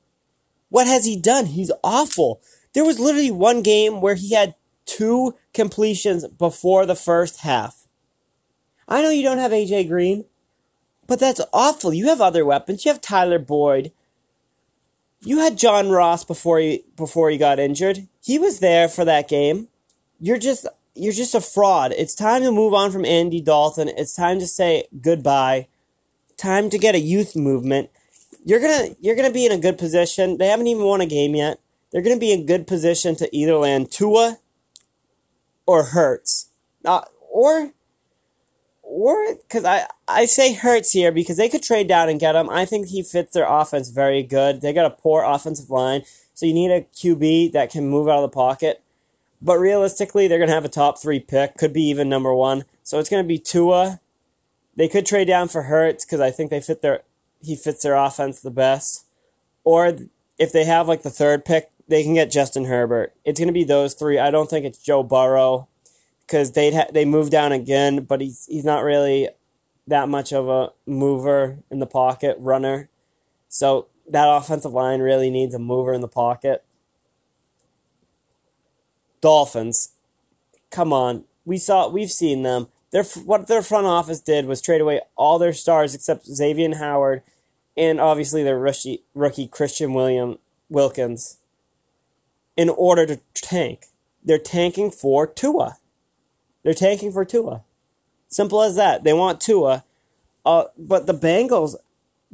What 0.71 0.87
has 0.87 1.05
he 1.05 1.17
done? 1.19 1.47
He's 1.47 1.73
awful. 1.83 2.41
There 2.73 2.85
was 2.85 3.01
literally 3.01 3.31
one 3.31 3.63
game 3.63 4.01
where 4.01 4.15
he 4.15 4.35
had 4.35 4.55
two 4.87 5.35
completions 5.53 6.27
before 6.27 6.87
the 6.87 6.95
first 6.95 7.41
half. 7.41 7.87
I 8.89 9.03
know 9.03 9.11
you 9.11 9.23
don't 9.23 9.39
have 9.39 9.53
AJ 9.53 9.89
Green, 9.89 10.25
but 11.07 11.21
that's 11.21 11.41
awful. 11.53 11.93
You 11.93 12.09
have 12.09 12.21
other 12.21 12.45
weapons. 12.45 12.85
You 12.85 12.93
have 12.93 13.01
Tyler 13.01 13.39
Boyd. 13.39 13.93
You 15.21 15.39
had 15.39 15.59
John 15.59 15.91
Ross 15.91 16.25
before 16.25 16.59
he 16.61 16.85
before 16.97 17.29
he 17.29 17.37
got 17.37 17.59
injured. 17.59 18.07
He 18.23 18.39
was 18.39 18.61
there 18.61 18.89
for 18.89 19.05
that 19.05 19.29
game. 19.29 19.69
You're 20.21 20.39
just 20.39 20.67
you're 20.99 21.13
just 21.13 21.35
a 21.35 21.41
fraud. 21.41 21.93
It's 21.97 22.15
time 22.15 22.43
to 22.43 22.51
move 22.51 22.75
on 22.75 22.91
from 22.91 23.05
Andy 23.05 23.41
Dalton. 23.41 23.89
It's 23.89 24.15
time 24.15 24.39
to 24.41 24.47
say 24.47 24.85
goodbye. 25.01 25.69
Time 26.37 26.71
to 26.71 26.79
get 26.79 26.95
a 26.95 27.01
youth 27.01 27.37
movement. 27.37 27.91
You're 28.45 28.61
gonna 28.61 28.95
you're 29.01 29.17
gonna 29.17 29.33
be 29.33 29.47
in 29.47 29.53
a 29.53 29.59
good 29.59 29.79
position. 29.79 30.39
They 30.39 30.49
haven't 30.49 30.67
even 30.67 30.85
won 30.85 31.01
a 31.01 31.07
game 31.07 31.35
yet. 31.35 31.61
They're 31.91 32.03
gonna 32.03 32.19
be 32.19 32.33
in 32.33 32.47
good 32.47 32.67
position 32.67 33.17
to 33.17 33.37
either 33.37 33.57
land 33.57 33.91
Tua 33.91 34.39
or 35.67 35.85
Hurts. 35.85 36.51
Not 36.83 37.11
or 37.31 37.73
or 38.83 39.35
because 39.35 39.65
I 39.65 39.87
I 40.07 40.25
say 40.25 40.55
Hurts 40.55 40.93
here 40.93 41.13
because 41.13 41.37
they 41.37 41.49
could 41.49 41.63
trade 41.63 41.89
down 41.89 42.09
and 42.09 42.21
get 42.21 42.35
him. 42.35 42.49
I 42.51 42.65
think 42.65 42.89
he 42.89 43.03
fits 43.03 43.35
their 43.35 43.47
offense 43.47 43.91
very 43.91 44.23
good. 44.23 44.61
They 44.61 44.73
got 44.73 44.87
a 44.87 44.91
poor 44.91 45.23
offensive 45.23 45.71
line, 45.71 46.03
so 46.35 46.47
you 46.47 46.55
need 46.55 46.71
a 46.71 46.83
QB 46.83 47.53
that 47.53 47.71
can 47.71 47.89
move 47.89 48.09
out 48.09 48.23
of 48.23 48.31
the 48.31 48.35
pocket. 48.35 48.83
But 49.41 49.59
realistically, 49.59 50.27
they're 50.27 50.39
gonna 50.39 50.53
have 50.53 50.65
a 50.65 50.69
top 50.69 51.01
three 51.01 51.21
pick, 51.21 51.57
could 51.57 51.73
be 51.73 51.83
even 51.85 52.09
number 52.09 52.35
one. 52.35 52.65
So 52.83 52.99
it's 52.99 53.09
gonna 53.09 53.25
be 53.25 53.39
Tua. 53.39 54.01
They 54.77 54.89
could 54.89 55.07
trade 55.07 55.27
down 55.27 55.49
for 55.49 55.63
Hurts 55.65 56.05
because 56.05 56.21
I 56.21 56.31
think 56.31 56.51
they 56.51 56.61
fit 56.61 56.83
their 56.83 57.03
he 57.41 57.55
fits 57.55 57.83
their 57.83 57.95
offense 57.95 58.41
the 58.41 58.51
best. 58.51 59.07
Or 59.65 59.97
if 60.39 60.53
they 60.53 60.65
have 60.65 60.89
like 60.89 61.03
the 61.03 61.11
third 61.11 61.45
pick, 61.45 61.71
they 61.87 62.03
can 62.03 62.15
get 62.15 62.31
Justin 62.31 62.65
Herbert. 62.65 63.15
It's 63.25 63.39
gonna 63.39 63.53
be 63.53 63.65
those 63.65 63.95
three. 63.95 64.19
I 64.19 64.31
don't 64.31 64.51
think 64.51 64.65
it's 64.65 64.83
Joe 64.83 65.03
Burrow 65.03 65.69
because 66.27 66.53
they 66.53 66.73
ha- 66.73 66.91
they 66.93 67.05
moved 67.05 67.33
down 67.33 67.53
again, 67.53 68.05
but 68.05 68.21
he's 68.21 68.47
he's 68.47 68.65
not 68.65 68.85
really 68.85 69.29
that 69.87 70.09
much 70.09 70.33
of 70.33 70.49
a 70.49 70.71
mover 70.87 71.59
in 71.71 71.79
the 71.79 71.87
pocket 71.87 72.37
runner. 72.39 72.91
So 73.49 73.87
that 74.07 74.29
offensive 74.29 74.73
line 74.73 75.01
really 75.01 75.31
needs 75.31 75.55
a 75.55 75.59
mover 75.59 75.93
in 75.95 76.03
the 76.03 76.09
pocket. 76.09 76.65
Dolphins. 79.21 79.91
Come 80.71 80.93
on, 80.93 81.25
we 81.45 81.57
saw, 81.59 81.89
we've 81.89 82.11
seen 82.11 82.43
them. 82.43 82.69
Their 82.91 83.05
what 83.05 83.49
their 83.49 83.63
front 83.63 83.87
office 83.87 84.21
did 84.21 84.47
was 84.47 84.63
trade 84.63 84.81
away 84.81 85.03
all 85.17 85.39
their 85.39 85.53
stars 85.53 85.95
except 85.95 86.27
Xavier 86.27 86.75
Howard, 86.77 87.23
and 87.77 88.01
obviously 88.01 88.43
their 88.43 88.59
rookie 88.59 89.03
rookie 89.15 89.47
Christian 89.47 89.93
William 89.93 90.39
Wilkins. 90.71 91.39
In 92.57 92.71
order 92.71 93.05
to 93.07 93.21
tank, 93.35 93.87
they're 94.25 94.39
tanking 94.39 94.91
for 94.91 95.27
Tua. 95.27 95.77
They're 96.63 96.75
tanking 96.75 97.13
for 97.13 97.25
Tua. 97.25 97.63
Simple 98.29 98.63
as 98.63 98.77
that. 98.77 99.05
They 99.05 99.13
want 99.13 99.41
Tua, 99.41 99.85
uh, 100.45 100.65
but 100.77 101.07
the 101.07 101.15
Bengals 101.15 101.77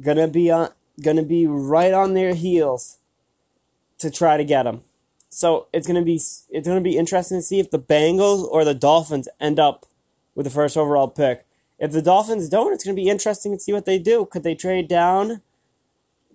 gonna 0.01 0.27
be 0.27 0.49
on 0.49 0.71
gonna 1.01 1.23
be 1.23 1.45
right 1.47 1.93
on 1.93 2.13
their 2.13 2.33
heels 2.33 2.97
to 3.97 4.09
try 4.09 4.37
to 4.37 4.43
get 4.45 4.65
him. 4.65 4.81
So 5.29 5.67
it's 5.73 5.87
gonna 5.87 6.03
be 6.03 6.15
it's 6.15 6.67
gonna 6.67 6.81
be 6.81 6.97
interesting 6.97 7.37
to 7.37 7.41
see 7.41 7.59
if 7.59 7.71
the 7.71 7.79
Bengals 7.79 8.43
or 8.43 8.63
the 8.63 8.73
Dolphins 8.73 9.27
end 9.39 9.59
up 9.59 9.85
with 10.33 10.45
the 10.45 10.49
first 10.51 10.77
overall 10.77 11.07
pick. 11.07 11.45
If 11.77 11.91
the 11.91 12.01
Dolphins 12.01 12.49
don't, 12.49 12.73
it's 12.73 12.83
gonna 12.83 12.95
be 12.95 13.09
interesting 13.09 13.51
to 13.53 13.59
see 13.59 13.73
what 13.73 13.85
they 13.85 13.99
do. 13.99 14.25
Could 14.25 14.43
they 14.43 14.55
trade 14.55 14.87
down 14.87 15.41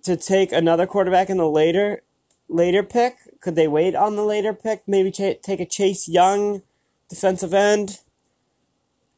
to 0.03 0.15
take 0.15 0.51
another 0.51 0.85
quarterback 0.85 1.29
in 1.29 1.37
the 1.37 1.49
later 1.49 2.03
later 2.47 2.83
pick? 2.83 3.17
Could 3.39 3.55
they 3.55 3.67
wait 3.67 3.95
on 3.95 4.15
the 4.15 4.23
later 4.23 4.53
pick? 4.53 4.83
Maybe 4.87 5.11
ch- 5.11 5.41
take 5.41 5.59
a 5.59 5.65
Chase 5.65 6.07
Young 6.07 6.61
defensive 7.09 7.53
end. 7.53 7.99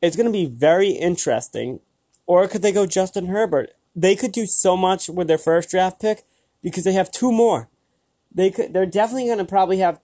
It's 0.01 0.17
to 0.17 0.29
be 0.29 0.45
very 0.45 0.89
interesting. 0.89 1.79
Or 2.25 2.47
could 2.47 2.61
they 2.61 2.71
go 2.71 2.85
Justin 2.85 3.27
Herbert? 3.27 3.71
They 3.95 4.15
could 4.15 4.31
do 4.31 4.45
so 4.45 4.75
much 4.75 5.07
with 5.07 5.27
their 5.27 5.37
first 5.37 5.69
draft 5.69 6.01
pick 6.01 6.23
because 6.61 6.83
they 6.83 6.93
have 6.93 7.11
two 7.11 7.31
more. 7.31 7.69
They 8.33 8.49
could. 8.51 8.73
They're 8.73 8.85
definitely 8.85 9.27
going 9.27 9.37
to 9.37 9.45
probably 9.45 9.79
have 9.79 9.99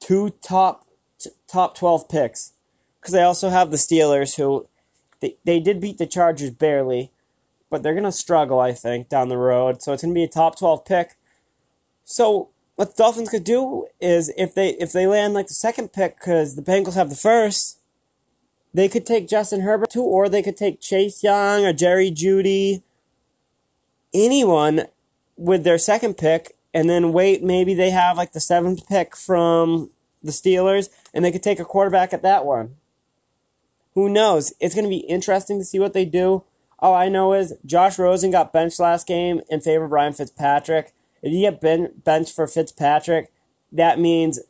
two 0.00 0.30
top 0.42 0.86
t- 1.18 1.30
top 1.46 1.76
twelve 1.76 2.08
picks 2.08 2.52
because 3.00 3.12
they 3.12 3.22
also 3.22 3.48
have 3.50 3.70
the 3.70 3.76
Steelers 3.76 4.36
who 4.36 4.68
they 5.20 5.36
they 5.44 5.60
did 5.60 5.80
beat 5.80 5.98
the 5.98 6.06
Chargers 6.06 6.50
barely, 6.50 7.10
but 7.70 7.82
they're 7.82 7.94
going 7.94 8.04
to 8.04 8.12
struggle 8.12 8.60
I 8.60 8.72
think 8.72 9.08
down 9.08 9.28
the 9.28 9.38
road. 9.38 9.82
So 9.82 9.92
it's 9.92 10.02
going 10.02 10.14
to 10.14 10.18
be 10.18 10.24
a 10.24 10.28
top 10.28 10.58
twelve 10.58 10.84
pick. 10.84 11.16
So 12.04 12.48
what 12.76 12.96
the 12.96 13.02
Dolphins 13.02 13.28
could 13.28 13.44
do 13.44 13.86
is 14.00 14.32
if 14.36 14.54
they 14.54 14.70
if 14.70 14.92
they 14.92 15.06
land 15.06 15.34
like 15.34 15.48
the 15.48 15.54
second 15.54 15.92
pick 15.92 16.16
because 16.16 16.56
the 16.56 16.62
Bengals 16.62 16.94
have 16.94 17.10
the 17.10 17.16
first, 17.16 17.78
they 18.74 18.88
could 18.88 19.06
take 19.06 19.28
Justin 19.28 19.60
Herbert 19.60 19.90
too, 19.90 20.02
or 20.02 20.28
they 20.28 20.42
could 20.42 20.56
take 20.56 20.80
Chase 20.80 21.22
Young 21.22 21.64
or 21.64 21.72
Jerry 21.72 22.10
Jeudy 22.10 22.82
anyone 24.12 24.86
with 25.36 25.64
their 25.64 25.78
second 25.78 26.16
pick, 26.16 26.56
and 26.72 26.88
then 26.88 27.12
wait. 27.12 27.42
Maybe 27.42 27.74
they 27.74 27.90
have 27.90 28.16
like 28.16 28.32
the 28.32 28.40
seventh 28.40 28.88
pick 28.88 29.16
from 29.16 29.90
the 30.22 30.32
Steelers, 30.32 30.88
and 31.14 31.24
they 31.24 31.32
could 31.32 31.42
take 31.42 31.60
a 31.60 31.64
quarterback 31.64 32.12
at 32.12 32.22
that 32.22 32.44
one. 32.44 32.76
Who 33.94 34.08
knows? 34.08 34.52
It's 34.60 34.74
going 34.74 34.84
to 34.84 34.90
be 34.90 34.98
interesting 34.98 35.58
to 35.58 35.64
see 35.64 35.78
what 35.78 35.92
they 35.92 36.04
do. 36.04 36.44
All 36.78 36.94
I 36.94 37.08
know 37.08 37.32
is 37.34 37.54
Josh 37.66 37.98
Rosen 37.98 38.30
got 38.30 38.52
benched 38.52 38.80
last 38.80 39.06
game 39.06 39.40
in 39.50 39.60
favor 39.60 39.84
of 39.84 39.90
Ryan 39.90 40.12
Fitzpatrick. 40.12 40.94
If 41.22 41.32
you 41.32 41.40
get 41.40 41.60
ben- 41.60 41.92
benched 42.04 42.34
for 42.34 42.46
Fitzpatrick, 42.46 43.32
that 43.72 43.98
means 43.98 44.40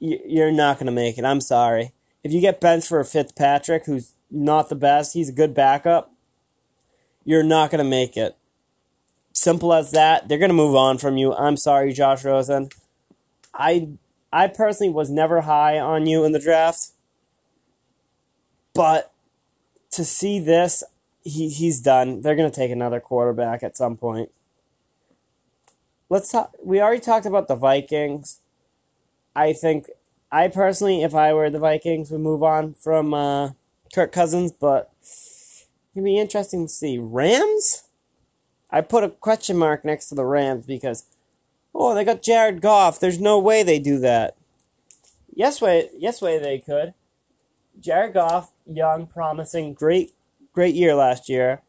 you're 0.00 0.52
not 0.52 0.78
going 0.78 0.86
to 0.86 0.92
make 0.92 1.18
it. 1.18 1.24
I'm 1.24 1.40
sorry. 1.40 1.92
If 2.24 2.32
you 2.32 2.40
get 2.40 2.60
benched 2.60 2.88
for 2.88 3.02
Fitzpatrick, 3.04 3.86
who's 3.86 4.14
not 4.30 4.68
the 4.68 4.74
best, 4.74 5.14
he's 5.14 5.28
a 5.28 5.32
good 5.32 5.54
backup, 5.54 6.12
you're 7.24 7.42
not 7.42 7.70
going 7.70 7.84
to 7.84 7.88
make 7.88 8.16
it. 8.16 8.37
Simple 9.38 9.72
as 9.72 9.92
that. 9.92 10.28
They're 10.28 10.38
going 10.38 10.50
to 10.50 10.54
move 10.54 10.74
on 10.74 10.98
from 10.98 11.16
you. 11.16 11.34
I'm 11.34 11.56
sorry, 11.56 11.92
Josh 11.92 12.24
Rosen. 12.24 12.70
I 13.54 13.88
I 14.32 14.48
personally 14.48 14.92
was 14.92 15.10
never 15.10 15.42
high 15.42 15.78
on 15.78 16.06
you 16.06 16.24
in 16.24 16.32
the 16.32 16.40
draft. 16.40 16.88
But 18.74 19.12
to 19.92 20.04
see 20.04 20.38
this, 20.38 20.84
he, 21.24 21.48
he's 21.48 21.80
done. 21.80 22.20
They're 22.22 22.36
going 22.36 22.50
to 22.50 22.54
take 22.54 22.70
another 22.70 23.00
quarterback 23.00 23.62
at 23.62 23.76
some 23.76 23.96
point 23.96 24.30
let's 26.08 26.30
talk. 26.30 26.54
We 26.62 26.80
already 26.80 27.00
talked 27.00 27.26
about 27.26 27.48
the 27.48 27.54
Vikings. 27.54 28.40
I 29.34 29.52
think 29.52 29.90
I 30.32 30.48
personally, 30.48 31.02
if 31.02 31.14
I 31.14 31.32
were 31.32 31.50
the 31.50 31.58
Vikings, 31.58 32.10
would 32.10 32.20
move 32.20 32.42
on 32.42 32.74
from 32.74 33.14
uh, 33.14 33.50
Kirk 33.94 34.12
Cousins, 34.12 34.52
but 34.52 34.90
it'd 35.94 36.04
be 36.04 36.18
interesting 36.18 36.66
to 36.66 36.72
see 36.72 36.98
Rams. 36.98 37.84
I 38.70 38.80
put 38.80 39.04
a 39.04 39.08
question 39.08 39.56
mark 39.56 39.84
next 39.84 40.08
to 40.08 40.14
the 40.14 40.24
Rams 40.24 40.66
because 40.66 41.04
oh, 41.74 41.94
they 41.94 42.04
got 42.04 42.22
Jared 42.22 42.60
Goff. 42.60 43.00
There's 43.00 43.20
no 43.20 43.38
way 43.38 43.62
they 43.62 43.78
do 43.78 43.98
that. 44.00 44.36
Yes 45.34 45.60
way, 45.60 45.88
yes 45.96 46.20
way 46.20 46.38
they 46.38 46.58
could. 46.58 46.94
Jared 47.80 48.14
Goff, 48.14 48.52
young, 48.66 49.06
promising, 49.06 49.72
great, 49.72 50.12
great 50.52 50.74
year 50.74 50.94
last 50.94 51.28
year, 51.28 51.62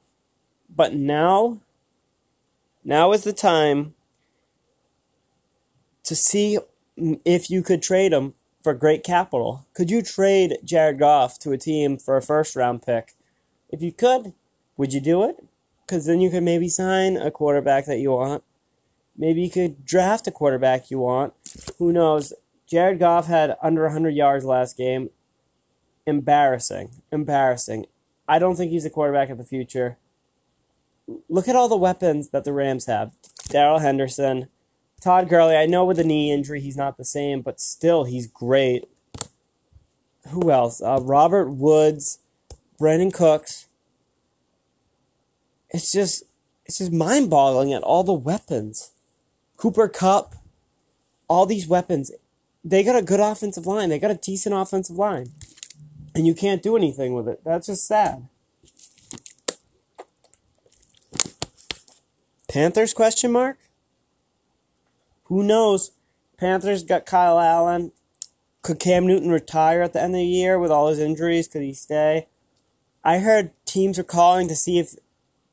but 0.75 0.93
now, 0.93 1.59
now 2.83 3.11
is 3.11 3.23
the 3.23 3.33
time 3.33 3.93
to 6.03 6.15
see 6.15 6.57
if 6.97 7.51
you 7.51 7.61
could 7.61 7.83
trade 7.83 8.11
him 8.11 8.33
for 8.63 8.73
great 8.73 9.03
capital. 9.03 9.67
Could 9.75 9.91
you 9.91 10.01
trade 10.01 10.57
Jared 10.63 10.97
Goff 10.97 11.37
to 11.39 11.51
a 11.51 11.57
team 11.57 11.97
for 11.97 12.17
a 12.17 12.21
first 12.21 12.55
round 12.55 12.81
pick? 12.81 13.13
If 13.69 13.81
you 13.83 13.91
could, 13.91 14.33
would 14.75 14.93
you 14.93 14.99
do 14.99 15.23
it? 15.23 15.43
Because 15.89 16.05
then 16.05 16.21
you 16.21 16.29
could 16.29 16.43
maybe 16.43 16.69
sign 16.69 17.17
a 17.17 17.31
quarterback 17.31 17.87
that 17.87 17.97
you 17.97 18.11
want. 18.11 18.43
Maybe 19.17 19.41
you 19.41 19.49
could 19.49 19.83
draft 19.83 20.27
a 20.27 20.31
quarterback 20.31 20.91
you 20.91 20.99
want. 20.99 21.33
Who 21.79 21.91
knows? 21.91 22.31
Jared 22.67 22.99
Goff 22.99 23.25
had 23.25 23.57
under 23.63 23.81
100 23.85 24.11
yards 24.11 24.45
last 24.45 24.77
game. 24.77 25.09
Embarrassing. 26.05 26.91
Embarrassing. 27.11 27.87
I 28.27 28.37
don't 28.37 28.55
think 28.55 28.69
he's 28.69 28.85
a 28.85 28.91
quarterback 28.91 29.31
of 29.31 29.39
the 29.39 29.43
future. 29.43 29.97
Look 31.27 31.47
at 31.47 31.55
all 31.55 31.67
the 31.67 31.75
weapons 31.75 32.29
that 32.29 32.43
the 32.43 32.53
Rams 32.53 32.85
have 32.85 33.13
Darrell 33.47 33.79
Henderson, 33.79 34.47
Todd 35.01 35.27
Gurley, 35.27 35.55
I 35.55 35.65
know 35.65 35.85
with 35.85 35.97
the 35.97 36.03
knee 36.03 36.31
injury 36.31 36.61
he's 36.61 36.77
not 36.77 36.97
the 36.97 37.03
same, 37.03 37.41
but 37.41 37.59
still 37.59 38.03
he's 38.03 38.27
great. 38.27 38.87
Who 40.27 40.51
else? 40.51 40.83
Uh, 40.83 40.99
Robert 41.01 41.49
Woods, 41.49 42.19
Brandin 42.79 43.11
Cooks. 43.11 43.68
It's 45.71 45.91
just 45.91 46.23
it's 46.65 46.77
just 46.77 46.91
mind 46.91 47.29
boggling 47.29 47.73
at 47.73 47.83
all 47.83 48.03
the 48.03 48.13
weapons. 48.13 48.91
Cooper 49.57 49.87
Kupp, 49.87 50.35
all 51.27 51.45
these 51.45 51.67
weapons. 51.67 52.11
They 52.63 52.83
got 52.83 52.95
a 52.95 53.01
good 53.01 53.19
offensive 53.19 53.65
line. 53.65 53.89
They 53.89 53.99
got 53.99 54.11
a 54.11 54.15
decent 54.15 54.55
offensive 54.55 54.95
line. 54.95 55.31
And 56.13 56.27
you 56.27 56.35
can't 56.35 56.63
do 56.63 56.75
anything 56.75 57.13
with 57.13 57.27
it. 57.27 57.41
That's 57.43 57.67
just 57.67 57.87
sad. 57.87 58.27
Panthers 62.47 62.93
question 62.93 63.31
mark? 63.31 63.59
Who 65.25 65.43
knows? 65.43 65.91
Panthers 66.37 66.83
got 66.83 67.05
Kyle 67.05 67.39
Allen. 67.39 67.91
Could 68.61 68.79
Cam 68.79 69.05
Newton 69.05 69.29
retire 69.29 69.81
at 69.81 69.93
the 69.93 70.01
end 70.01 70.15
of 70.15 70.19
the 70.19 70.25
year 70.25 70.57
with 70.57 70.71
all 70.71 70.87
his 70.87 70.99
injuries? 70.99 71.47
Could 71.47 71.61
he 71.61 71.73
stay? 71.73 72.27
I 73.03 73.19
heard 73.19 73.51
teams 73.65 73.99
are 73.99 74.03
calling 74.03 74.47
to 74.47 74.55
see 74.55 74.79
if 74.79 74.95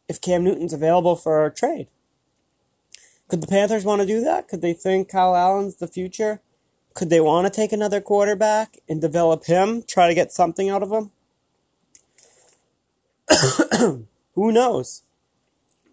if 0.09 0.21
Cam 0.21 0.45
Newton's 0.45 0.73
available 0.73 1.16
for 1.16 1.45
a 1.45 1.53
trade. 1.53 1.88
Could 3.29 3.40
the 3.40 3.47
Panthers 3.47 3.85
want 3.85 4.01
to 4.01 4.07
do 4.07 4.21
that? 4.21 4.49
Could 4.49 4.62
they 4.62 4.73
think 4.73 5.09
Kyle 5.09 5.35
Allen's 5.35 5.77
the 5.77 5.88
future? 5.88 6.40
Could 6.95 7.11
they 7.11 7.21
want 7.21 7.47
to 7.47 7.53
take 7.53 7.73
another 7.73 8.01
quarterback 8.01 8.79
and 8.88 9.01
develop 9.01 9.47
him, 9.47 9.83
try 9.83 10.09
to 10.09 10.14
get 10.14 10.33
something 10.33 10.71
out 10.71 10.83
of 10.83 10.92
him? 10.92 11.11
Who 14.35 14.53
knows? 14.53 15.03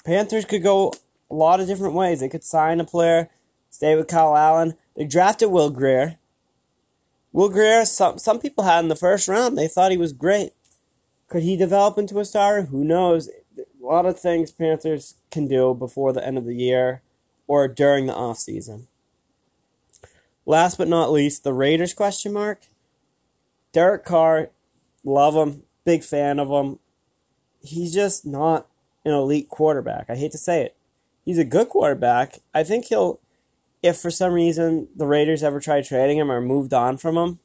Panthers 0.06 0.46
could 0.46 0.64
go 0.64 0.94
a 1.32 1.34
lot 1.34 1.60
of 1.60 1.68
different 1.68 1.96
ways. 1.96 2.20
They 2.20 2.30
could 2.30 2.44
sign 2.44 2.80
a 2.80 2.86
player 2.86 3.30
stay 3.74 3.96
with 3.96 4.08
Kyle 4.08 4.38
Allen. 4.38 4.76
They 4.96 5.06
drafted 5.06 5.50
Will 5.50 5.70
Grier. 5.70 6.18
Will 7.32 7.50
Grier, 7.50 7.86
some, 7.86 8.20
some 8.20 8.40
people 8.40 8.64
had 8.64 8.84
in 8.84 8.88
the 8.88 8.96
first 8.96 9.28
round. 9.28 9.58
They 9.58 9.68
thought 9.68 9.92
he 9.92 9.98
was 9.98 10.14
great. 10.14 10.54
Could 11.28 11.44
he 11.44 11.58
develop 11.58 11.98
into 11.98 12.20
a 12.20 12.26
star? 12.26 12.64
Who 12.64 12.84
knows? 12.84 13.30
A 13.84 13.86
lot 13.86 14.06
of 14.06 14.18
things 14.18 14.52
Panthers 14.52 15.16
can 15.30 15.48
do 15.48 15.74
before 15.74 16.14
the 16.14 16.26
end 16.26 16.38
of 16.38 16.46
the 16.46 16.56
year 16.56 17.02
or 17.48 17.68
during 17.68 18.06
the 18.06 18.16
off 18.16 18.38
season. 18.38 18.88
Last 20.46 20.78
but 20.78 20.88
not 20.88 21.12
least, 21.12 21.44
the 21.44 21.54
Raiders 21.54 21.94
question 21.94 22.32
mark. 22.32 22.62
Derek 23.74 24.06
Carr, 24.06 24.52
love 25.04 25.36
him, 25.36 25.64
big 25.84 26.04
fan 26.04 26.40
of 26.40 26.50
him. 26.50 26.80
He's 27.62 27.94
just 27.94 28.26
not 28.26 28.68
an 29.04 29.12
elite 29.12 29.50
quarterback. 29.50 30.10
I 30.10 30.16
hate 30.16 30.32
to 30.32 30.38
say 30.38 30.62
it. 30.62 30.78
He's 31.26 31.38
a 31.38 31.46
good 31.46 31.68
quarterback. 31.68 32.40
I 32.54 32.64
think 32.64 32.86
he'll 32.86 33.20
if 33.82 33.98
for 33.98 34.10
some 34.10 34.32
reason 34.32 34.88
the 34.96 35.08
Raiders 35.08 35.44
ever 35.44 35.60
tried 35.60 35.84
trading 35.84 36.18
him 36.18 36.32
or 36.32 36.40
moved 36.40 36.74
on 36.74 36.98
from 36.98 37.18
him, 37.18 37.40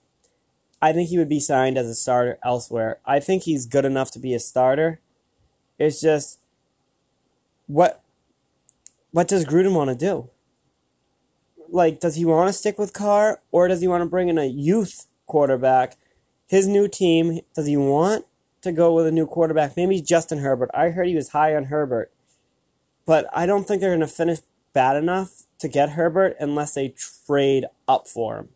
I 0.81 0.92
think 0.92 1.09
he 1.09 1.18
would 1.18 1.29
be 1.29 1.40
signed 1.40 1.77
as 1.77 1.88
a 1.88 1.96
starter 1.96 2.38
elsewhere. 2.44 2.98
I 3.05 3.18
think 3.18 3.42
he's 3.42 3.66
good 3.66 3.85
enough 3.85 4.12
to 4.12 4.20
be 4.20 4.35
a 4.35 4.38
starter. 4.38 5.01
It's 5.79 6.01
just 6.01 6.38
what 7.67 8.03
what 9.11 9.29
does 9.29 9.45
Gruden 9.45 9.75
want 9.75 9.91
to 9.91 9.97
do? 9.97 10.31
like, 11.71 12.01
does 12.01 12.17
he 12.17 12.25
want 12.25 12.49
to 12.49 12.53
stick 12.53 12.79
with 12.79 12.93
Carr 12.93 13.41
or 13.51 13.69
does 13.69 13.81
he 13.81 13.88
want 13.88 14.03
to 14.03 14.07
bring 14.07 14.29
in 14.29 14.38
a 14.38 14.47
youth 14.47 15.07
quarterback? 15.27 15.97
His 16.47 16.67
new 16.67 16.88
team, 16.88 17.41
does 17.55 17.67
he 17.67 17.77
want 17.77 18.25
to 18.62 18.73
go 18.73 18.93
with 18.93 19.07
a 19.07 19.12
new 19.12 19.27
quarterback? 19.27 19.77
Maybe 19.77 20.01
Justin 20.01 20.38
Herbert. 20.38 20.71
I 20.73 20.91
heard 20.91 21.07
he 21.07 21.14
was 21.14 21.31
high 21.31 21.55
on 21.55 21.64
Herbert, 21.64 22.11
but 23.07 23.29
I 23.33 23.47
don't 23.47 23.67
think 23.67 23.81
they're 23.81 23.91
going 23.91 24.01
to 24.01 24.07
finish 24.07 24.38
bad 24.73 24.97
enough 24.97 25.43
to 25.59 25.69
get 25.69 25.91
Herbert 25.91 26.37
unless 26.41 26.75
they 26.75 26.95
trade 27.27 27.67
up 27.87 28.09
for 28.09 28.38
him. 28.38 28.49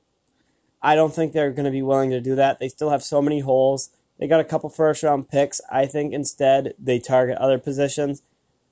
I 0.81 0.95
don't 0.95 1.15
think 1.15 1.33
they're 1.33 1.53
going 1.53 1.65
to 1.65 1.71
be 1.71 1.83
willing 1.83 2.11
to 2.11 2.21
do 2.21 2.35
that. 2.35 2.59
They 2.59 2.69
still 2.69 2.91
have 2.91 3.03
so 3.03 3.23
many 3.23 3.41
holes. 3.41 3.91
They 4.23 4.29
got 4.29 4.39
a 4.39 4.45
couple 4.45 4.71
first 4.71 5.03
round 5.03 5.29
picks. 5.29 5.61
I 5.69 5.85
think 5.85 6.13
instead 6.13 6.75
they 6.79 7.01
target 7.01 7.39
other 7.39 7.59
positions. 7.59 8.23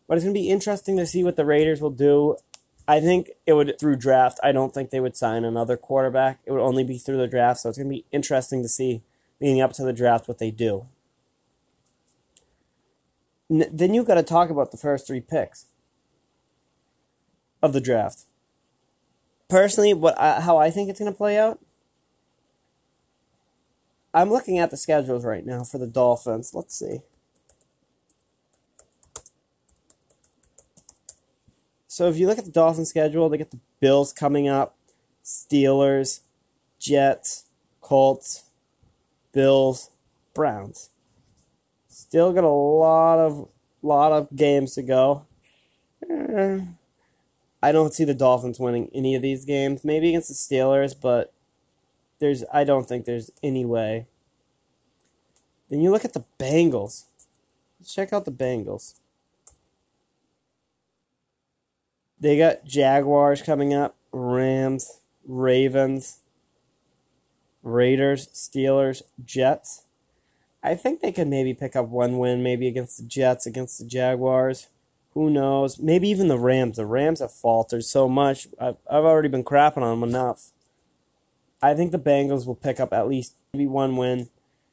But 0.06 0.16
it's 0.16 0.22
going 0.22 0.32
to 0.32 0.40
be 0.40 0.48
interesting 0.48 0.96
to 0.96 1.04
see 1.04 1.24
what 1.24 1.34
the 1.34 1.44
Raiders 1.44 1.80
will 1.80 1.90
do. 1.90 2.36
I 2.86 3.00
think 3.00 3.30
it 3.46 3.54
would 3.54 3.76
through 3.80 3.96
draft. 3.96 4.38
I 4.44 4.52
don't 4.52 4.72
think 4.72 4.90
they 4.90 5.00
would 5.00 5.16
sign 5.16 5.44
another 5.44 5.76
quarterback. 5.76 6.38
It 6.46 6.52
would 6.52 6.60
only 6.62 6.84
be 6.84 6.98
through 6.98 7.16
the 7.16 7.26
draft. 7.26 7.58
So 7.58 7.68
it's 7.68 7.76
going 7.76 7.88
to 7.88 7.96
be 7.96 8.04
interesting 8.12 8.62
to 8.62 8.68
see 8.68 9.02
leading 9.40 9.60
up 9.60 9.72
to 9.72 9.82
the 9.82 9.92
draft 9.92 10.28
what 10.28 10.38
they 10.38 10.52
do. 10.52 10.86
N- 13.50 13.70
then 13.72 13.92
you've 13.92 14.06
got 14.06 14.14
to 14.14 14.22
talk 14.22 14.50
about 14.50 14.70
the 14.70 14.76
first 14.76 15.04
three 15.04 15.20
picks 15.20 15.66
of 17.60 17.72
the 17.72 17.80
draft. 17.80 18.22
Personally, 19.48 19.94
what 19.94 20.16
I, 20.16 20.42
how 20.42 20.58
I 20.58 20.70
think 20.70 20.88
it's 20.88 21.00
going 21.00 21.10
to 21.10 21.18
play 21.18 21.36
out 21.36 21.58
I'm 24.12 24.30
looking 24.30 24.58
at 24.58 24.70
the 24.70 24.76
schedules 24.76 25.24
right 25.24 25.46
now 25.46 25.62
for 25.62 25.78
the 25.78 25.86
Dolphins. 25.86 26.52
Let's 26.52 26.76
see. 26.76 27.00
So 31.86 32.08
if 32.08 32.16
you 32.16 32.26
look 32.26 32.38
at 32.38 32.44
the 32.44 32.50
Dolphins 32.50 32.88
schedule, 32.88 33.28
they 33.28 33.36
get 33.36 33.50
the 33.50 33.60
Bills 33.78 34.12
coming 34.12 34.48
up, 34.48 34.76
Steelers, 35.24 36.20
Jets, 36.78 37.44
Colts, 37.80 38.44
Bills, 39.32 39.90
Browns. 40.34 40.90
Still 41.88 42.32
got 42.32 42.44
a 42.44 42.48
lot 42.48 43.18
of 43.18 43.48
lot 43.82 44.12
of 44.12 44.34
games 44.34 44.74
to 44.74 44.82
go. 44.82 45.26
Eh, 46.08 46.60
I 47.62 47.72
don't 47.72 47.92
see 47.92 48.04
the 48.04 48.14
Dolphins 48.14 48.58
winning 48.58 48.90
any 48.94 49.14
of 49.14 49.22
these 49.22 49.44
games. 49.44 49.84
Maybe 49.84 50.08
against 50.08 50.28
the 50.28 50.34
Steelers, 50.34 50.94
but 50.98 51.32
there's 52.20 52.44
I 52.52 52.64
don't 52.64 52.88
think 52.88 53.04
there's 53.04 53.30
any 53.42 53.64
way. 53.64 54.06
Then 55.68 55.80
you 55.80 55.90
look 55.90 56.04
at 56.04 56.12
the 56.12 56.24
Bengals. 56.38 57.04
Let's 57.78 57.94
check 57.94 58.12
out 58.12 58.24
the 58.24 58.33
Bengals. 58.33 58.94
They 62.20 62.37
got 62.37 62.64
Jaguars 62.64 63.40
coming 63.40 63.72
up, 63.72 63.96
Rams, 64.12 65.00
Ravens, 65.26 66.18
Raiders, 67.62 68.28
Steelers, 68.28 69.02
Jets. 69.24 69.85
I 70.62 70.74
think 70.74 71.00
they 71.00 71.12
could 71.12 71.28
maybe 71.28 71.54
pick 71.54 71.74
up 71.74 71.88
one 71.88 72.18
win, 72.18 72.42
maybe 72.42 72.68
against 72.68 72.98
the 72.98 73.04
Jets, 73.04 73.46
against 73.46 73.78
the 73.78 73.87
Jaguars. 73.87 74.68
Who 75.14 75.30
knows? 75.30 75.78
Maybe 75.78 76.09
even 76.11 76.28
the 76.28 76.38
Rams. 76.38 76.76
The 76.76 76.85
Rams 76.85 77.20
have 77.20 77.33
faltered 77.33 77.85
so 77.85 78.09
much. 78.09 78.48
I've, 78.61 78.76
I've 78.88 79.04
already 79.04 79.28
been 79.28 79.44
crapping 79.44 79.78
on 79.83 80.00
them 80.00 80.09
enough. 80.09 80.50
I 81.62 81.74
think 81.74 81.92
the 81.92 81.98
Bengals 81.98 82.46
will 82.46 82.54
pick 82.54 82.80
up 82.80 82.92
at 82.92 83.08
least 83.08 83.34
maybe 83.52 83.66
one 83.66 83.96
win. 83.96 84.28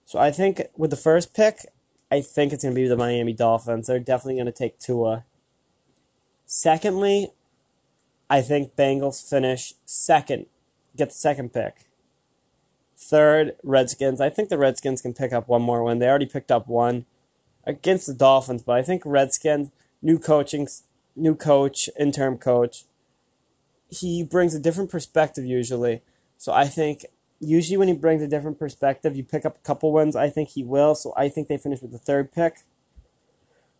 So 0.06 0.20
I 0.20 0.32
think 0.32 0.62
with 0.76 0.90
the 0.90 0.98
first 0.98 1.34
pick, 1.34 1.66
I 2.10 2.22
think 2.22 2.54
it's 2.54 2.64
going 2.64 2.74
to 2.74 2.82
be 2.82 2.88
the 2.88 2.96
Miami 2.96 3.34
Dolphins. 3.34 3.88
They're 3.88 4.00
definitely 4.00 4.36
going 4.36 4.46
to 4.46 4.52
take 4.52 4.80
Tua. 4.80 5.26
Secondly, 6.46 7.34
I 8.30 8.42
think 8.42 8.76
Bengals 8.76 9.28
finish 9.28 9.74
second, 9.86 10.46
get 10.96 11.10
the 11.10 11.16
second 11.16 11.54
pick. 11.54 11.88
Third, 12.98 13.56
Redskins. 13.64 14.22
I 14.22 14.30
think 14.30 14.50
the 14.50 14.58
Redskins 14.58 15.02
can 15.02 15.14
pick 15.14 15.34
up 15.34 15.48
one 15.48 15.62
more 15.62 15.84
win. 15.84 16.00
They 16.00 16.08
already 16.08 16.26
picked 16.26 16.52
up 16.52 16.68
one 16.68 17.06
against 17.66 18.08
the 18.08 18.14
Dolphins, 18.14 18.64
but 18.64 18.78
I 18.78 18.82
think 18.82 19.04
Redskins, 19.06 19.72
new 20.02 20.18
coaching, 20.18 20.68
new 21.16 21.36
coach, 21.36 21.90
interim 22.00 22.38
coach, 22.38 22.86
he 23.90 24.24
brings 24.24 24.56
a 24.56 24.60
different 24.60 24.90
perspective 24.90 25.46
usually. 25.46 26.02
So 26.38 26.54
I 26.54 26.66
think 26.66 27.06
usually 27.40 27.78
when 27.78 27.88
he 27.88 27.94
brings 27.94 28.22
a 28.22 28.28
different 28.28 28.60
perspective, 28.60 29.16
you 29.16 29.24
pick 29.24 29.46
up 29.46 29.58
a 29.58 29.66
couple 29.66 29.92
wins. 29.92 30.16
I 30.16 30.30
think 30.30 30.50
he 30.50 30.64
will. 30.64 30.96
So 30.96 31.14
I 31.18 31.30
think 31.30 31.48
they 31.48 31.58
finish 31.58 31.82
with 31.82 31.92
the 31.92 31.98
third 31.98 32.32
pick. 32.32 32.60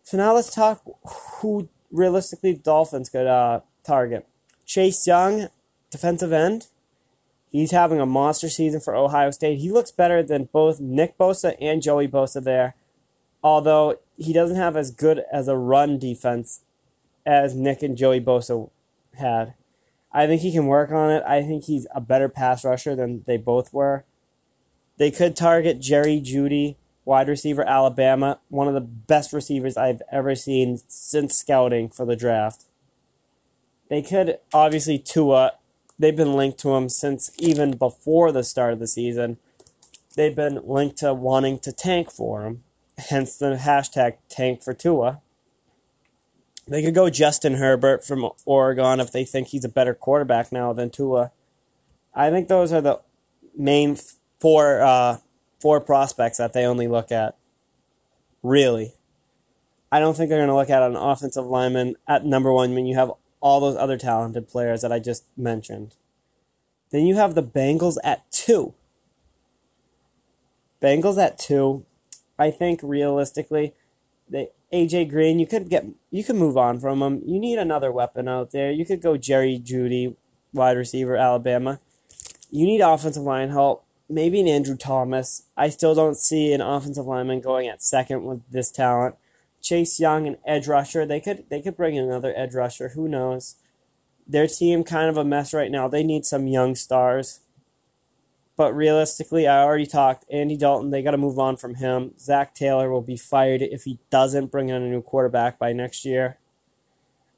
So 0.02 0.16
now 0.16 0.34
let's 0.34 0.54
talk 0.54 0.82
who 1.40 1.68
realistically 1.90 2.54
Dolphins 2.54 3.08
could 3.08 3.26
uh, 3.26 3.60
target. 3.84 4.26
Chase 4.64 5.06
Young, 5.06 5.48
defensive 5.90 6.32
end. 6.32 6.68
He's 7.50 7.70
having 7.70 8.00
a 8.00 8.06
monster 8.06 8.48
season 8.48 8.80
for 8.80 8.94
Ohio 8.94 9.30
State. 9.30 9.58
He 9.58 9.70
looks 9.70 9.90
better 9.90 10.22
than 10.22 10.50
both 10.52 10.80
Nick 10.80 11.16
Bosa 11.16 11.56
and 11.60 11.80
Joey 11.80 12.06
Bosa 12.06 12.44
there, 12.44 12.74
although 13.42 13.98
he 14.18 14.32
doesn't 14.32 14.56
have 14.56 14.76
as 14.76 14.90
good 14.90 15.24
as 15.32 15.48
a 15.48 15.56
run 15.56 15.98
defense 15.98 16.60
as 17.24 17.54
Nick 17.54 17.82
and 17.82 17.96
Joey 17.96 18.20
Bosa 18.20 18.68
had. 19.16 19.54
I 20.12 20.26
think 20.26 20.42
he 20.42 20.52
can 20.52 20.66
work 20.66 20.90
on 20.90 21.10
it. 21.10 21.22
I 21.26 21.42
think 21.42 21.64
he's 21.64 21.86
a 21.94 22.00
better 22.00 22.28
pass 22.28 22.64
rusher 22.64 22.94
than 22.94 23.22
they 23.26 23.36
both 23.36 23.72
were. 23.72 24.04
They 24.96 25.10
could 25.10 25.36
target 25.36 25.80
Jerry 25.80 26.20
Jeudy, 26.20 26.76
wide 27.04 27.28
receiver, 27.28 27.66
Alabama, 27.66 28.40
one 28.48 28.68
of 28.68 28.74
the 28.74 28.80
best 28.80 29.32
receivers 29.32 29.76
I've 29.76 30.02
ever 30.10 30.34
seen 30.34 30.80
since 30.88 31.36
scouting 31.36 31.88
for 31.88 32.04
the 32.04 32.16
draft. 32.16 32.64
They 33.88 34.02
could 34.02 34.38
obviously 34.52 34.98
Tua. 34.98 35.52
They've 35.98 36.16
been 36.16 36.34
linked 36.34 36.58
to 36.60 36.74
him 36.74 36.88
since 36.88 37.30
even 37.38 37.76
before 37.76 38.32
the 38.32 38.44
start 38.44 38.72
of 38.72 38.78
the 38.78 38.86
season. 38.86 39.38
They've 40.16 40.34
been 40.34 40.60
linked 40.64 40.98
to 40.98 41.14
wanting 41.14 41.58
to 41.60 41.72
tank 41.72 42.10
for 42.10 42.44
him, 42.44 42.64
hence 42.98 43.36
the 43.36 43.56
hashtag 43.56 44.16
tank 44.28 44.62
for 44.62 44.74
Tua. 44.74 45.20
They 46.68 46.82
could 46.82 46.94
go 46.94 47.08
Justin 47.08 47.54
Herbert 47.54 48.04
from 48.04 48.28
Oregon 48.44 49.00
if 49.00 49.10
they 49.10 49.24
think 49.24 49.48
he's 49.48 49.64
a 49.64 49.70
better 49.70 49.94
quarterback 49.94 50.52
now 50.52 50.74
than 50.74 50.90
Tua. 50.90 51.32
I 52.14 52.30
think 52.30 52.48
those 52.48 52.72
are 52.72 52.82
the 52.82 53.00
main 53.56 53.96
four 54.38 54.82
uh, 54.82 55.18
four 55.60 55.80
prospects 55.80 56.36
that 56.36 56.52
they 56.52 56.66
only 56.66 56.86
look 56.86 57.10
at. 57.10 57.36
Really, 58.42 58.94
I 59.90 59.98
don't 59.98 60.16
think 60.16 60.28
they're 60.28 60.38
going 60.38 60.48
to 60.48 60.54
look 60.54 60.70
at 60.70 60.82
an 60.82 60.94
offensive 60.94 61.46
lineman 61.46 61.96
at 62.06 62.26
number 62.26 62.52
one 62.52 62.74
when 62.74 62.86
you 62.86 62.94
have 62.96 63.12
all 63.40 63.60
those 63.60 63.76
other 63.76 63.96
talented 63.96 64.48
players 64.48 64.82
that 64.82 64.92
I 64.92 64.98
just 64.98 65.24
mentioned. 65.36 65.94
Then 66.90 67.06
you 67.06 67.16
have 67.16 67.34
the 67.34 67.42
Bengals 67.42 67.96
at 68.04 68.30
two. 68.30 68.74
Bengals 70.82 71.22
at 71.22 71.38
two. 71.38 71.86
I 72.38 72.50
think 72.50 72.80
realistically, 72.82 73.74
they 74.28 74.50
AJ 74.72 75.08
Green, 75.10 75.38
you 75.38 75.46
could 75.46 75.70
get 75.70 75.86
you 76.10 76.22
could 76.22 76.36
move 76.36 76.56
on 76.56 76.78
from 76.78 77.00
him. 77.00 77.22
You 77.24 77.40
need 77.40 77.58
another 77.58 77.90
weapon 77.90 78.28
out 78.28 78.50
there. 78.50 78.70
You 78.70 78.84
could 78.84 79.00
go 79.00 79.16
Jerry 79.16 79.58
Jeudy, 79.58 80.14
wide 80.52 80.76
receiver, 80.76 81.16
Alabama. 81.16 81.80
You 82.50 82.66
need 82.66 82.80
offensive 82.80 83.22
line 83.22 83.50
help. 83.50 83.84
Maybe 84.10 84.40
an 84.40 84.48
Andrew 84.48 84.76
Thomas. 84.76 85.44
I 85.56 85.68
still 85.68 85.94
don't 85.94 86.16
see 86.16 86.52
an 86.52 86.60
offensive 86.60 87.06
lineman 87.06 87.40
going 87.40 87.68
at 87.68 87.82
second 87.82 88.24
with 88.24 88.42
this 88.50 88.70
talent. 88.70 89.16
Chase 89.62 89.98
Young, 89.98 90.26
an 90.26 90.36
edge 90.46 90.68
rusher. 90.68 91.06
They 91.06 91.20
could 91.20 91.44
they 91.48 91.60
could 91.62 91.76
bring 91.76 91.94
in 91.94 92.04
another 92.04 92.34
edge 92.36 92.54
rusher. 92.54 92.90
Who 92.90 93.08
knows? 93.08 93.56
Their 94.26 94.46
team 94.46 94.84
kind 94.84 95.08
of 95.08 95.16
a 95.16 95.24
mess 95.24 95.54
right 95.54 95.70
now. 95.70 95.88
They 95.88 96.02
need 96.02 96.26
some 96.26 96.46
young 96.46 96.74
stars. 96.74 97.40
But 98.58 98.74
realistically, 98.74 99.46
I 99.46 99.62
already 99.62 99.86
talked. 99.86 100.24
Andy 100.28 100.56
Dalton, 100.56 100.90
they 100.90 101.00
got 101.00 101.12
to 101.12 101.16
move 101.16 101.38
on 101.38 101.56
from 101.56 101.76
him. 101.76 102.14
Zac 102.18 102.56
Taylor 102.56 102.90
will 102.90 103.00
be 103.00 103.16
fired 103.16 103.62
if 103.62 103.84
he 103.84 104.00
doesn't 104.10 104.50
bring 104.50 104.68
in 104.68 104.82
a 104.82 104.90
new 104.90 105.00
quarterback 105.00 105.60
by 105.60 105.72
next 105.72 106.04
year. 106.04 106.38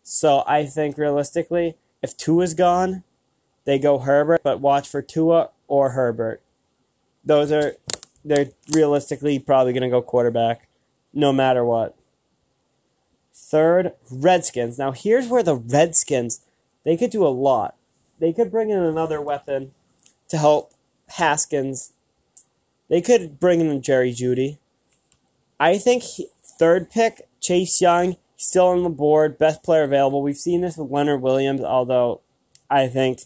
So 0.02 0.42
I 0.46 0.64
think 0.64 0.96
realistically, 0.96 1.76
if 2.02 2.16
Tua's 2.16 2.54
gone, 2.54 3.04
they 3.66 3.78
go 3.78 3.98
Herbert, 3.98 4.40
but 4.42 4.60
watch 4.60 4.88
for 4.88 5.02
Tua 5.02 5.50
or 5.68 5.90
Herbert. 5.90 6.40
Those 7.22 7.52
are 7.52 7.74
they're 8.24 8.48
realistically 8.72 9.38
probably 9.38 9.74
going 9.74 9.82
to 9.82 9.90
go 9.90 10.00
quarterback 10.00 10.68
no 11.12 11.34
matter 11.34 11.62
what. 11.62 11.94
Third, 13.34 13.92
Redskins. 14.10 14.78
Now 14.78 14.92
here's 14.92 15.28
where 15.28 15.42
the 15.42 15.54
Redskins 15.54 16.40
they 16.82 16.96
could 16.96 17.10
do 17.10 17.26
a 17.26 17.28
lot. 17.28 17.76
They 18.18 18.32
could 18.32 18.50
bring 18.50 18.70
in 18.70 18.82
another 18.82 19.20
weapon 19.20 19.72
to 20.30 20.38
help 20.38 20.72
Haskins. 21.16 21.92
They 22.88 23.00
could 23.00 23.38
bring 23.38 23.60
in 23.60 23.82
Jerry 23.82 24.12
Jeudy. 24.12 24.58
I 25.58 25.78
think 25.78 26.02
he, 26.02 26.28
third 26.58 26.90
pick, 26.90 27.28
Chase 27.40 27.80
Young, 27.80 28.16
still 28.36 28.66
on 28.68 28.82
the 28.82 28.88
board, 28.88 29.38
best 29.38 29.62
player 29.62 29.82
available. 29.82 30.22
We've 30.22 30.36
seen 30.36 30.62
this 30.62 30.76
with 30.76 30.90
Leonard 30.90 31.20
Williams, 31.20 31.60
although 31.60 32.20
I 32.70 32.88
think 32.88 33.20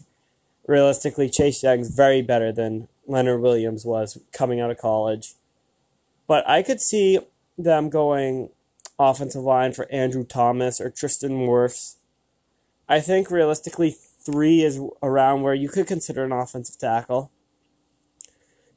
realistically 0.67 1.29
Chase 1.29 1.63
Young's 1.63 1.89
very 1.89 2.21
better 2.21 2.51
than 2.51 2.87
Leonard 3.07 3.41
Williams 3.41 3.85
was 3.85 4.19
coming 4.33 4.59
out 4.59 4.71
of 4.71 4.77
college. 4.77 5.33
But 6.27 6.47
I 6.49 6.63
could 6.63 6.81
see 6.81 7.19
them 7.57 7.89
going 7.89 8.49
offensive 8.99 9.43
line 9.43 9.73
for 9.73 9.91
Andrew 9.91 10.23
Thomas 10.23 10.81
or 10.81 10.89
Tristan 10.89 11.47
Wirfs. 11.47 11.95
I 12.87 12.99
think 12.99 13.31
realistically 13.31 13.95
three 14.25 14.63
is 14.63 14.79
around 15.01 15.41
where 15.41 15.53
you 15.53 15.69
could 15.69 15.87
consider 15.87 16.23
an 16.23 16.31
offensive 16.31 16.77
tackle. 16.77 17.31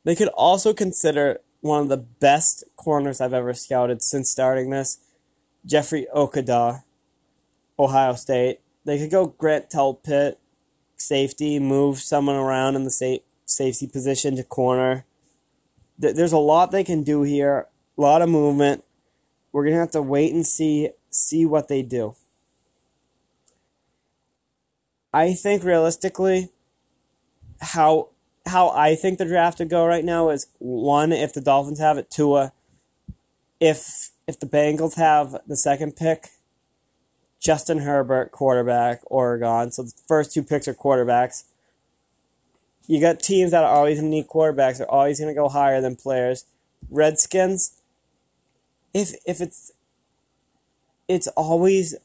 They 0.08 0.16
could 0.16 0.28
also 0.28 0.72
consider 0.72 1.40
one 1.60 1.82
of 1.82 1.88
the 1.90 1.98
best 1.98 2.64
corners 2.76 3.20
I've 3.20 3.34
ever 3.34 3.52
scouted 3.52 4.02
since 4.02 4.30
starting 4.30 4.70
this, 4.70 5.00
Jeffrey 5.66 6.06
Okudah, 6.16 6.82
Ohio 7.78 8.14
State. 8.14 8.60
They 8.86 8.96
could 8.96 9.10
go 9.10 9.26
Grant 9.26 9.68
Delpit, 9.68 10.36
safety, 10.96 11.58
move 11.58 11.98
someone 11.98 12.36
around 12.36 12.74
in 12.74 12.84
the 12.84 12.90
sa- 12.90 13.22
safety 13.44 13.86
position 13.86 14.34
to 14.36 14.44
corner. 14.44 15.04
There's 15.98 16.32
a 16.32 16.38
lot 16.38 16.70
they 16.70 16.84
can 16.84 17.02
do 17.02 17.22
here, 17.22 17.66
a 17.98 18.00
lot 18.00 18.22
of 18.22 18.30
movement. 18.30 18.84
We're 19.52 19.66
gonna 19.66 19.76
have 19.76 19.90
to 19.90 20.00
wait 20.00 20.32
and 20.32 20.46
see 20.46 20.88
see 21.10 21.44
what 21.44 21.68
they 21.68 21.82
do. 21.82 22.14
I 25.12 25.34
think 25.34 25.64
realistically, 25.64 26.48
how 27.60 28.08
how 28.48 28.70
I 28.70 28.94
think 28.94 29.18
the 29.18 29.24
draft 29.24 29.58
would 29.58 29.70
go 29.70 29.86
right 29.86 30.04
now 30.04 30.30
is 30.30 30.46
one 30.58 31.12
if 31.12 31.32
the 31.32 31.40
Dolphins 31.40 31.80
have 31.80 31.98
it, 31.98 32.10
Tua. 32.10 32.52
If 33.60 34.10
if 34.26 34.38
the 34.38 34.46
Bengals 34.46 34.96
have 34.96 35.36
the 35.46 35.56
second 35.56 35.96
pick, 35.96 36.28
Justin 37.40 37.78
Herbert, 37.78 38.30
quarterback, 38.30 39.00
Oregon. 39.06 39.70
So 39.70 39.84
the 39.84 39.92
first 40.06 40.32
two 40.32 40.42
picks 40.42 40.68
are 40.68 40.74
quarterbacks. 40.74 41.44
You 42.86 43.00
got 43.00 43.20
teams 43.20 43.50
that 43.50 43.64
are 43.64 43.74
always 43.74 44.00
going 44.00 44.10
to 44.10 44.16
need 44.16 44.28
quarterbacks. 44.28 44.78
They're 44.78 44.90
always 44.90 45.20
going 45.20 45.34
to 45.34 45.38
go 45.38 45.48
higher 45.48 45.80
than 45.80 45.96
players. 45.96 46.44
Redskins, 46.90 47.80
if 48.94 49.14
if 49.26 49.40
it's 49.40 49.72
it's 51.06 51.28
always 51.28 51.96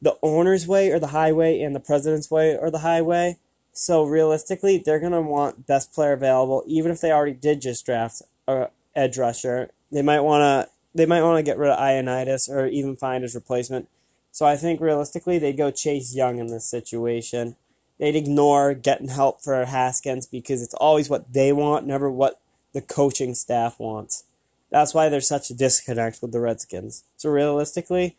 the 0.00 0.16
owner's 0.22 0.66
way 0.66 0.90
or 0.90 0.98
the 0.98 1.08
highway 1.08 1.60
and 1.60 1.74
the 1.74 1.80
president's 1.80 2.30
way 2.30 2.56
or 2.56 2.70
the 2.70 2.78
highway. 2.78 3.38
So 3.78 4.02
realistically, 4.02 4.78
they're 4.78 4.98
gonna 4.98 5.22
want 5.22 5.66
best 5.66 5.92
player 5.92 6.12
available, 6.12 6.64
even 6.66 6.90
if 6.90 7.00
they 7.00 7.12
already 7.12 7.32
did 7.32 7.60
just 7.60 7.86
draft 7.86 8.22
a 8.48 8.70
edge 8.96 9.16
rusher. 9.16 9.70
They 9.92 10.02
might 10.02 10.20
wanna 10.20 10.68
they 10.94 11.06
might 11.06 11.22
want 11.22 11.38
to 11.38 11.48
get 11.48 11.58
rid 11.58 11.70
of 11.70 11.78
Ioannidis 11.78 12.48
or 12.48 12.66
even 12.66 12.96
find 12.96 13.22
his 13.22 13.36
replacement. 13.36 13.88
So 14.32 14.46
I 14.46 14.56
think 14.56 14.80
realistically, 14.80 15.38
they'd 15.38 15.56
go 15.56 15.70
Chase 15.70 16.14
Young 16.14 16.38
in 16.38 16.48
this 16.48 16.64
situation. 16.64 17.54
They'd 17.98 18.16
ignore 18.16 18.74
getting 18.74 19.08
help 19.08 19.40
for 19.42 19.64
Haskins 19.64 20.26
because 20.26 20.60
it's 20.60 20.74
always 20.74 21.08
what 21.08 21.32
they 21.32 21.52
want, 21.52 21.86
never 21.86 22.10
what 22.10 22.40
the 22.72 22.80
coaching 22.80 23.34
staff 23.34 23.78
wants. 23.78 24.24
That's 24.70 24.92
why 24.92 25.08
there's 25.08 25.28
such 25.28 25.50
a 25.50 25.54
disconnect 25.54 26.20
with 26.20 26.32
the 26.32 26.40
Redskins. 26.40 27.04
So 27.16 27.30
realistically, 27.30 28.16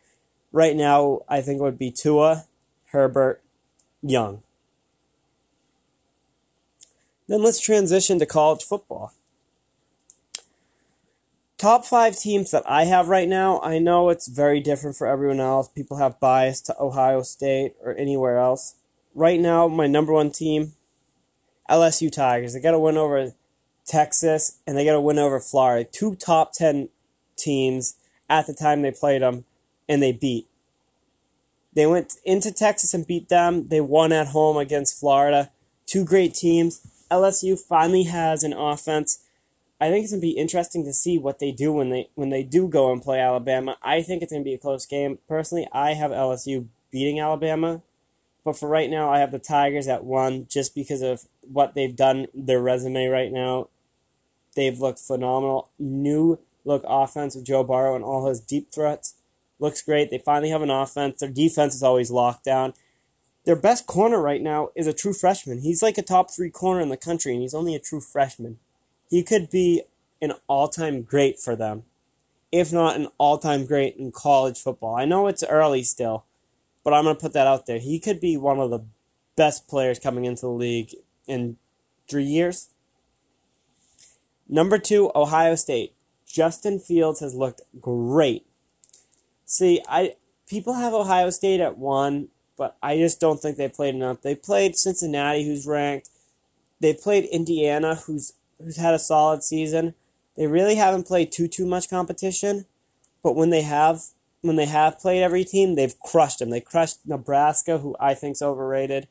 right 0.51 0.75
now, 0.75 1.21
I 1.27 1.41
think 1.41 1.59
it 1.59 1.63
would 1.63 1.77
be 1.77 1.91
Tua, 1.91 2.45
Herbert, 2.91 3.41
Young. 4.01 4.41
Then 7.29 7.43
let's 7.43 7.59
transition 7.59 8.17
to 8.17 8.25
college 8.25 8.63
football. 8.63 9.13
Top 11.59 11.85
five 11.85 12.17
teams 12.17 12.49
that 12.49 12.63
I 12.65 12.85
have 12.85 13.07
right 13.07 13.27
now, 13.29 13.61
I 13.61 13.77
know 13.77 14.09
it's 14.09 14.27
very 14.27 14.59
different 14.59 14.95
for 14.95 15.05
everyone 15.05 15.39
else. 15.39 15.67
People 15.67 15.97
have 15.97 16.19
bias 16.19 16.59
to 16.61 16.75
Ohio 16.79 17.21
State 17.21 17.73
or 17.83 17.95
anywhere 17.95 18.39
else. 18.39 18.75
Right 19.13 19.39
now, 19.39 19.67
my 19.67 19.85
number 19.85 20.11
one 20.11 20.31
team, 20.31 20.73
LSU 21.69 22.11
Tigers. 22.11 22.53
They 22.53 22.61
got 22.61 22.71
to 22.71 22.79
win 22.79 22.97
over 22.97 23.33
Texas, 23.85 24.57
and 24.65 24.75
they 24.75 24.83
got 24.85 24.93
to 24.93 25.01
win 25.01 25.19
over 25.19 25.39
Florida. 25.39 25.87
Two 25.91 26.15
top 26.15 26.53
10 26.53 26.89
teams 27.37 27.95
at 28.27 28.47
the 28.47 28.53
time 28.53 28.81
they 28.81 28.91
played 28.91 29.21
them, 29.21 29.45
and 29.87 30.01
they 30.01 30.13
beat. 30.13 30.47
They 31.73 31.85
went 31.85 32.15
into 32.25 32.51
Texas 32.51 32.95
and 32.95 33.05
beat 33.05 33.29
them. 33.29 33.67
They 33.67 33.81
won 33.81 34.11
at 34.11 34.29
home 34.29 34.57
against 34.57 34.99
Florida. 34.99 35.51
Two 35.85 36.03
great 36.03 36.33
teams. 36.33 36.81
LSU 37.11 37.59
finally 37.59 38.03
has 38.03 38.43
an 38.43 38.53
offense. 38.53 39.19
I 39.81 39.89
think 39.89 40.03
it's 40.03 40.13
gonna 40.13 40.21
be 40.21 40.31
interesting 40.31 40.83
to 40.85 40.93
see 40.93 41.17
what 41.17 41.39
they 41.39 41.51
do 41.51 41.71
when 41.71 41.89
they 41.89 42.09
when 42.15 42.29
they 42.29 42.43
do 42.43 42.67
go 42.67 42.91
and 42.91 43.01
play 43.01 43.19
Alabama. 43.19 43.77
I 43.81 44.01
think 44.01 44.21
it's 44.21 44.31
gonna 44.31 44.43
be 44.43 44.53
a 44.53 44.59
close 44.59 44.85
game. 44.85 45.19
Personally, 45.27 45.67
I 45.71 45.93
have 45.93 46.11
LSU 46.11 46.67
beating 46.91 47.19
Alabama, 47.19 47.81
but 48.43 48.57
for 48.57 48.67
right 48.67 48.89
now, 48.89 49.09
I 49.11 49.19
have 49.19 49.31
the 49.31 49.39
Tigers 49.39 49.87
at 49.87 50.03
one 50.03 50.47
just 50.49 50.75
because 50.75 51.01
of 51.01 51.25
what 51.41 51.75
they've 51.75 51.95
done. 51.95 52.27
Their 52.33 52.61
resume 52.61 53.07
right 53.07 53.31
now, 53.31 53.69
they've 54.55 54.79
looked 54.79 54.99
phenomenal. 54.99 55.69
New 55.79 56.39
look 56.65 56.83
offense 56.87 57.35
with 57.35 57.45
Joe 57.45 57.63
Burrow 57.63 57.95
and 57.95 58.03
all 58.03 58.27
his 58.27 58.39
deep 58.41 58.71
threats 58.71 59.15
looks 59.59 59.81
great. 59.81 60.09
They 60.09 60.17
finally 60.17 60.49
have 60.49 60.61
an 60.61 60.69
offense. 60.69 61.19
Their 61.19 61.29
defense 61.29 61.75
is 61.75 61.83
always 61.83 62.11
locked 62.11 62.43
down. 62.43 62.73
Their 63.49 63.55
best 63.55 63.87
corner 63.87 64.21
right 64.21 64.43
now 64.43 64.69
is 64.75 64.85
a 64.85 64.93
true 64.93 65.11
freshman. 65.11 65.61
He's 65.61 65.81
like 65.81 65.97
a 65.97 66.03
top 66.03 66.29
three 66.29 66.51
corner 66.51 66.81
in 66.81 66.89
the 66.89 66.95
country, 66.95 67.33
and 67.33 67.41
he's 67.41 67.55
only 67.55 67.73
a 67.73 67.79
true 67.79 67.99
freshman. 67.99 68.59
He 69.09 69.23
could 69.23 69.49
be 69.49 69.81
an 70.21 70.33
all 70.47 70.67
time 70.67 71.01
great 71.01 71.39
for 71.39 71.55
them, 71.55 71.81
if 72.51 72.71
not 72.71 72.95
an 72.95 73.07
all 73.17 73.39
time 73.39 73.65
great 73.65 73.95
in 73.95 74.11
college 74.11 74.59
football. 74.59 74.95
I 74.95 75.05
know 75.05 75.25
it's 75.25 75.43
early 75.43 75.81
still, 75.81 76.25
but 76.83 76.93
I'm 76.93 77.05
going 77.05 77.15
to 77.15 77.19
put 77.19 77.33
that 77.33 77.47
out 77.47 77.65
there. 77.65 77.79
He 77.79 77.99
could 77.99 78.19
be 78.19 78.37
one 78.37 78.59
of 78.59 78.69
the 78.69 78.85
best 79.35 79.67
players 79.67 79.97
coming 79.97 80.25
into 80.25 80.41
the 80.41 80.49
league 80.49 80.93
in 81.25 81.57
three 82.07 82.25
years. 82.25 82.69
Number 84.47 84.77
two, 84.77 85.11
Ohio 85.15 85.55
State. 85.55 85.95
Justin 86.23 86.77
Fields 86.77 87.19
has 87.21 87.33
looked 87.33 87.61
great 87.81 88.45
See, 89.43 89.81
I 89.89 90.13
people 90.47 90.75
have 90.75 90.93
Ohio 90.93 91.31
State 91.31 91.59
at 91.59 91.79
one, 91.79 92.27
but 92.59 92.75
I 92.83 92.97
just 92.97 93.21
don't 93.21 93.41
think 93.41 93.55
they 93.55 93.69
played 93.69 93.95
enough. 93.95 94.21
They 94.21 94.35
played 94.35 94.75
Cincinnati, 94.75 95.45
who's 95.45 95.65
ranked. 95.65 96.09
They 96.81 96.93
played 96.93 97.23
Indiana, 97.23 97.95
who's 97.95 98.33
who's 98.61 98.75
had 98.75 98.93
a 98.93 98.99
solid 98.99 99.43
season. 99.43 99.95
They 100.35 100.45
really 100.45 100.75
haven't 100.75 101.07
played 101.07 101.31
too 101.31 101.47
too 101.47 101.65
much 101.65 101.89
competition, 101.89 102.65
but 103.23 103.35
when 103.35 103.49
they 103.49 103.61
have 103.61 104.01
when 104.41 104.57
they 104.57 104.65
have 104.65 104.99
played 104.99 105.23
every 105.23 105.45
team, 105.45 105.75
they've 105.75 105.97
crushed 105.99 106.39
them. 106.39 106.49
They 106.49 106.59
crushed 106.59 106.99
Nebraska, 107.05 107.77
who 107.77 107.95
I 107.97 108.13
think's 108.13 108.41
overrated. 108.41 109.07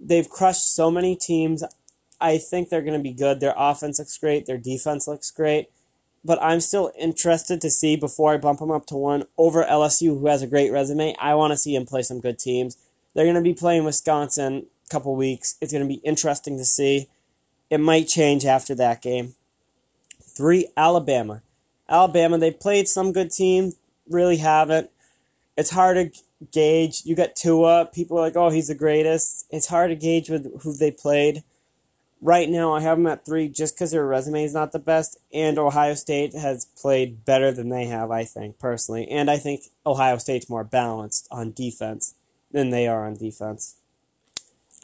They've 0.00 0.28
crushed 0.28 0.74
so 0.74 0.90
many 0.90 1.14
teams. 1.14 1.62
I 2.20 2.36
think 2.36 2.68
they're 2.68 2.82
going 2.82 2.98
to 2.98 3.02
be 3.02 3.12
good. 3.12 3.38
Their 3.38 3.54
offense 3.56 4.00
looks 4.00 4.18
great. 4.18 4.46
Their 4.46 4.58
defense 4.58 5.06
looks 5.06 5.30
great 5.30 5.68
but 6.24 6.42
I'm 6.42 6.60
still 6.60 6.92
interested 6.98 7.60
to 7.60 7.70
see 7.70 7.96
before 7.96 8.32
I 8.32 8.36
bump 8.36 8.60
him 8.60 8.70
up 8.70 8.86
to 8.86 8.96
one 8.96 9.24
over 9.36 9.64
LSU, 9.64 10.18
who 10.18 10.26
has 10.26 10.42
a 10.42 10.46
great 10.46 10.70
resume. 10.70 11.14
I 11.20 11.34
want 11.34 11.52
to 11.52 11.56
see 11.56 11.74
him 11.74 11.86
play 11.86 12.02
some 12.02 12.20
good 12.20 12.38
teams. 12.38 12.76
They're 13.14 13.24
going 13.24 13.34
to 13.34 13.40
be 13.40 13.54
playing 13.54 13.84
Wisconsin 13.84 14.66
a 14.86 14.88
couple 14.88 15.14
weeks. 15.16 15.56
It's 15.60 15.72
going 15.72 15.86
to 15.86 15.88
be 15.88 16.00
interesting 16.04 16.56
to 16.58 16.64
see. 16.64 17.08
It 17.70 17.78
might 17.78 18.08
change 18.08 18.44
after 18.44 18.74
that 18.76 19.02
game. 19.02 19.34
Three, 20.20 20.68
Alabama. 20.76 21.42
Alabama, 21.88 22.38
they 22.38 22.50
played 22.50 22.88
some 22.88 23.12
good 23.12 23.30
teams, 23.30 23.76
really 24.08 24.38
haven't. 24.38 24.90
It's 25.56 25.70
hard 25.70 25.96
to 25.96 26.22
gauge. 26.50 27.02
You 27.04 27.14
got 27.14 27.36
Tua. 27.36 27.88
People 27.92 28.18
are 28.18 28.22
like, 28.22 28.36
oh, 28.36 28.50
he's 28.50 28.68
the 28.68 28.74
greatest. 28.74 29.46
It's 29.50 29.66
hard 29.66 29.90
to 29.90 29.96
gauge 29.96 30.30
with 30.30 30.62
who 30.62 30.72
they 30.74 30.90
played. 30.90 31.42
Right 32.24 32.48
now, 32.48 32.72
I 32.72 32.82
have 32.82 32.98
them 32.98 33.08
at 33.08 33.26
three 33.26 33.48
just 33.48 33.74
because 33.74 33.90
their 33.90 34.06
resume 34.06 34.44
is 34.44 34.54
not 34.54 34.70
the 34.70 34.78
best, 34.78 35.18
and 35.34 35.58
Ohio 35.58 35.94
State 35.94 36.34
has 36.34 36.64
played 36.64 37.24
better 37.24 37.50
than 37.50 37.68
they 37.68 37.86
have, 37.86 38.12
I 38.12 38.22
think, 38.22 38.60
personally. 38.60 39.08
And 39.08 39.28
I 39.28 39.38
think 39.38 39.64
Ohio 39.84 40.18
State's 40.18 40.48
more 40.48 40.62
balanced 40.62 41.26
on 41.32 41.50
defense 41.50 42.14
than 42.52 42.70
they 42.70 42.86
are 42.86 43.04
on 43.04 43.16
defense. 43.16 43.74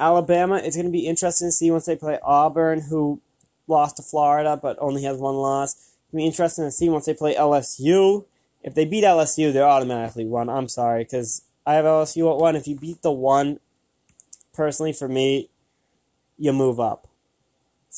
Alabama, 0.00 0.56
it's 0.56 0.74
going 0.74 0.86
to 0.86 0.92
be 0.92 1.06
interesting 1.06 1.46
to 1.46 1.52
see 1.52 1.70
once 1.70 1.86
they 1.86 1.94
play 1.94 2.18
Auburn, 2.24 2.80
who 2.90 3.20
lost 3.68 3.98
to 3.98 4.02
Florida 4.02 4.58
but 4.60 4.76
only 4.80 5.04
has 5.04 5.18
one 5.18 5.36
loss. 5.36 5.92
It'll 6.08 6.16
be 6.16 6.26
interesting 6.26 6.64
to 6.64 6.72
see 6.72 6.88
once 6.88 7.06
they 7.06 7.14
play 7.14 7.36
LSU. 7.36 8.24
If 8.64 8.74
they 8.74 8.84
beat 8.84 9.04
LSU, 9.04 9.52
they're 9.52 9.62
automatically 9.62 10.24
one. 10.24 10.48
I'm 10.48 10.66
sorry, 10.66 11.04
because 11.04 11.42
I 11.64 11.74
have 11.74 11.84
LSU 11.84 12.32
at 12.32 12.40
one. 12.40 12.56
If 12.56 12.66
you 12.66 12.74
beat 12.74 13.02
the 13.02 13.12
one, 13.12 13.60
personally, 14.52 14.92
for 14.92 15.06
me, 15.06 15.50
you 16.36 16.52
move 16.52 16.80
up 16.80 17.07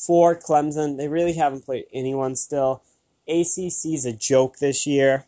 for 0.07 0.35
Clemson. 0.35 0.97
They 0.97 1.09
really 1.09 1.35
haven't 1.35 1.67
played 1.67 1.85
anyone 1.93 2.35
still. 2.35 2.83
ACC's 3.29 4.07
a 4.07 4.13
joke 4.13 4.59
this 4.59 4.87
year. 4.87 5.27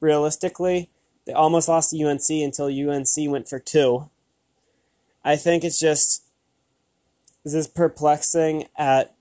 Realistically, 0.00 0.90
they 1.26 1.32
almost 1.32 1.68
lost 1.68 1.90
to 1.90 2.02
UNC 2.02 2.28
until 2.30 2.66
UNC 2.66 3.30
went 3.30 3.48
for 3.48 3.58
two. 3.58 4.08
I 5.24 5.36
think 5.36 5.64
it's 5.64 5.80
just 5.80 6.24
this 7.44 7.54
is 7.54 7.68
perplexing 7.68 8.66
at 8.76 9.14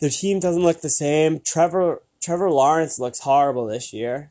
their 0.00 0.10
team 0.10 0.40
doesn't 0.40 0.62
look 0.62 0.80
the 0.80 0.90
same. 0.90 1.40
Trevor 1.40 2.02
Trevor 2.22 2.50
Lawrence 2.50 2.98
looks 2.98 3.20
horrible 3.20 3.66
this 3.66 3.92
year. 3.92 4.30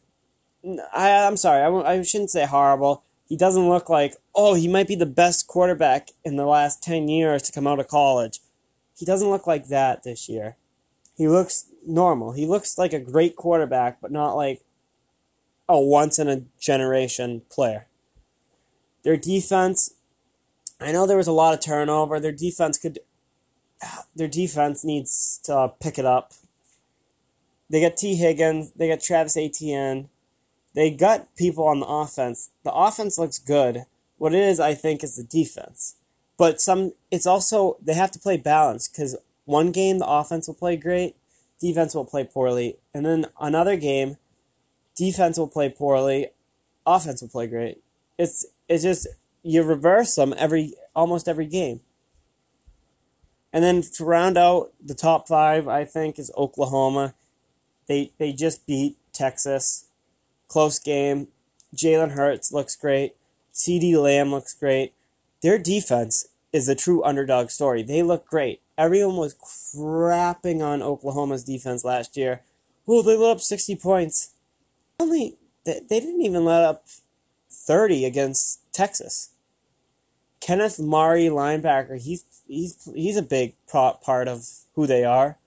I, 0.94 1.12
I'm 1.26 1.38
sorry, 1.38 1.62
I, 1.62 1.94
I 1.94 2.02
shouldn't 2.04 2.32
say 2.32 2.46
horrible. 2.46 3.04
He 3.28 3.36
doesn't 3.36 3.70
look 3.70 3.90
like, 3.90 4.16
oh, 4.36 4.54
he 4.54 4.68
might 4.68 4.88
be 4.88 4.96
the 4.96 5.06
best 5.06 5.48
quarterback 5.48 6.10
in 6.24 6.36
the 6.36 6.46
last 6.46 6.84
10 6.84 7.08
years 7.08 7.42
to 7.44 7.52
come 7.52 7.68
out 7.68 7.80
of 7.80 7.88
college. 7.88 8.40
He 8.96 9.06
doesn't 9.06 9.30
look 9.30 9.48
like 9.48 9.68
that 9.68 10.04
this 10.04 10.30
year. 10.30 10.58
He 11.16 11.28
looks 11.28 11.66
normal. 11.86 12.34
He 12.34 12.46
looks 12.46 12.78
like 12.78 12.94
a 12.94 13.00
great 13.00 13.36
quarterback, 13.36 14.00
but 14.02 14.12
not 14.12 14.34
like 14.34 14.62
a 15.68 15.80
once 15.80 16.20
in 16.20 16.28
a 16.28 16.44
generation 16.60 17.41
player. 17.50 17.88
Their 19.04 19.18
defense, 19.18 19.94
I 20.80 20.91
know 20.91 21.06
there 21.06 21.18
was 21.18 21.28
a 21.28 21.34
lot 21.34 21.54
of 21.54 21.60
turnover. 21.60 22.20
Their 22.20 22.32
defense 22.32 22.78
could 22.78 23.00
their 24.16 24.30
defense 24.30 24.86
needs 24.86 25.39
to 25.44 25.74
pick 25.82 25.98
it 25.98 26.06
up. 26.06 26.34
They 27.70 27.82
got 27.82 27.98
Tee 27.98 28.16
Higgins. 28.16 28.72
they 28.72 28.88
got 28.88 29.02
Travis 29.02 29.36
Etienne. 29.36 30.10
They 30.74 30.91
got 30.91 31.36
people 31.36 31.68
on 31.68 31.80
the 31.80 31.86
offense. 31.86 32.50
The 32.64 32.74
offense 32.74 33.18
looks 33.18 33.39
good. 33.39 33.86
What 34.18 34.34
it 34.34 34.39
is, 34.39 34.60
I 34.60 34.74
think, 34.74 35.04
is 35.04 35.16
the 35.16 35.24
defense. 35.24 35.96
But 36.38 36.60
some 36.60 36.94
it's 37.12 37.26
also 37.26 37.78
they 37.82 37.94
have 37.94 38.12
to 38.12 38.20
play 38.20 38.38
balance 38.38 38.88
cuz 38.88 39.16
one 39.46 39.72
game 39.72 40.00
the 40.00 40.08
offense 40.08 40.48
will 40.48 40.56
play 40.56 40.76
great, 40.76 41.16
defense 41.60 41.94
will 41.94 42.06
play 42.06 42.24
poorly, 42.24 42.78
and 42.94 43.06
then 43.06 43.28
another 43.40 43.76
game 43.76 44.18
defense 44.96 45.38
will 45.38 45.48
play 45.48 45.70
poorly, 45.70 46.30
offense 46.86 47.22
will 47.22 47.30
play 47.30 47.48
great. 47.48 47.82
It's 48.18 48.46
it's 48.68 48.84
just 48.84 49.08
you 49.44 49.64
reverse 49.64 50.16
them 50.16 50.34
every 50.38 50.74
almost 50.96 51.28
every 51.28 51.46
game. 51.46 51.82
And 53.52 53.64
then 53.64 53.84
to 53.84 54.06
round 54.06 54.38
out 54.38 54.72
the 54.84 54.96
top 54.96 55.28
five, 55.28 55.68
I 55.68 55.86
think 55.86 56.18
is 56.18 56.32
Oklahoma. 56.36 57.14
They 57.88 58.12
they 58.18 58.34
just 58.34 58.66
beat 58.66 58.98
Texas, 59.12 59.86
close 60.48 60.80
game. 60.80 61.28
Jalen 61.76 62.12
Hurts 62.12 62.52
looks 62.52 62.76
great. 62.76 63.16
CeeDee 63.54 64.02
Lamb 64.02 64.32
looks 64.32 64.54
great. 64.54 64.94
Their 65.44 65.60
defense 65.60 66.28
is 66.54 66.70
a 66.70 66.76
true 66.76 67.04
underdog 67.04 67.50
story. 67.50 67.84
They 67.84 68.02
look 68.02 68.26
great. 68.26 68.62
Everyone 68.78 69.18
was 69.18 69.36
crapping 69.36 70.62
on 70.64 70.82
Oklahoma's 70.82 71.44
defense 71.44 71.84
last 71.84 72.18
year. 72.18 72.41
Oh, 72.88 73.02
they 73.02 73.16
let 73.16 73.32
up 73.32 73.41
sixty 73.41 73.76
points. 73.76 74.32
Only 75.00 75.36
they, 75.66 75.82
they 75.89 76.00
didn't 76.00 76.22
even 76.22 76.46
let 76.46 76.64
up 76.64 76.86
thirty 77.52 78.06
against 78.06 78.62
Texas. 78.74 79.32
Kenneth 80.39 80.80
Murray, 80.80 81.26
linebacker, 81.26 82.02
he's 82.02 82.24
he's 82.48 82.89
he's 82.96 83.18
a 83.18 83.22
big 83.22 83.54
part 83.70 84.28
of 84.28 84.46
who 84.76 84.88
they 84.88 85.04
are 85.04 85.38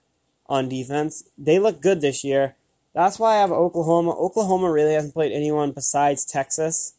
on 0.46 0.68
defense. 0.68 1.24
They 1.38 1.58
look 1.58 1.80
good 1.80 2.00
this 2.00 2.22
year. 2.22 2.54
That's 2.94 3.18
why 3.18 3.36
I 3.36 3.40
have 3.40 3.52
Oklahoma. 3.52 4.12
Oklahoma 4.12 4.70
really 4.70 4.94
hasn't 4.94 5.14
played 5.14 5.32
anyone 5.32 5.72
besides 5.72 6.24
Texas. 6.24 6.94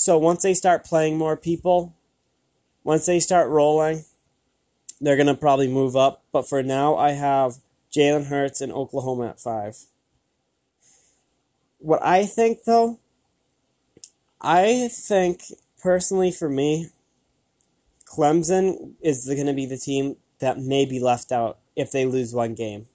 So 0.00 0.16
once 0.16 0.44
they 0.44 0.54
start 0.54 0.84
playing 0.84 1.18
more 1.18 1.36
people, 1.36 1.92
once 2.84 3.06
they 3.06 3.18
start 3.18 3.50
rolling, 3.50 4.04
they're 5.00 5.16
gonna 5.16 5.34
probably 5.34 5.66
move 5.66 5.96
up. 5.96 6.22
But 6.30 6.48
for 6.48 6.62
now, 6.62 6.94
I 6.94 7.10
have 7.10 7.56
Jalen 7.92 8.26
Hurts 8.28 8.60
and 8.60 8.70
Oklahoma 8.70 9.30
at 9.30 9.40
five. 9.40 9.76
What 11.78 12.00
I 12.00 12.26
think 12.26 12.62
though, 12.62 13.00
I 14.40 14.86
think 14.86 15.42
personally 15.82 16.30
for 16.30 16.48
me, 16.48 16.90
Clemson 18.06 18.92
is 19.00 19.26
going 19.26 19.46
to 19.48 19.52
be 19.52 19.66
the 19.66 19.76
team 19.76 20.14
that 20.38 20.60
may 20.60 20.84
be 20.84 21.00
left 21.00 21.32
out 21.32 21.58
if 21.74 21.90
they 21.90 22.06
lose 22.06 22.32
one 22.32 22.54
game. 22.54 22.86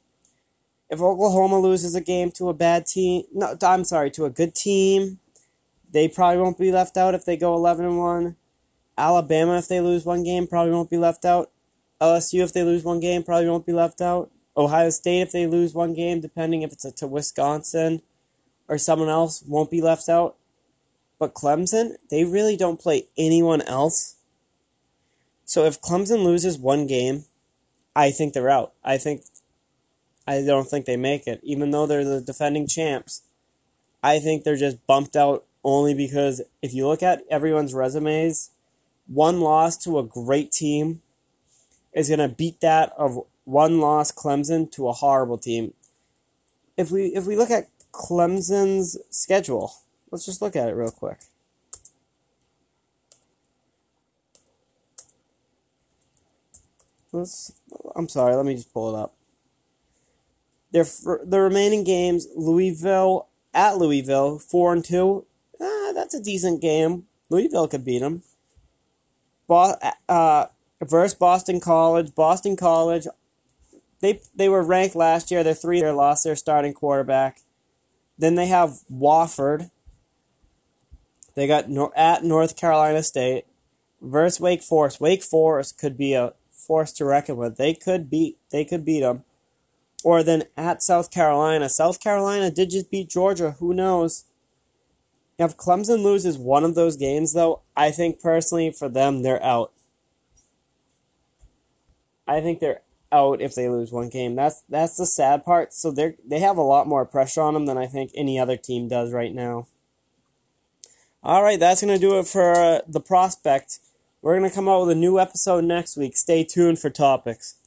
If 0.90 1.02
Oklahoma 1.02 1.60
loses 1.60 1.96
a 1.96 2.02
game 2.02 2.32
to 2.32 2.48
a 2.48 2.54
bad 2.54 2.86
team, 2.86 3.24
no, 3.34 3.58
I'm 3.62 3.84
sorry, 3.84 4.10
to 4.12 4.24
a 4.24 4.30
good 4.30 4.56
team, 4.56 5.20
they 5.94 6.08
probably 6.08 6.42
won't 6.42 6.58
be 6.58 6.72
left 6.72 6.98
out 6.98 7.14
if 7.16 7.24
they 7.24 7.38
go 7.38 7.54
11 7.54 7.86
and 7.86 7.98
1. 7.98 8.36
Alabama, 8.98 9.58
if 9.58 9.68
they 9.68 9.80
lose 9.80 10.04
one 10.04 10.24
game, 10.24 10.48
probably 10.48 10.74
won't 10.74 10.90
be 10.90 10.98
left 10.98 11.24
out. 11.24 11.52
LSU, 12.02 12.44
if 12.44 12.52
they 12.52 12.64
lose 12.64 12.84
one 12.84 13.00
game, 13.00 13.24
probably 13.24 13.48
won't 13.48 13.66
be 13.66 13.74
left 13.74 14.02
out. 14.02 14.30
Ohio 14.58 14.90
State, 14.90 15.22
if 15.22 15.32
they 15.32 15.48
lose 15.48 15.74
one 15.74 15.94
game, 15.94 16.20
depending 16.20 16.62
if 16.62 16.72
it's 16.72 16.86
a, 16.86 16.92
to 16.92 17.08
Wisconsin 17.08 18.02
or 18.68 18.78
someone 18.78 19.10
else, 19.10 19.44
won't 19.48 19.72
be 19.72 19.82
left 19.82 20.10
out. 20.10 20.36
But 21.18 21.34
Clemson, 21.34 21.96
they 22.10 22.24
really 22.24 22.58
don't 22.58 22.80
play 22.80 23.06
anyone 23.18 23.62
else. 23.62 24.16
So 25.46 25.66
if 25.66 25.82
Clemson 25.82 26.24
loses 26.24 26.58
one 26.58 26.88
game, 26.88 27.26
I 27.96 28.12
think 28.12 28.34
they're 28.34 28.50
out. 28.50 28.74
I 28.84 28.98
think 28.98 29.24
I 30.28 30.42
don't 30.42 30.68
think 30.68 30.86
they 30.86 30.98
make 30.98 31.28
it, 31.28 31.40
even 31.44 31.72
though 31.72 31.86
they're 31.86 32.04
the 32.04 32.22
defending 32.22 32.68
champs. 32.68 33.24
I 34.02 34.20
think 34.20 34.44
they're 34.44 34.58
just 34.58 34.86
bumped 34.88 35.16
out 35.16 35.46
only 35.64 35.94
because 35.94 36.42
if 36.62 36.74
you 36.74 36.88
look 36.88 37.02
at 37.02 37.24
everyone's 37.30 37.74
resumes, 37.74 38.52
one 39.08 39.42
loss 39.42 39.78
to 39.78 40.00
a 40.00 40.04
great 40.04 40.52
team 40.52 41.02
is 41.94 42.10
going 42.10 42.20
to 42.20 42.30
beat 42.30 42.60
that 42.62 42.92
of 42.98 43.20
one 43.46 43.80
loss 43.80 44.12
Clemson 44.12 44.72
to 44.72 44.88
a 44.88 44.94
horrible 44.94 45.38
team. 45.38 45.74
If 46.76 46.92
we 46.92 47.08
if 47.08 47.26
we 47.26 47.36
look 47.36 47.52
at 47.52 47.70
Clemson's 47.92 48.98
schedule, 49.10 49.74
let's 50.12 50.26
just 50.26 50.42
look 50.42 50.56
at 50.56 50.70
it 50.70 50.76
real 50.76 50.92
quick. 50.92 51.20
Let's, 57.12 57.54
I'm 57.96 58.10
sorry, 58.10 58.36
let 58.36 58.46
me 58.46 58.56
just 58.56 58.74
pull 58.74 58.96
it 58.96 59.00
up. 59.00 59.14
Their 60.72 60.86
the 61.24 61.40
remaining 61.40 61.84
games: 61.84 62.28
Louisville 62.36 63.28
at 63.54 63.78
Louisville, 63.78 64.40
four 64.40 64.74
and 64.74 64.84
two. 64.84 65.26
That's 65.94 66.14
a 66.14 66.24
decent 66.24 66.62
game. 66.62 67.06
Louisville 67.30 67.68
could 67.68 67.86
beat 67.86 68.00
them. 68.00 68.24
Bo- 69.48 69.76
uh, 70.10 70.46
versus 70.82 71.14
Boston 71.14 71.60
College. 71.60 72.16
Boston 72.16 72.56
College, 72.56 73.08
they 74.02 74.22
they 74.36 74.50
were 74.50 74.64
ranked 74.64 74.96
last 74.96 75.32
year. 75.32 75.44
They're 75.44 75.54
three. 75.54 75.82
They 75.82 75.92
lost 75.92 76.24
their 76.24 76.36
starting 76.36 76.74
quarterback. 76.74 77.40
Then 78.18 78.36
they 78.36 78.48
have 78.48 78.80
Wofford. 78.92 79.70
They 81.36 81.48
got 81.48 81.70
no- 81.70 81.92
at 81.96 82.24
North 82.24 82.56
Carolina 82.56 83.02
State 83.04 83.46
versus 84.02 84.40
Wake 84.40 84.62
Forest. 84.62 85.02
Wake 85.02 85.24
Forest 85.24 85.78
could 85.80 85.98
be 85.98 86.14
a 86.14 86.34
force 86.52 86.92
to 86.94 87.06
reckon 87.06 87.36
with. 87.38 87.58
They 87.58 87.74
could 87.74 88.10
beat 88.10 88.38
they 88.52 88.66
could 88.66 88.86
beat 88.86 89.02
them. 89.02 89.24
Or 90.04 90.22
then 90.22 90.44
at 90.58 90.84
South 90.84 91.12
Carolina. 91.12 91.70
South 91.70 92.00
Carolina 92.00 92.52
did 92.52 92.72
just 92.72 92.92
beat 92.92 93.10
Georgia. 93.10 93.52
Who 93.60 93.74
knows? 93.74 94.26
If 95.40 95.58
Clemson 95.58 96.04
loses 96.04 96.38
one 96.38 96.64
of 96.64 96.76
those 96.76 96.96
games, 96.96 97.34
though, 97.34 97.62
I 97.76 97.92
think 97.92 98.22
personally 98.22 98.72
for 98.72 98.88
them, 98.88 99.24
they're 99.24 99.44
out. 99.44 99.72
I 102.28 102.40
think 102.40 102.60
they're 102.60 102.82
out 103.12 103.42
if 103.42 103.56
they 103.56 103.70
lose 103.70 103.92
one 103.92 104.10
game. 104.10 104.36
That's 104.36 104.64
that's 104.70 104.98
the 104.98 105.06
sad 105.06 105.44
part. 105.44 105.74
So 105.74 105.92
they 105.92 106.16
they 106.26 106.40
have 106.40 106.58
a 106.58 106.62
lot 106.62 106.88
more 106.88 107.06
pressure 107.06 107.42
on 107.42 107.54
them 107.54 107.66
than 107.66 107.78
I 107.78 107.88
think 107.88 108.12
any 108.16 108.40
other 108.40 108.58
team 108.58 108.88
does 108.88 109.12
right 109.12 109.34
now. 109.34 109.68
All 111.24 111.44
right, 111.44 111.60
that's 111.60 111.82
gonna 111.82 112.00
do 112.00 112.20
it 112.20 112.28
for 112.28 112.54
uh, 112.54 112.80
the 112.88 113.00
prospect. 113.00 113.80
We're 114.22 114.40
to 114.40 114.50
come 114.50 114.70
out 114.70 114.82
with 114.82 114.92
a 114.92 115.00
new 115.00 115.20
episode 115.20 115.66
next 115.66 115.98
week. 115.98 116.16
Stay 116.16 116.46
tuned 116.46 116.80
for 116.80 116.90
topics. 116.90 117.56